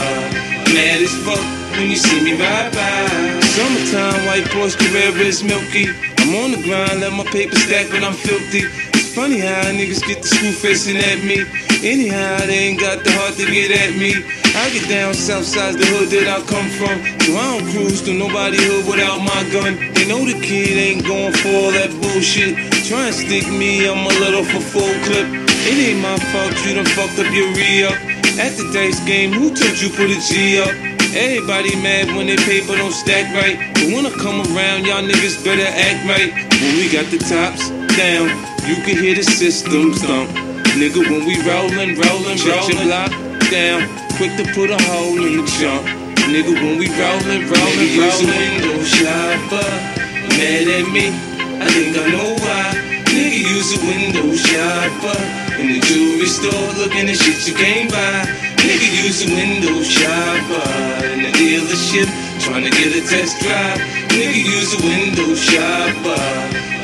[0.72, 1.44] Mad as fuck
[1.76, 3.40] when you see me ride by.
[3.54, 5.86] Summertime, white Porsche Carrera is milky.
[6.18, 8.87] I'm on the grind, let my paper stack, but I'm filthy.
[9.18, 11.42] Funny how niggas get the screw facing at me.
[11.82, 14.14] Anyhow, they ain't got the heart to get at me.
[14.54, 17.02] I get down south side the hood that I come from.
[17.26, 19.74] So I don't cruise to nobody hood without my gun.
[19.98, 22.62] They know the kid ain't going for all that bullshit.
[22.86, 25.26] Try and stick me, I'm a little for full clip.
[25.66, 27.98] It ain't my fault you done fucked up your re-up.
[28.38, 30.70] At the dice game, who told you put a G up?
[31.10, 33.58] Everybody mad when their paper don't stack right.
[33.82, 36.30] But when I come around, y'all niggas better act right.
[36.62, 38.30] When we got the tops down,
[38.68, 40.28] you can hear the system thump.
[40.76, 43.08] Nigga, when we rollin', rollin', rollin', your block
[43.48, 43.88] down,
[44.20, 45.88] quick to put a hole in the jump.
[46.28, 49.68] Nigga, when we rollin', rollin', rollin', window shopper,
[50.36, 51.08] mad at me,
[51.64, 52.76] I think I know why.
[53.08, 55.16] Nigga, use a window shopper
[55.56, 58.28] in the jewelry store, looking at shit you can't buy.
[58.68, 62.08] Nigga, use a window shopper in the dealership,
[62.44, 63.80] trying to get a test drive.
[64.12, 66.20] Nigga, use a window shopper,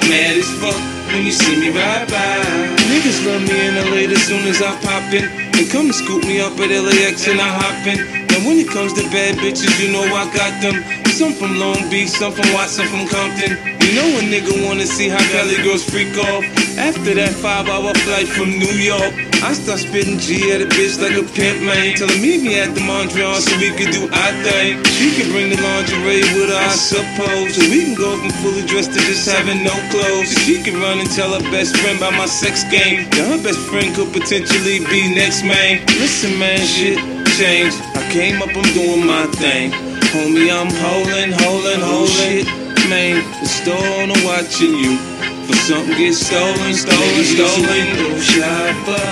[0.08, 2.42] mad as fuck you see me ride by.
[2.90, 5.28] Niggas love me in LA as soon as I pop in.
[5.52, 7.98] They come and scoop me up at LAX and I hop in.
[8.34, 10.82] And when it comes to bad bitches, you know I got them.
[11.14, 13.54] Some from Long Beach, some from Watson, from Compton.
[13.84, 16.42] You know a nigga wanna see how Cali girls freak off.
[16.76, 20.96] After that five hour flight from New York, I start spitting G at a bitch
[20.96, 21.92] like a pimp, man.
[22.00, 24.80] Tell her meet me at the Mondrian so we can do our thing.
[24.96, 27.52] She can bring the lingerie with her, I suppose.
[27.52, 30.32] So we can go from fully dressed to just having no clothes.
[30.48, 33.04] She can run and tell her best friend about my sex game.
[33.20, 35.84] Now her best friend could potentially be next, man.
[36.00, 36.96] Listen, man, shit
[37.36, 37.76] changed.
[38.00, 39.76] I came up, I'm doing my thing.
[40.16, 42.48] Homie, I'm holding, holding, holding.
[42.48, 45.13] Oh, man, the store owner watching you.
[45.46, 47.68] For something gets stolen, stolen, stolen.
[47.68, 49.04] Window shopper,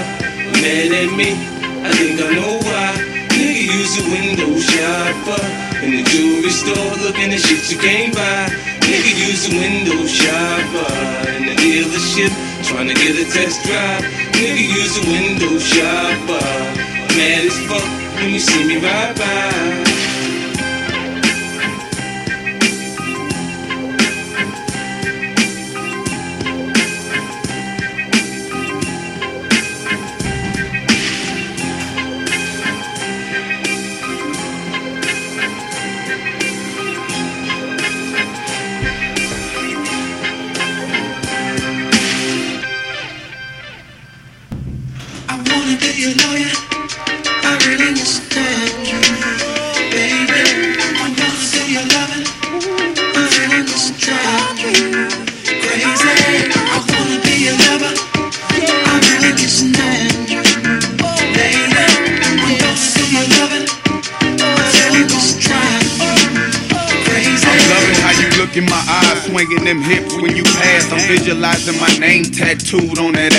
[0.65, 1.37] mad at me.
[1.85, 2.97] I think I know why.
[3.37, 5.43] Nigga use a window shopper
[5.85, 8.49] in the jewelry store, looking at shit you can't buy.
[8.81, 10.93] Nigga use a window shopper
[11.37, 12.33] in the dealership,
[12.65, 14.01] trying to get a test drive.
[14.41, 16.49] Nigga use a window shopper,
[17.13, 17.85] mad as fuck
[18.17, 19.92] when you see me ride by.
[72.73, 73.32] Tattooed on that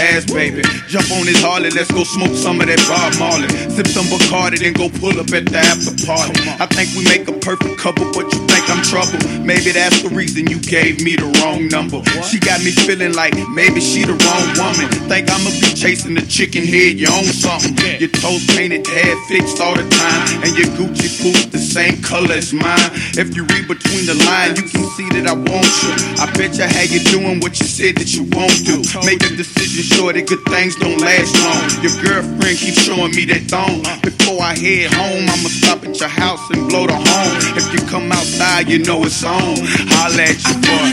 [0.43, 0.67] baby.
[0.87, 3.47] Jump on this Harley, let's go smoke some of that Bob Marley.
[3.71, 6.35] Sip some Bacardi, then go pull up at the after party.
[6.59, 9.15] I think we make a perfect couple, but you think I'm trouble.
[9.39, 12.03] Maybe that's the reason you gave me the wrong number.
[12.27, 14.91] She got me feeling like maybe she the wrong woman.
[15.07, 17.99] Think I'ma be chasing the chicken head, you own something.
[17.99, 22.35] Your toes painted, hair fixed all the time, and your Gucci boots the same color
[22.35, 22.91] as mine.
[23.15, 25.91] If you read between the lines, you can see that I want you.
[26.19, 28.83] I bet you how you doing what you said that you won't do.
[29.07, 31.61] Make a decision sure that good things don't last long.
[31.83, 33.83] Your girlfriend keeps showing me that thong.
[34.01, 37.57] Before I head home, I'ma stop at your house and blow the horn.
[37.57, 39.57] If you come outside, you know it's on.
[39.93, 40.89] Holla at your boy.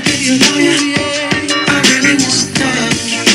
[1.73, 3.30] I really understand you,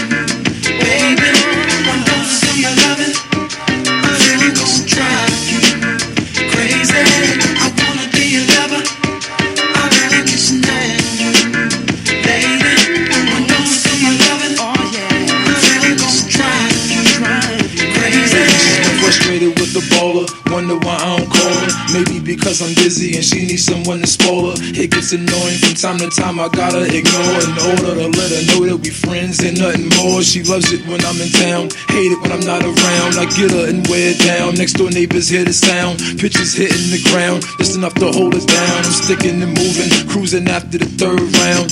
[25.11, 25.17] her.
[25.17, 28.43] It gets annoying from time to time, I gotta ignore in order to let her
[28.47, 30.21] know that we friends and nothing more.
[30.23, 33.17] She loves it when I'm in town, hate it when I'm not around.
[33.19, 34.55] I get her and wear it down.
[34.55, 38.45] Next door neighbors hear the sound, pitches hitting the ground, just enough to hold us
[38.45, 38.77] down.
[38.77, 41.69] I'm sticking and moving, cruising after the third round.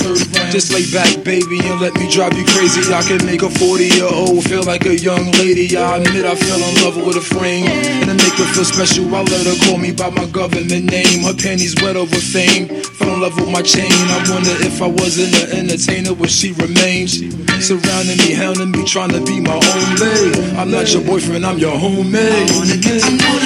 [0.52, 2.82] Just lay back, baby, and let me drive you crazy.
[2.94, 5.76] I can make a 40 year old feel like a young lady.
[5.78, 9.10] I admit I fell in love with a frame, and to make her feel special,
[9.16, 11.26] I let her call me by my government name.
[11.26, 12.70] Her panties wet over fame.
[13.02, 13.90] Fell in love with my chain.
[13.90, 17.08] I wonder if I wasn't an entertainer, would she remain?
[17.08, 20.58] Surrounding me, hounding me, trying to be my own lady.
[20.58, 22.50] I'm not your boyfriend, I'm your homemade.
[22.50, 22.76] I wanna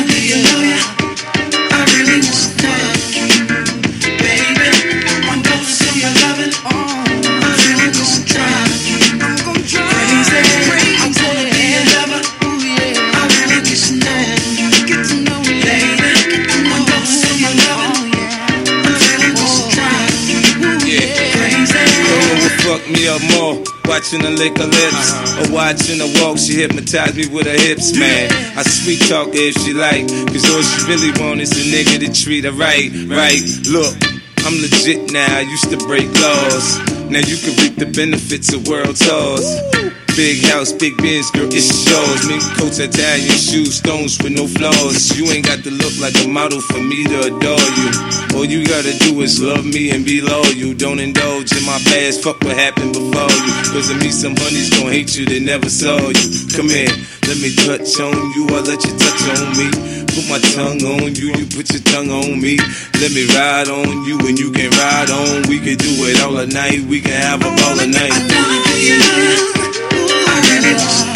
[0.07, 0.96] be your lawyer.
[23.07, 23.63] Up more.
[23.85, 25.47] Watching her lick her lips uh-huh.
[25.47, 28.29] or watching her walk, she hypnotized me with her hips, man.
[28.57, 32.11] I sweet talk if she like, cause all she really want is a nigga to
[32.11, 33.41] treat her right, right.
[33.67, 33.95] Look,
[34.43, 36.79] I'm legit now, I used to break laws.
[37.09, 40.06] Now you can reap the benefits of world tours.
[40.17, 42.25] Big house, big bins, girl, it's yours.
[42.25, 45.13] Mink coats, Italian shoes, stones with no flaws.
[45.13, 47.89] You ain't got to look like a model for me to adore you.
[48.33, 50.57] All you gotta do is love me and be loyal.
[50.57, 53.53] You don't indulge in my past, fuck what happened before you.
[53.69, 56.27] Cause of me, some honeys gon' hate you that never saw you.
[56.49, 56.89] Come here,
[57.29, 59.69] let me touch on you, I'll let you touch on me.
[60.17, 62.57] Put my tongue on you, you put your tongue on me.
[62.97, 65.45] Let me ride on you and you can ride on.
[65.45, 68.17] We can do it all night, we can have a ball night.
[68.17, 69.96] I your lawyer.
[70.69, 71.06] It's